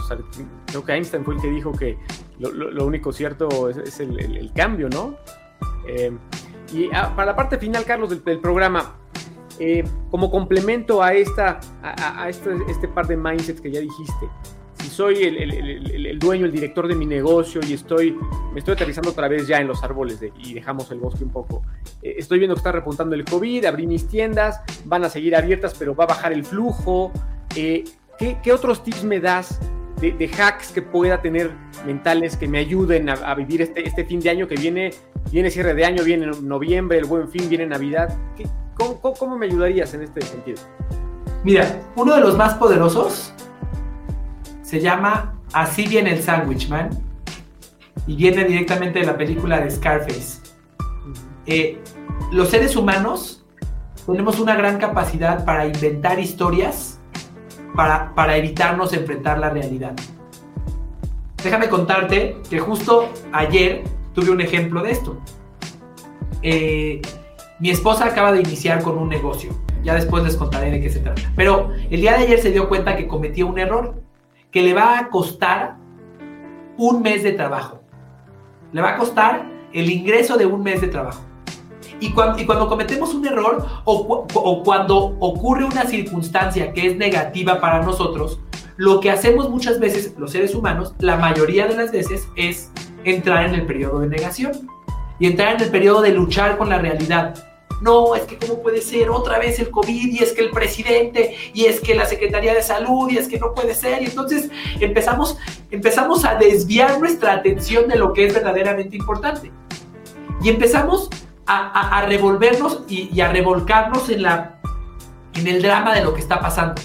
creo 0.66 0.84
que 0.84 0.92
Einstein 0.94 1.24
fue 1.24 1.36
el 1.36 1.42
que 1.42 1.50
dijo 1.50 1.72
que 1.72 1.98
lo, 2.40 2.86
único 2.86 3.12
cierto 3.12 3.70
es, 3.70 4.00
el, 4.00 4.52
cambio, 4.54 4.90
¿no? 4.90 5.16
Eh, 5.88 6.12
y 6.74 6.90
ah, 6.94 7.14
para 7.16 7.32
la 7.32 7.36
parte 7.36 7.58
final, 7.58 7.84
Carlos, 7.86 8.24
del, 8.24 8.40
programa, 8.40 8.96
eh, 9.60 9.84
como 10.10 10.30
complemento 10.30 11.02
a, 11.02 11.14
esta, 11.14 11.60
a, 11.82 12.30
este, 12.30 12.52
este, 12.70 12.88
par 12.88 13.08
de 13.08 13.18
mindsets 13.18 13.60
que 13.60 13.72
ya 13.72 13.80
dijiste, 13.80 14.28
si 14.82 14.88
soy 14.88 15.24
el, 15.24 16.20
dueño, 16.20 16.46
el 16.46 16.52
director 16.52 16.88
de 16.88 16.96
mi 16.96 17.06
negocio 17.06 17.60
y 17.68 17.74
estoy, 17.74 18.18
me 18.54 18.60
estoy 18.60 18.76
aterrizando 18.76 19.10
otra 19.10 19.28
vez 19.28 19.48
ya 19.48 19.60
en 19.60 19.68
los 19.68 19.84
árboles 19.84 20.20
y 20.38 20.54
dejamos 20.54 20.90
el 20.92 21.00
bosque 21.00 21.24
un 21.24 21.32
poco. 21.32 21.64
Eh, 22.02 22.16
estoy 22.18 22.40
viendo 22.40 22.56
que 22.56 22.60
está 22.60 22.72
repuntando 22.72 23.16
el 23.16 23.26
COVID, 23.26 23.66
abrí 23.66 23.88
mis 23.88 24.08
tiendas, 24.08 24.62
van 24.86 25.04
a 25.04 25.10
seguir 25.10 25.36
abiertas, 25.36 25.76
pero 25.78 25.96
va 25.96 26.06
a 26.06 26.08
bajar 26.08 26.32
el 26.32 26.46
flujo. 26.46 27.12
Eh, 27.56 27.84
¿qué, 28.20 28.52
otros 28.54 28.84
tips 28.84 29.04
me 29.04 29.20
das 29.20 29.60
de, 30.02 30.30
hacks 30.38 30.72
que 30.72 30.82
pueda 30.82 31.22
tener 31.22 31.52
mentales 31.86 32.38
que 32.38 32.48
me 32.48 32.60
ayuden 32.60 33.10
a, 33.10 33.34
vivir 33.36 33.62
este, 33.62 33.88
este, 33.88 34.06
fin 34.06 34.20
de 34.20 34.30
año 34.30 34.48
que 34.48 34.56
viene? 34.56 34.92
Viene 35.32 35.50
cierre 35.50 35.74
de 35.74 35.86
año, 35.86 36.04
viene 36.04 36.28
noviembre, 36.42 36.98
el 36.98 37.06
buen 37.06 37.30
fin, 37.30 37.50
viene 37.50 37.66
Navidad. 37.66 38.16
cómo, 38.76 39.14
cómo 39.14 39.38
me 39.38 39.46
ayudarías 39.46 39.94
en 39.94 40.04
este 40.04 40.22
sentido? 40.22 40.60
Mira, 41.44 41.82
uno 41.96 42.16
de 42.16 42.22
los 42.22 42.36
más 42.36 42.56
poderosos 42.56 43.34
se 44.62 44.80
llama 44.80 45.36
Así 45.54 45.88
viene 45.88 46.14
el 46.14 46.22
Sandwich 46.22 46.70
Man 46.70 46.90
y 48.06 48.16
viene 48.16 48.44
directamente 48.44 49.00
de 49.00 49.06
la 49.06 49.18
película 49.18 49.60
de 49.60 49.72
Scarface. 49.72 50.42
Eh, 51.46 51.80
los 52.32 52.50
seres 52.50 52.76
humanos 52.76 53.46
tenemos 54.06 54.40
una 54.40 54.56
gran 54.56 54.78
capacidad 54.78 55.46
para 55.46 55.66
inventar 55.66 56.20
historias 56.20 56.99
para, 57.76 58.38
evitarnos 58.38 58.94
enfrentar 58.94 59.40
la 59.40 59.50
realidad. 59.50 59.94
Déjame 61.44 61.70
contarte 61.70 62.38
que 62.50 62.60
justo 62.60 63.10
ayer 63.32 63.84
tuve 64.14 64.32
un 64.32 64.42
ejemplo 64.42 64.82
de 64.82 64.92
esto. 64.92 65.18
Eh, 66.42 67.02
mi 67.60 67.70
esposa 67.70 68.06
acaba 68.06 68.32
de 68.32 68.42
iniciar 68.42 68.82
con 68.84 68.98
un 68.98 69.10
negocio. 69.10 69.52
Ya 69.84 69.96
después 69.96 70.24
les 70.24 70.36
contaré 70.36 70.72
de 70.72 70.82
qué 70.82 70.90
se 70.90 71.00
trata. 71.00 71.22
Pero 71.36 71.72
el 71.90 72.02
día 72.02 72.18
de 72.18 72.24
ayer 72.24 72.40
se 72.40 72.52
dio 72.52 72.68
cuenta 72.68 72.96
que 72.96 73.08
cometió 73.08 73.48
un 73.48 73.60
error 73.60 74.02
que 74.52 74.62
le 74.62 74.74
va 74.74 75.00
a 75.00 75.10
costar 75.10 75.78
un 76.78 77.02
mes 77.02 77.24
de 77.24 77.34
trabajo. 77.34 77.82
Le 78.72 78.82
va 78.82 78.96
a 78.96 78.98
costar 78.98 79.46
el 79.74 79.90
ingreso 79.90 80.38
de 80.38 80.46
un 80.46 80.64
mes 80.64 80.82
de 80.82 80.88
trabajo. 80.88 81.29
Y 82.00 82.12
cuando, 82.12 82.46
cuando 82.46 82.68
cometemos 82.68 83.14
un 83.14 83.26
error 83.26 83.66
o, 83.86 84.26
o 84.34 84.64
cuando 84.64 85.16
ocurre 85.20 85.66
una 85.66 85.86
circunstancia 85.86 86.72
que 86.74 86.88
es 86.88 86.98
negativa 86.98 87.60
para 87.60 87.82
nosotros, 87.82 88.40
lo 88.78 89.00
que 89.00 89.12
hacemos 89.12 89.50
muchas 89.50 89.80
veces 89.80 90.14
los 90.18 90.32
seres 90.32 90.56
humanos, 90.56 90.94
la 91.00 91.18
mayoría 91.18 91.68
de 91.68 91.76
las 91.76 91.92
veces, 91.92 92.28
es 92.36 92.72
entrar 93.04 93.46
en 93.46 93.56
el 93.56 93.66
periodo 93.66 94.00
de 94.00 94.08
negación 94.08 94.70
y 95.20 95.28
entrar 95.28 95.56
en 95.56 95.62
el 95.62 95.70
periodo 95.70 96.02
de 96.02 96.12
luchar 96.12 96.58
con 96.58 96.70
la 96.70 96.78
realidad 96.78 97.34
no, 97.82 98.16
es 98.16 98.24
que 98.24 98.38
cómo 98.38 98.62
puede 98.62 98.82
ser 98.82 99.10
otra 99.10 99.40
vez 99.40 99.60
el 99.60 99.70
COVID 99.70 100.12
y 100.12 100.20
es 100.22 100.34
que 100.34 100.42
el 100.42 100.52
presidente 100.52 101.36
y 101.54 101.66
es 101.66 101.80
que 101.80 101.96
la 101.96 102.06
Secretaría 102.06 102.54
de 102.54 102.62
Salud 102.62 103.10
y 103.10 103.18
es 103.18 103.28
que 103.28 103.40
no 103.40 103.54
puede 103.54 103.74
ser. 103.74 104.02
Y 104.02 104.06
entonces 104.06 104.50
empezamos, 104.80 105.38
empezamos 105.72 106.26
a 106.26 106.36
desviar 106.36 107.00
nuestra 107.00 107.34
atención 107.34 107.88
de 107.88 107.96
lo 107.96 108.12
que 108.14 108.26
es 108.26 108.34
verdaderamente 108.34 108.98
importante. 108.98 109.52
Y 110.42 110.50
empezamos 110.50 111.10
a, 111.50 112.06
revolvernos 112.08 112.84
y, 112.88 113.20
a 113.22 113.32
revolcarnos 113.32 114.10
en, 114.10 114.24
la, 114.24 114.60
en 115.34 115.48
el 115.48 115.62
drama 115.62 115.96
de 115.96 116.04
lo 116.04 116.14
que 116.14 116.22
está 116.22 116.40
pasando. 116.40 116.82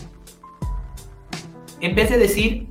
En 1.81 1.95
vez 1.95 2.11
de 2.11 2.19
decir, 2.19 2.69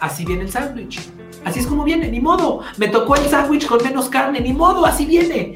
así 0.00 0.24
viene 0.24 0.42
el 0.42 0.50
sándwich. 0.50 1.08
Así 1.44 1.60
es 1.60 1.66
como 1.66 1.84
viene, 1.84 2.08
ni 2.08 2.20
modo. 2.20 2.62
Me 2.76 2.88
tocó 2.88 3.14
el 3.14 3.28
sándwich 3.28 3.66
con 3.66 3.82
menos 3.82 4.08
carne, 4.08 4.40
ni 4.40 4.52
modo, 4.52 4.84
así 4.84 5.06
viene 5.06 5.54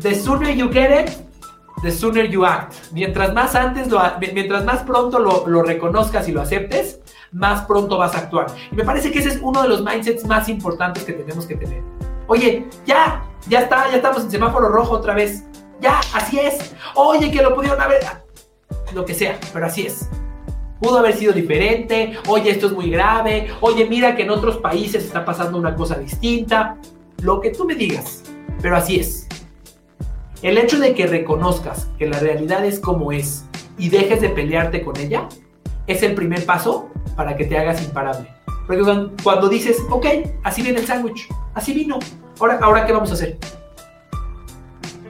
the 0.00 0.14
sooner 0.14 0.50
you 0.50 0.68
get 0.68 0.90
it, 0.90 1.10
the 1.82 1.90
sooner 1.90 2.24
you 2.24 2.44
act. 2.44 2.74
Mientras 2.92 3.32
más 3.34 3.54
antes, 3.54 3.88
lo, 3.88 4.00
mientras 4.18 4.64
más 4.64 4.82
pronto 4.82 5.18
lo, 5.18 5.46
lo, 5.46 5.62
reconozcas 5.62 6.28
y 6.28 6.32
lo 6.32 6.40
aceptes, 6.40 7.00
más 7.32 7.62
pronto 7.66 7.98
vas 7.98 8.14
a 8.14 8.18
actuar. 8.18 8.46
Y 8.72 8.76
me 8.76 8.84
parece 8.84 9.12
que 9.12 9.18
ese 9.18 9.30
es 9.30 9.40
uno 9.42 9.62
de 9.62 9.68
los 9.68 9.84
mindsets 9.84 10.26
más 10.26 10.48
importantes 10.48 11.04
que 11.04 11.12
tenemos 11.12 11.46
que 11.46 11.56
tener. 11.56 11.82
Oye, 12.26 12.66
ya, 12.86 13.24
ya 13.48 13.60
está, 13.60 13.90
ya 13.90 13.96
estamos 13.96 14.24
en 14.24 14.30
semáforo 14.30 14.68
rojo 14.68 14.94
otra 14.94 15.14
vez. 15.14 15.44
Ya, 15.80 16.00
así 16.14 16.38
es. 16.38 16.74
Oye, 16.94 17.30
que 17.30 17.42
lo 17.42 17.54
pudieron 17.54 17.80
haber. 17.80 18.00
Lo 18.94 19.04
que 19.04 19.14
sea, 19.14 19.38
pero 19.52 19.66
así 19.66 19.86
es. 19.86 20.08
Pudo 20.80 20.98
haber 20.98 21.14
sido 21.14 21.32
diferente. 21.32 22.18
Oye, 22.28 22.50
esto 22.50 22.66
es 22.66 22.72
muy 22.72 22.90
grave. 22.90 23.48
Oye, 23.60 23.86
mira 23.86 24.16
que 24.16 24.22
en 24.22 24.30
otros 24.30 24.58
países 24.58 25.04
está 25.04 25.24
pasando 25.24 25.58
una 25.58 25.74
cosa 25.74 25.96
distinta. 25.96 26.76
Lo 27.22 27.40
que 27.40 27.50
tú 27.50 27.64
me 27.64 27.74
digas, 27.74 28.22
pero 28.60 28.76
así 28.76 28.98
es. 28.98 29.26
El 30.42 30.56
hecho 30.56 30.78
de 30.78 30.94
que 30.94 31.06
reconozcas 31.06 31.88
que 31.98 32.06
la 32.06 32.18
realidad 32.18 32.64
es 32.64 32.80
como 32.80 33.12
es 33.12 33.44
y 33.76 33.90
dejes 33.90 34.20
de 34.22 34.30
pelearte 34.30 34.82
con 34.82 34.96
ella 34.96 35.28
es 35.86 36.02
el 36.02 36.14
primer 36.14 36.46
paso 36.46 36.88
para 37.14 37.36
que 37.36 37.44
te 37.44 37.58
hagas 37.58 37.82
imparable. 37.82 38.28
Porque 38.66 38.82
cuando 39.22 39.48
dices, 39.48 39.78
ok, 39.90 40.06
así 40.42 40.62
viene 40.62 40.80
el 40.80 40.86
sándwich, 40.86 41.28
así 41.54 41.74
vino, 41.74 41.98
ahora, 42.40 42.58
ahora 42.62 42.86
¿qué 42.86 42.92
vamos 42.92 43.10
a 43.10 43.14
hacer? 43.14 43.38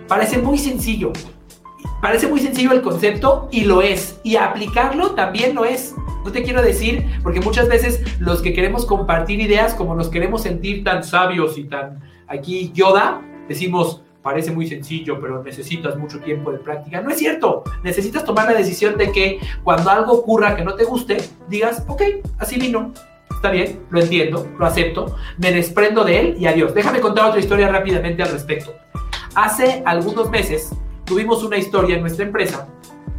Parece 0.08 0.38
muy 0.38 0.58
sencillo. 0.58 1.12
Parece 2.02 2.26
muy 2.26 2.40
sencillo 2.40 2.72
el 2.72 2.82
concepto 2.82 3.48
y 3.52 3.64
lo 3.64 3.82
es. 3.82 4.18
Y 4.24 4.36
aplicarlo 4.36 5.12
también 5.12 5.54
lo 5.54 5.64
es. 5.64 5.94
No 6.24 6.32
te 6.32 6.42
quiero 6.42 6.62
decir, 6.62 7.06
porque 7.22 7.40
muchas 7.40 7.68
veces 7.68 8.02
los 8.18 8.42
que 8.42 8.52
queremos 8.52 8.84
compartir 8.84 9.40
ideas, 9.40 9.74
como 9.74 9.94
nos 9.94 10.08
queremos 10.08 10.42
sentir 10.42 10.84
tan 10.84 11.04
sabios 11.04 11.56
y 11.56 11.64
tan 11.64 12.00
aquí 12.26 12.72
Yoda, 12.74 13.22
decimos, 13.48 14.02
parece 14.22 14.50
muy 14.50 14.66
sencillo, 14.66 15.20
pero 15.20 15.42
necesitas 15.42 15.96
mucho 15.96 16.20
tiempo 16.20 16.52
de 16.52 16.58
práctica. 16.58 17.00
No 17.00 17.10
es 17.10 17.18
cierto. 17.18 17.64
Necesitas 17.82 18.24
tomar 18.24 18.46
la 18.46 18.58
decisión 18.58 18.98
de 18.98 19.12
que 19.12 19.38
cuando 19.62 19.90
algo 19.90 20.12
ocurra 20.12 20.56
que 20.56 20.64
no 20.64 20.74
te 20.74 20.84
guste, 20.84 21.18
digas, 21.48 21.84
ok, 21.86 22.02
así 22.38 22.58
vino. 22.58 22.92
Está 23.40 23.50
bien, 23.50 23.80
lo 23.88 24.00
entiendo, 24.00 24.46
lo 24.58 24.66
acepto, 24.66 25.16
me 25.38 25.50
desprendo 25.50 26.04
de 26.04 26.20
él 26.20 26.36
y 26.38 26.46
adiós. 26.46 26.74
Déjame 26.74 27.00
contar 27.00 27.24
otra 27.24 27.40
historia 27.40 27.68
rápidamente 27.68 28.22
al 28.22 28.30
respecto. 28.30 28.74
Hace 29.34 29.82
algunos 29.86 30.28
meses 30.28 30.70
tuvimos 31.04 31.42
una 31.42 31.56
historia 31.56 31.96
en 31.96 32.02
nuestra 32.02 32.26
empresa 32.26 32.68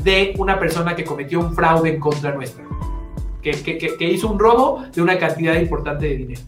de 0.03 0.33
una 0.37 0.59
persona 0.59 0.95
que 0.95 1.03
cometió 1.03 1.39
un 1.39 1.55
fraude 1.55 1.89
en 1.89 1.99
contra 1.99 2.33
nuestra, 2.33 2.63
que, 3.41 3.53
que 3.63 4.05
hizo 4.05 4.27
un 4.27 4.37
robo 4.37 4.83
de 4.93 5.01
una 5.01 5.17
cantidad 5.17 5.55
importante 5.55 6.07
de 6.07 6.17
dinero. 6.17 6.41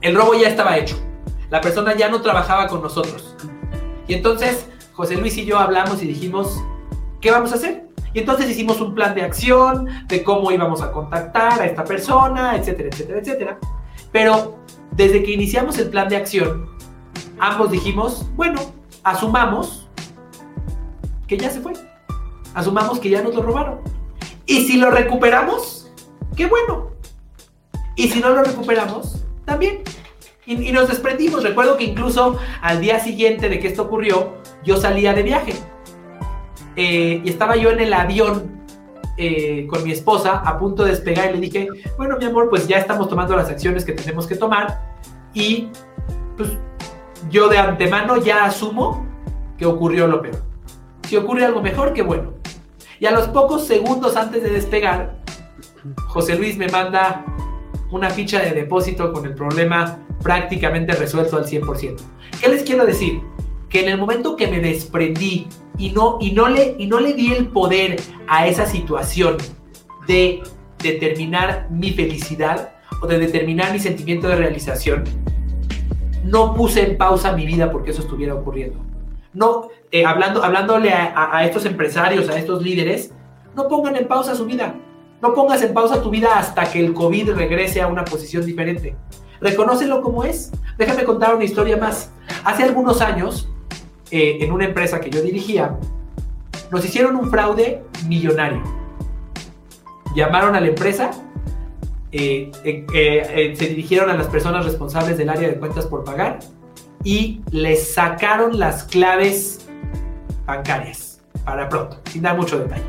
El 0.00 0.16
robo 0.16 0.34
ya 0.34 0.48
estaba 0.48 0.76
hecho 0.76 0.96
la 1.50 1.60
persona 1.60 1.94
ya 1.94 2.08
no 2.08 2.20
trabajaba 2.20 2.66
con 2.68 2.82
nosotros. 2.82 3.36
Y 4.08 4.14
entonces 4.14 4.68
José 4.92 5.16
Luis 5.16 5.36
y 5.36 5.44
yo 5.44 5.58
hablamos 5.58 6.02
y 6.02 6.06
dijimos, 6.06 6.62
¿qué 7.20 7.30
vamos 7.30 7.52
a 7.52 7.56
hacer? 7.56 7.85
Y 8.16 8.20
entonces 8.20 8.48
hicimos 8.48 8.80
un 8.80 8.94
plan 8.94 9.14
de 9.14 9.20
acción 9.20 9.90
de 10.08 10.24
cómo 10.24 10.50
íbamos 10.50 10.80
a 10.80 10.90
contactar 10.90 11.60
a 11.60 11.66
esta 11.66 11.84
persona, 11.84 12.56
etcétera, 12.56 12.88
etcétera, 12.90 13.18
etcétera. 13.18 13.58
Pero 14.10 14.56
desde 14.92 15.22
que 15.22 15.32
iniciamos 15.32 15.76
el 15.76 15.90
plan 15.90 16.08
de 16.08 16.16
acción, 16.16 16.66
ambos 17.38 17.70
dijimos, 17.70 18.26
bueno, 18.34 18.58
asumamos 19.02 19.90
que 21.26 21.36
ya 21.36 21.50
se 21.50 21.60
fue. 21.60 21.74
Asumamos 22.54 23.00
que 23.00 23.10
ya 23.10 23.20
nos 23.20 23.34
lo 23.34 23.42
robaron. 23.42 23.80
Y 24.46 24.64
si 24.64 24.78
lo 24.78 24.90
recuperamos, 24.90 25.92
qué 26.34 26.46
bueno. 26.46 26.92
Y 27.96 28.08
si 28.08 28.20
no 28.20 28.30
lo 28.30 28.42
recuperamos, 28.42 29.26
también. 29.44 29.82
Y, 30.46 30.72
nos 30.72 30.88
desprendimos. 30.88 31.42
Recuerdo 31.42 31.76
que 31.76 31.84
incluso 31.84 32.38
al 32.62 32.80
día 32.80 32.98
siguiente 32.98 33.50
de 33.50 33.60
que 33.60 33.68
esto 33.68 33.82
ocurrió, 33.82 34.36
yo 34.64 34.78
salía 34.78 35.12
de 35.12 35.22
viaje. 35.22 35.52
Eh, 36.76 37.22
y 37.24 37.28
estaba 37.28 37.56
yo 37.56 37.70
en 37.70 37.80
el 37.80 37.92
avión 37.92 38.60
eh, 39.16 39.66
con 39.68 39.82
mi 39.82 39.92
esposa 39.92 40.38
a 40.38 40.58
punto 40.58 40.84
de 40.84 40.90
despegar 40.90 41.30
y 41.30 41.34
le 41.34 41.40
dije, 41.40 41.68
bueno, 41.96 42.18
mi 42.18 42.26
amor, 42.26 42.50
pues 42.50 42.68
ya 42.68 42.76
estamos 42.76 43.08
tomando 43.08 43.34
las 43.34 43.48
acciones 43.48 43.84
que 43.84 43.92
tenemos 43.92 44.26
que 44.26 44.36
tomar 44.36 44.94
y 45.32 45.68
pues 46.36 46.50
yo 47.30 47.48
de 47.48 47.56
antemano 47.56 48.18
ya 48.18 48.44
asumo 48.44 49.06
que 49.56 49.64
ocurrió 49.64 50.06
lo 50.06 50.20
peor. 50.20 50.42
Si 51.08 51.16
ocurre 51.16 51.46
algo 51.46 51.62
mejor, 51.62 51.94
qué 51.94 52.02
bueno. 52.02 52.34
Y 53.00 53.06
a 53.06 53.10
los 53.10 53.28
pocos 53.28 53.66
segundos 53.66 54.16
antes 54.16 54.42
de 54.42 54.50
despegar, 54.50 55.18
José 56.08 56.36
Luis 56.36 56.58
me 56.58 56.68
manda 56.68 57.24
una 57.90 58.10
ficha 58.10 58.40
de 58.40 58.50
depósito 58.52 59.12
con 59.12 59.24
el 59.24 59.34
problema 59.34 59.98
prácticamente 60.22 60.94
resuelto 60.94 61.36
al 61.36 61.46
100%. 61.46 61.96
¿Qué 62.40 62.48
les 62.48 62.64
quiero 62.64 62.84
decir? 62.84 63.22
Que 63.68 63.82
en 63.82 63.88
el 63.90 63.98
momento 63.98 64.36
que 64.36 64.46
me 64.48 64.60
desprendí 64.60 65.48
y 65.78 65.90
no, 65.90 66.18
y 66.20 66.32
no, 66.32 66.48
le, 66.48 66.76
y 66.78 66.86
no 66.86 67.00
le 67.00 67.14
di 67.14 67.32
el 67.32 67.48
poder 67.48 67.96
a 68.28 68.46
esa 68.46 68.66
situación 68.66 69.36
de 70.06 70.42
determinar 70.82 71.68
mi 71.70 71.90
felicidad 71.92 72.72
o 73.02 73.06
de 73.06 73.18
determinar 73.18 73.72
mi 73.72 73.78
sentimiento 73.78 74.28
de 74.28 74.36
realización, 74.36 75.04
no 76.24 76.54
puse 76.54 76.82
en 76.88 76.96
pausa 76.96 77.32
mi 77.32 77.46
vida 77.46 77.70
porque 77.70 77.90
eso 77.90 78.02
estuviera 78.02 78.34
ocurriendo. 78.34 78.78
No, 79.32 79.68
eh, 79.90 80.04
hablando, 80.04 80.42
hablándole 80.42 80.92
a, 80.92 81.36
a 81.36 81.44
estos 81.44 81.66
empresarios, 81.66 82.28
a 82.28 82.38
estos 82.38 82.62
líderes, 82.62 83.12
no 83.54 83.68
pongan 83.68 83.96
en 83.96 84.08
pausa 84.08 84.34
su 84.34 84.46
vida. 84.46 84.74
No 85.22 85.34
pongas 85.34 85.62
en 85.62 85.72
pausa 85.72 86.02
tu 86.02 86.10
vida 86.10 86.38
hasta 86.38 86.70
que 86.70 86.84
el 86.84 86.92
COVID 86.92 87.30
regrese 87.32 87.80
a 87.80 87.86
una 87.86 88.04
posición 88.04 88.44
diferente. 88.44 88.96
Reconócelo 89.40 90.02
como 90.02 90.24
es. 90.24 90.52
Déjame 90.78 91.04
contar 91.04 91.34
una 91.34 91.44
historia 91.44 91.76
más. 91.76 92.12
Hace 92.44 92.64
algunos 92.64 93.00
años, 93.00 93.48
eh, 94.10 94.38
en 94.40 94.52
una 94.52 94.64
empresa 94.66 95.00
que 95.00 95.10
yo 95.10 95.22
dirigía, 95.22 95.76
nos 96.70 96.84
hicieron 96.84 97.16
un 97.16 97.30
fraude 97.30 97.82
millonario. 98.06 98.62
Llamaron 100.14 100.54
a 100.54 100.60
la 100.60 100.68
empresa 100.68 101.10
eh, 102.18 102.50
eh, 102.64 103.54
se 103.58 103.66
dirigieron 103.66 104.08
a 104.08 104.14
las 104.14 104.28
personas 104.28 104.64
responsables 104.64 105.18
del 105.18 105.28
área 105.28 105.48
de 105.48 105.56
cuentas 105.56 105.86
por 105.86 106.02
pagar 106.02 106.38
y 107.04 107.42
les 107.50 107.92
sacaron 107.92 108.58
las 108.58 108.84
claves 108.84 109.66
bancarias 110.46 111.20
para 111.44 111.68
pronto, 111.68 112.00
sin 112.10 112.22
dar 112.22 112.36
mucho 112.36 112.58
detalle. 112.58 112.84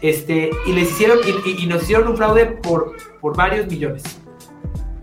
Este, 0.00 0.50
y 0.66 0.72
les 0.72 0.90
hicieron 0.90 1.18
y, 1.46 1.66
nos 1.66 1.82
hicieron 1.82 2.08
un 2.08 2.16
fraude 2.16 2.46
por, 2.46 2.96
por 3.20 3.36
varios 3.36 3.66
millones. 3.68 4.02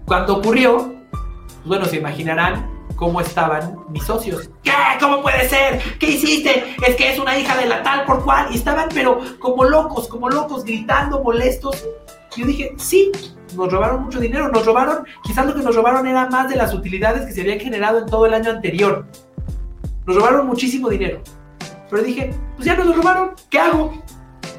Cuando 0.05 0.37
ocurrió, 0.37 0.95
pues 1.11 1.65
bueno, 1.65 1.85
se 1.85 1.97
imaginarán 1.97 2.69
cómo 2.97 3.21
estaban 3.21 3.77
mis 3.87 4.03
socios. 4.03 4.49
¿Qué? 4.63 4.73
¿Cómo 4.99 5.21
puede 5.21 5.47
ser? 5.47 5.79
¿Qué 5.99 6.07
hiciste? 6.09 6.75
Es 6.85 6.95
que 6.97 7.13
es 7.13 7.19
una 7.19 7.37
hija 7.37 7.55
de 7.55 7.67
la 7.67 7.81
tal 7.83 8.03
por 8.03 8.25
cual. 8.25 8.47
Y 8.51 8.55
estaban 8.55 8.89
pero 8.93 9.21
como 9.39 9.63
locos, 9.63 10.09
como 10.09 10.29
locos, 10.29 10.65
gritando, 10.65 11.23
molestos. 11.23 11.87
Yo 12.35 12.45
dije, 12.45 12.73
sí, 12.77 13.11
nos 13.55 13.71
robaron 13.71 14.03
mucho 14.03 14.19
dinero, 14.19 14.49
nos 14.49 14.65
robaron, 14.65 15.05
quizás 15.23 15.45
lo 15.45 15.55
que 15.55 15.61
nos 15.61 15.75
robaron 15.75 16.05
era 16.05 16.29
más 16.29 16.49
de 16.49 16.57
las 16.57 16.73
utilidades 16.73 17.25
que 17.25 17.31
se 17.31 17.41
habían 17.41 17.59
generado 17.59 17.99
en 17.99 18.07
todo 18.07 18.25
el 18.25 18.33
año 18.33 18.51
anterior. 18.51 19.05
Nos 20.05 20.15
robaron 20.15 20.47
muchísimo 20.47 20.89
dinero. 20.89 21.21
Pero 21.89 22.03
dije, 22.03 22.33
pues 22.55 22.65
ya 22.65 22.75
nos 22.75 22.87
lo 22.87 22.93
robaron, 22.93 23.31
¿qué 23.49 23.59
hago? 23.59 23.93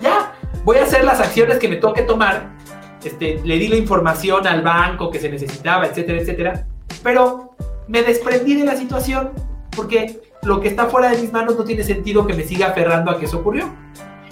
Ya, 0.00 0.32
voy 0.64 0.78
a 0.78 0.84
hacer 0.84 1.04
las 1.04 1.20
acciones 1.20 1.58
que 1.58 1.68
me 1.68 1.76
toque 1.76 2.02
tomar. 2.02 2.56
Este, 3.04 3.40
le 3.44 3.58
di 3.58 3.68
la 3.68 3.76
información 3.76 4.46
al 4.46 4.62
banco 4.62 5.10
que 5.10 5.18
se 5.18 5.28
necesitaba, 5.28 5.86
etcétera, 5.86 6.20
etcétera. 6.20 6.66
Pero 7.02 7.47
me 7.88 8.02
desprendí 8.02 8.54
de 8.54 8.64
la 8.64 8.76
situación 8.76 9.30
porque 9.74 10.20
lo 10.42 10.60
que 10.60 10.68
está 10.68 10.86
fuera 10.86 11.10
de 11.10 11.20
mis 11.20 11.32
manos 11.32 11.56
no 11.56 11.64
tiene 11.64 11.82
sentido 11.82 12.26
que 12.26 12.34
me 12.34 12.44
siga 12.44 12.68
aferrando 12.68 13.10
a 13.10 13.18
que 13.18 13.24
eso 13.26 13.38
ocurrió. 13.38 13.68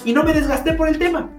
Y 0.04 0.12
no 0.12 0.22
me 0.22 0.32
desgasté 0.32 0.72
por 0.74 0.88
el 0.88 0.98
tema. 0.98 1.30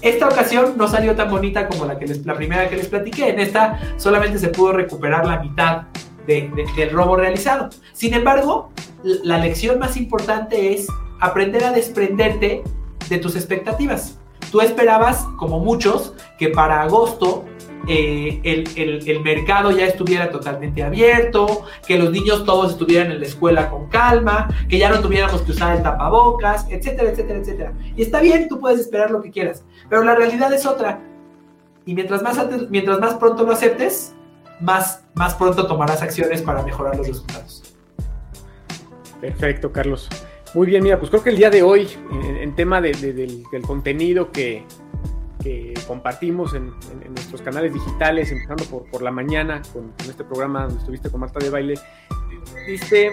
Esta 0.00 0.28
ocasión 0.28 0.74
no 0.76 0.88
salió 0.88 1.14
tan 1.14 1.30
bonita 1.30 1.68
como 1.68 1.84
la, 1.84 1.98
que 1.98 2.06
la 2.24 2.34
primera 2.34 2.68
que 2.68 2.76
les 2.76 2.88
platiqué. 2.88 3.30
En 3.30 3.40
esta 3.40 3.78
solamente 3.96 4.38
se 4.38 4.48
pudo 4.48 4.72
recuperar 4.72 5.26
la 5.26 5.40
mitad 5.40 5.82
del 6.26 6.90
robo 6.92 7.16
realizado. 7.16 7.70
Sin 7.92 8.14
embargo, 8.14 8.70
la 9.02 9.38
lección 9.38 9.78
más 9.78 9.96
importante 9.96 10.72
es 10.74 10.86
aprender 11.20 11.64
a 11.64 11.72
desprenderte 11.72 12.62
de 13.08 13.18
tus 13.18 13.34
expectativas. 13.34 14.18
Tú 14.50 14.60
esperabas, 14.60 15.26
como 15.38 15.60
muchos, 15.60 16.14
que 16.38 16.48
para 16.48 16.82
agosto 16.82 17.44
eh, 17.88 18.40
el, 18.44 19.20
mercado 19.20 19.70
ya 19.70 19.86
estuviera 19.86 20.30
totalmente 20.30 20.82
abierto, 20.82 21.64
que 21.86 21.98
los 21.98 22.10
niños 22.10 22.44
todos 22.44 22.72
estuvieran 22.72 23.10
en 23.12 23.20
la 23.20 23.26
escuela 23.26 23.70
con 23.70 23.88
calma, 23.88 24.48
que 24.68 24.78
ya 24.78 24.90
no 24.90 25.00
tuviéramos 25.00 25.42
que 25.42 25.52
usar 25.52 25.76
el 25.76 25.82
tapabocas, 25.82 26.66
etcétera, 26.70 27.10
etcétera, 27.10 27.38
etcétera. 27.40 27.72
Y 27.96 28.02
está 28.02 28.20
bien, 28.20 28.48
tú 28.48 28.60
puedes 28.60 28.80
esperar 28.80 29.10
lo 29.10 29.22
que 29.22 29.30
quieras, 29.30 29.64
pero 29.88 30.04
la 30.04 30.14
realidad 30.14 30.52
es 30.52 30.66
otra. 30.66 31.00
Y 31.86 31.94
mientras 31.94 32.22
más, 32.22 32.38
mientras 32.68 33.00
más 33.00 33.14
pronto 33.14 33.44
lo 33.44 33.52
aceptes, 33.52 34.14
más, 34.60 35.04
más 35.14 35.34
pronto 35.34 35.66
tomarás 35.66 36.02
acciones 36.02 36.42
para 36.42 36.62
mejorar 36.62 36.96
los 36.96 37.08
resultados. 37.08 37.62
Perfecto, 39.20 39.72
Carlos. 39.72 40.08
Muy 40.54 40.66
bien, 40.66 40.82
mira, 40.82 40.98
pues 40.98 41.10
creo 41.10 41.22
que 41.22 41.30
el 41.30 41.36
día 41.36 41.50
de 41.50 41.62
hoy, 41.62 41.88
en, 42.40 42.54
tema 42.54 42.80
del 42.80 43.44
contenido 43.66 44.32
que, 44.32 44.64
que 45.42 45.74
compartimos 45.90 46.54
en, 46.54 46.72
nuestros 47.08 47.42
canales 47.42 47.74
digitales, 47.74 48.30
empezando 48.30 48.62
por, 48.66 48.88
por 48.92 49.02
la 49.02 49.10
mañana 49.10 49.60
con, 49.72 49.92
este 50.08 50.22
programa 50.22 50.62
donde 50.66 50.78
estuviste 50.78 51.10
con 51.10 51.18
Marta 51.18 51.40
de 51.40 51.50
Baile. 51.50 51.74
Viste, 52.64 53.10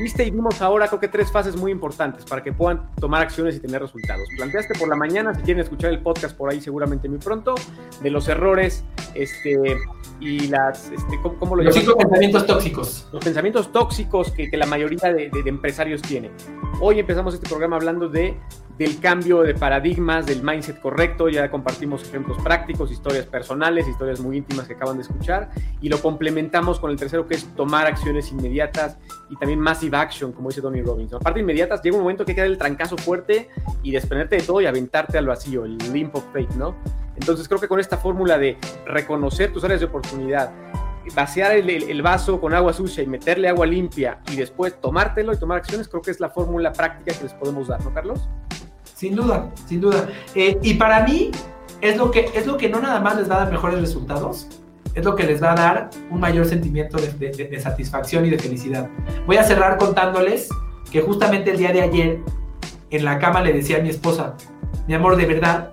viste 0.00 0.24
y 0.24 0.32
vimos 0.32 0.60
ahora 0.60 0.88
creo 0.88 0.98
que 0.98 1.06
tres 1.06 1.30
fases 1.30 1.56
muy 1.56 1.70
importantes 1.70 2.24
para 2.24 2.42
que 2.42 2.52
puedan 2.52 2.90
tomar 2.96 3.22
acciones 3.22 3.54
y 3.54 3.60
tener 3.60 3.80
resultados. 3.80 4.26
Planteaste 4.36 4.76
por 4.76 4.88
la 4.88 4.96
mañana, 4.96 5.32
si 5.32 5.42
quieren 5.42 5.62
escuchar 5.62 5.92
el 5.92 6.00
podcast 6.00 6.36
por 6.36 6.50
ahí 6.50 6.60
seguramente 6.60 7.08
muy 7.08 7.18
pronto, 7.18 7.54
de 8.02 8.10
los 8.10 8.26
errores 8.26 8.84
este, 9.14 9.76
y 10.18 10.48
las, 10.48 10.90
este, 10.90 11.20
¿cómo, 11.22 11.54
lo 11.54 11.62
Los 11.62 11.76
cinco 11.76 11.96
pensamientos 11.96 12.46
tóxicos. 12.46 13.08
Los 13.12 13.22
pensamientos 13.22 13.70
tóxicos 13.70 14.32
que, 14.32 14.50
que 14.50 14.56
la 14.56 14.66
mayoría 14.66 15.12
de, 15.12 15.30
de, 15.30 15.42
de 15.44 15.48
empresarios 15.48 16.02
tienen. 16.02 16.32
Hoy 16.80 16.98
empezamos 16.98 17.34
este 17.34 17.48
programa 17.48 17.76
hablando 17.76 18.08
de 18.08 18.36
del 18.78 19.00
cambio 19.00 19.42
de 19.42 19.54
paradigmas, 19.54 20.24
del 20.24 20.42
mindset 20.42 20.80
correcto. 20.80 21.28
Ya 21.28 21.50
compartimos 21.50 22.04
ejemplos 22.04 22.38
prácticos, 22.42 22.92
historias 22.92 23.26
personales, 23.26 23.88
historias 23.88 24.20
muy 24.20 24.36
íntimas 24.36 24.68
que 24.68 24.74
acaban 24.74 24.96
de 24.96 25.02
escuchar. 25.02 25.50
Y 25.80 25.88
lo 25.88 26.00
complementamos 26.00 26.78
con 26.78 26.90
el 26.90 26.96
tercero, 26.96 27.26
que 27.26 27.34
es 27.34 27.44
tomar 27.56 27.86
acciones 27.86 28.30
inmediatas 28.30 28.98
y 29.28 29.36
también 29.36 29.58
massive 29.58 29.96
action, 29.96 30.32
como 30.32 30.48
dice 30.48 30.62
Tony 30.62 30.80
Robbins. 30.80 31.12
Aparte, 31.12 31.40
inmediatas, 31.40 31.82
llega 31.82 31.96
un 31.96 32.02
momento 32.02 32.24
que 32.24 32.32
hay 32.32 32.36
que 32.36 32.40
dar 32.42 32.50
el 32.50 32.58
trancazo 32.58 32.96
fuerte 32.96 33.48
y 33.82 33.90
desprenderte 33.90 34.36
de 34.36 34.42
todo 34.42 34.60
y 34.60 34.66
aventarte 34.66 35.18
al 35.18 35.26
vacío, 35.26 35.64
el 35.64 35.76
limp 35.92 36.14
of 36.14 36.24
faith, 36.32 36.50
¿no? 36.52 36.76
Entonces, 37.16 37.48
creo 37.48 37.60
que 37.60 37.66
con 37.66 37.80
esta 37.80 37.96
fórmula 37.96 38.38
de 38.38 38.56
reconocer 38.86 39.52
tus 39.52 39.64
áreas 39.64 39.80
de 39.80 39.86
oportunidad, 39.86 40.52
vaciar 41.16 41.52
el, 41.52 41.68
el, 41.68 42.02
vaso 42.02 42.40
con 42.40 42.54
agua 42.54 42.72
sucia 42.72 43.02
y 43.02 43.06
meterle 43.06 43.48
agua 43.48 43.66
limpia 43.66 44.20
y 44.30 44.36
después 44.36 44.80
tomártelo 44.80 45.32
y 45.32 45.36
tomar 45.36 45.58
acciones, 45.58 45.88
creo 45.88 46.02
que 46.02 46.10
es 46.10 46.20
la 46.20 46.30
fórmula 46.30 46.72
práctica 46.72 47.16
que 47.16 47.24
les 47.24 47.34
podemos 47.34 47.66
dar, 47.66 47.82
¿no, 47.82 47.92
Carlos? 47.92 48.28
Sin 48.98 49.14
duda, 49.14 49.52
sin 49.68 49.80
duda. 49.80 50.08
Eh, 50.34 50.58
y 50.60 50.74
para 50.74 51.04
mí 51.04 51.30
es 51.80 51.96
lo, 51.96 52.10
que, 52.10 52.32
es 52.34 52.48
lo 52.48 52.56
que 52.56 52.68
no 52.68 52.80
nada 52.80 52.98
más 52.98 53.16
les 53.16 53.30
va 53.30 53.36
a 53.36 53.38
dar 53.44 53.52
mejores 53.52 53.80
resultados, 53.80 54.48
es 54.92 55.04
lo 55.04 55.14
que 55.14 55.22
les 55.22 55.40
va 55.40 55.52
a 55.52 55.54
dar 55.54 55.90
un 56.10 56.18
mayor 56.18 56.46
sentimiento 56.46 56.98
de, 56.98 57.60
satisfacción 57.60 58.26
y 58.26 58.30
de 58.30 58.40
felicidad. 58.40 58.90
Voy 59.24 59.36
a 59.36 59.44
cerrar 59.44 59.78
contándoles 59.78 60.48
que 60.90 61.00
justamente 61.00 61.52
el 61.52 61.58
día 61.58 61.72
de 61.72 61.82
ayer 61.82 62.18
en 62.90 63.04
la 63.04 63.20
cama 63.20 63.40
le 63.40 63.52
decía 63.52 63.76
a 63.76 63.82
mi 63.82 63.88
esposa, 63.88 64.34
mi 64.88 64.94
amor, 64.94 65.14
de 65.14 65.26
verdad, 65.26 65.70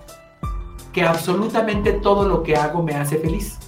que 0.92 1.02
absolutamente 1.02 1.94
todo 1.94 2.28
lo 2.28 2.44
que 2.44 2.54
hago 2.54 2.84
me 2.84 2.94
hace 2.94 3.18
feliz. 3.18 3.58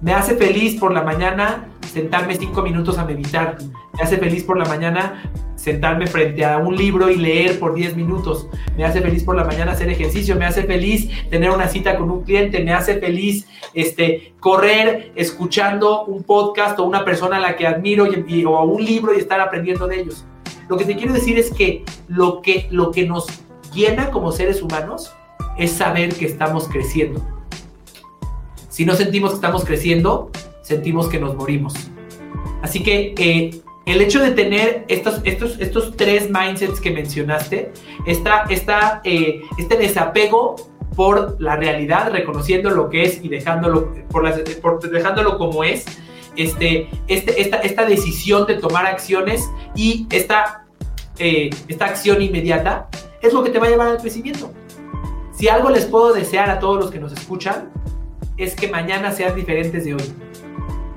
Me 0.00 0.14
hace 0.14 0.36
feliz 0.36 0.78
por 0.78 0.94
la 0.94 1.02
mañana 1.02 1.69
sentarme 1.92 2.36
cinco 2.36 2.62
minutos 2.62 2.98
a 2.98 3.04
meditar. 3.04 3.58
Me 3.94 4.02
hace 4.02 4.16
feliz 4.16 4.44
por 4.44 4.58
la 4.58 4.64
mañana 4.64 5.32
sentarme 5.56 6.06
frente 6.06 6.44
a 6.44 6.58
un 6.58 6.74
libro 6.74 7.10
y 7.10 7.16
leer 7.16 7.58
por 7.58 7.74
10 7.74 7.96
minutos. 7.96 8.48
Me 8.76 8.84
hace 8.84 9.02
feliz 9.02 9.24
por 9.24 9.36
la 9.36 9.44
mañana 9.44 9.72
hacer 9.72 9.90
ejercicio, 9.90 10.36
me 10.36 10.46
hace 10.46 10.62
feliz 10.62 11.10
tener 11.28 11.50
una 11.50 11.68
cita 11.68 11.98
con 11.98 12.10
un 12.10 12.22
cliente, 12.22 12.64
me 12.64 12.72
hace 12.72 12.98
feliz 12.98 13.46
este, 13.74 14.32
correr 14.40 15.12
escuchando 15.16 16.04
un 16.04 16.22
podcast 16.22 16.78
o 16.78 16.84
una 16.84 17.04
persona 17.04 17.36
a 17.36 17.40
la 17.40 17.56
que 17.56 17.66
admiro 17.66 18.06
y, 18.06 18.44
o 18.44 18.62
un 18.62 18.84
libro 18.84 19.12
y 19.12 19.18
estar 19.18 19.40
aprendiendo 19.40 19.86
de 19.86 20.00
ellos. 20.00 20.24
Lo 20.68 20.76
que 20.76 20.84
te 20.84 20.96
quiero 20.96 21.12
decir 21.12 21.38
es 21.38 21.50
que 21.50 21.84
lo 22.08 22.40
que, 22.40 22.68
lo 22.70 22.92
que 22.92 23.04
nos 23.04 23.26
llena 23.74 24.10
como 24.10 24.32
seres 24.32 24.62
humanos 24.62 25.12
es 25.58 25.72
saber 25.72 26.14
que 26.14 26.24
estamos 26.24 26.68
creciendo. 26.68 27.20
Si 28.68 28.86
no 28.86 28.94
sentimos 28.94 29.30
que 29.30 29.34
estamos 29.34 29.64
creciendo, 29.64 30.30
sentimos 30.62 31.08
que 31.08 31.18
nos 31.18 31.34
morimos. 31.36 31.74
Así 32.62 32.82
que 32.82 33.14
eh, 33.18 33.60
el 33.86 34.00
hecho 34.00 34.20
de 34.20 34.32
tener 34.32 34.84
estos, 34.88 35.20
estos, 35.24 35.58
estos 35.58 35.96
tres 35.96 36.30
mindsets 36.30 36.80
que 36.80 36.90
mencionaste, 36.90 37.72
esta, 38.06 38.44
esta, 38.48 39.00
eh, 39.04 39.42
este 39.58 39.76
desapego 39.76 40.56
por 40.94 41.40
la 41.40 41.56
realidad, 41.56 42.12
reconociendo 42.12 42.70
lo 42.70 42.90
que 42.90 43.02
es 43.02 43.24
y 43.24 43.28
dejándolo, 43.28 43.92
por, 44.10 44.32
dejándolo 44.90 45.38
como 45.38 45.64
es, 45.64 45.86
este, 46.36 46.88
este, 47.08 47.40
esta, 47.40 47.56
esta 47.58 47.84
decisión 47.84 48.46
de 48.46 48.54
tomar 48.56 48.86
acciones 48.86 49.50
y 49.74 50.06
esta, 50.10 50.66
eh, 51.18 51.50
esta 51.68 51.86
acción 51.86 52.22
inmediata 52.22 52.88
es 53.22 53.32
lo 53.32 53.42
que 53.42 53.50
te 53.50 53.58
va 53.58 53.66
a 53.66 53.70
llevar 53.70 53.88
al 53.88 53.98
crecimiento. 53.98 54.52
Si 55.32 55.48
algo 55.48 55.70
les 55.70 55.86
puedo 55.86 56.12
desear 56.12 56.50
a 56.50 56.58
todos 56.58 56.78
los 56.78 56.90
que 56.90 56.98
nos 56.98 57.12
escuchan, 57.12 57.70
es 58.36 58.54
que 58.54 58.68
mañana 58.68 59.12
sean 59.12 59.34
diferentes 59.34 59.84
de 59.84 59.94
hoy. 59.94 60.14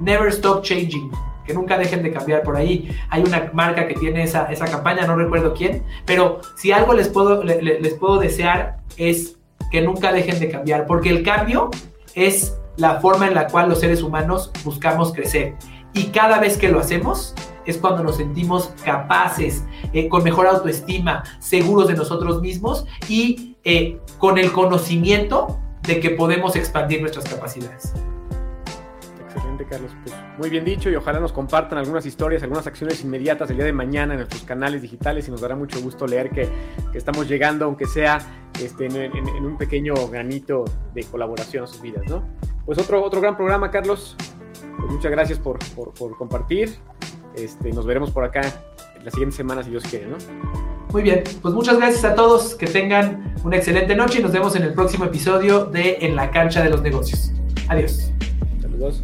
Never 0.03 0.27
stop 0.27 0.63
changing 0.63 1.09
que 1.45 1.53
nunca 1.53 1.77
dejen 1.77 2.03
de 2.03 2.11
cambiar 2.11 2.43
por 2.43 2.55
ahí. 2.55 2.95
Hay 3.09 3.23
una 3.23 3.49
marca 3.53 3.87
que 3.87 3.95
tiene 3.95 4.23
esa, 4.23 4.45
esa 4.51 4.65
campaña, 4.65 5.05
no 5.05 5.15
recuerdo 5.15 5.53
quién, 5.53 5.83
pero 6.05 6.41
si 6.55 6.71
algo 6.71 6.93
les 6.93 7.09
puedo, 7.09 7.43
les 7.43 7.93
puedo 7.95 8.19
desear 8.19 8.77
es 8.97 9.37
que 9.71 9.81
nunca 9.81 10.13
dejen 10.13 10.39
de 10.39 10.49
cambiar, 10.49 10.85
porque 10.85 11.09
el 11.09 11.23
cambio 11.23 11.69
es 12.15 12.57
la 12.77 12.99
forma 12.99 13.27
en 13.27 13.33
la 13.33 13.47
cual 13.47 13.69
los 13.69 13.79
seres 13.79 14.01
humanos 14.01 14.51
buscamos 14.63 15.13
crecer. 15.13 15.55
Y 15.93 16.05
cada 16.05 16.39
vez 16.39 16.57
que 16.57 16.69
lo 16.69 16.79
hacemos 16.79 17.35
es 17.65 17.77
cuando 17.77 18.03
nos 18.03 18.17
sentimos 18.17 18.73
capaces, 18.83 19.63
eh, 19.93 20.09
con 20.09 20.23
mejor 20.23 20.47
autoestima, 20.47 21.23
seguros 21.39 21.87
de 21.87 21.93
nosotros 21.93 22.41
mismos 22.41 22.85
y 23.07 23.55
eh, 23.63 23.99
con 24.17 24.37
el 24.37 24.51
conocimiento 24.51 25.59
de 25.83 25.99
que 25.99 26.11
podemos 26.11 26.55
expandir 26.55 27.01
nuestras 27.01 27.25
capacidades. 27.25 27.93
Excelente, 29.35 29.65
Carlos. 29.65 29.91
Pues 30.03 30.15
muy 30.37 30.49
bien 30.49 30.65
dicho 30.65 30.89
y 30.89 30.95
ojalá 30.95 31.19
nos 31.19 31.31
compartan 31.31 31.77
algunas 31.77 32.05
historias, 32.05 32.43
algunas 32.43 32.67
acciones 32.67 33.03
inmediatas 33.03 33.49
el 33.49 33.57
día 33.57 33.65
de 33.65 33.73
mañana 33.73 34.13
en 34.13 34.19
nuestros 34.19 34.43
canales 34.43 34.81
digitales 34.81 35.27
y 35.27 35.31
nos 35.31 35.41
dará 35.41 35.55
mucho 35.55 35.81
gusto 35.81 36.05
leer 36.05 36.29
que, 36.29 36.47
estamos 36.93 37.27
llegando, 37.27 37.65
aunque 37.65 37.85
sea 37.85 38.19
este, 38.61 38.85
en, 38.85 39.45
un 39.45 39.57
pequeño 39.57 39.93
granito 40.09 40.65
de 40.93 41.03
colaboración 41.03 41.63
a 41.63 41.67
sus 41.67 41.81
vidas, 41.81 42.03
¿no? 42.07 42.23
Pues 42.65 42.77
otro, 42.77 43.03
otro 43.03 43.19
gran 43.21 43.35
programa, 43.35 43.71
Carlos. 43.71 44.15
Pues 44.77 44.91
muchas 44.91 45.11
gracias 45.11 45.39
por, 45.39 45.59
compartir. 46.17 46.75
Este, 47.35 47.71
nos 47.71 47.85
veremos 47.85 48.11
por 48.11 48.23
acá 48.23 48.41
la 49.03 49.09
siguiente 49.11 49.35
semana 49.35 49.63
si 49.63 49.71
Dios 49.71 49.83
quiere, 49.83 50.07
¿no? 50.07 50.17
Muy 50.91 51.01
bien, 51.01 51.23
pues 51.41 51.55
muchas 51.55 51.77
gracias 51.77 52.05
a 52.05 52.13
todos, 52.13 52.53
que 52.53 52.67
tengan 52.67 53.33
una 53.43 53.57
excelente 53.57 53.95
noche 53.95 54.19
y 54.19 54.21
nos 54.21 54.31
vemos 54.31 54.55
en 54.55 54.61
el 54.61 54.73
próximo 54.73 55.05
episodio 55.05 55.65
de 55.65 55.97
En 56.01 56.15
la 56.15 56.29
cancha 56.29 56.61
de 56.61 56.69
los 56.69 56.83
negocios. 56.83 57.31
Adiós. 57.67 58.11
Saludos. 58.61 59.03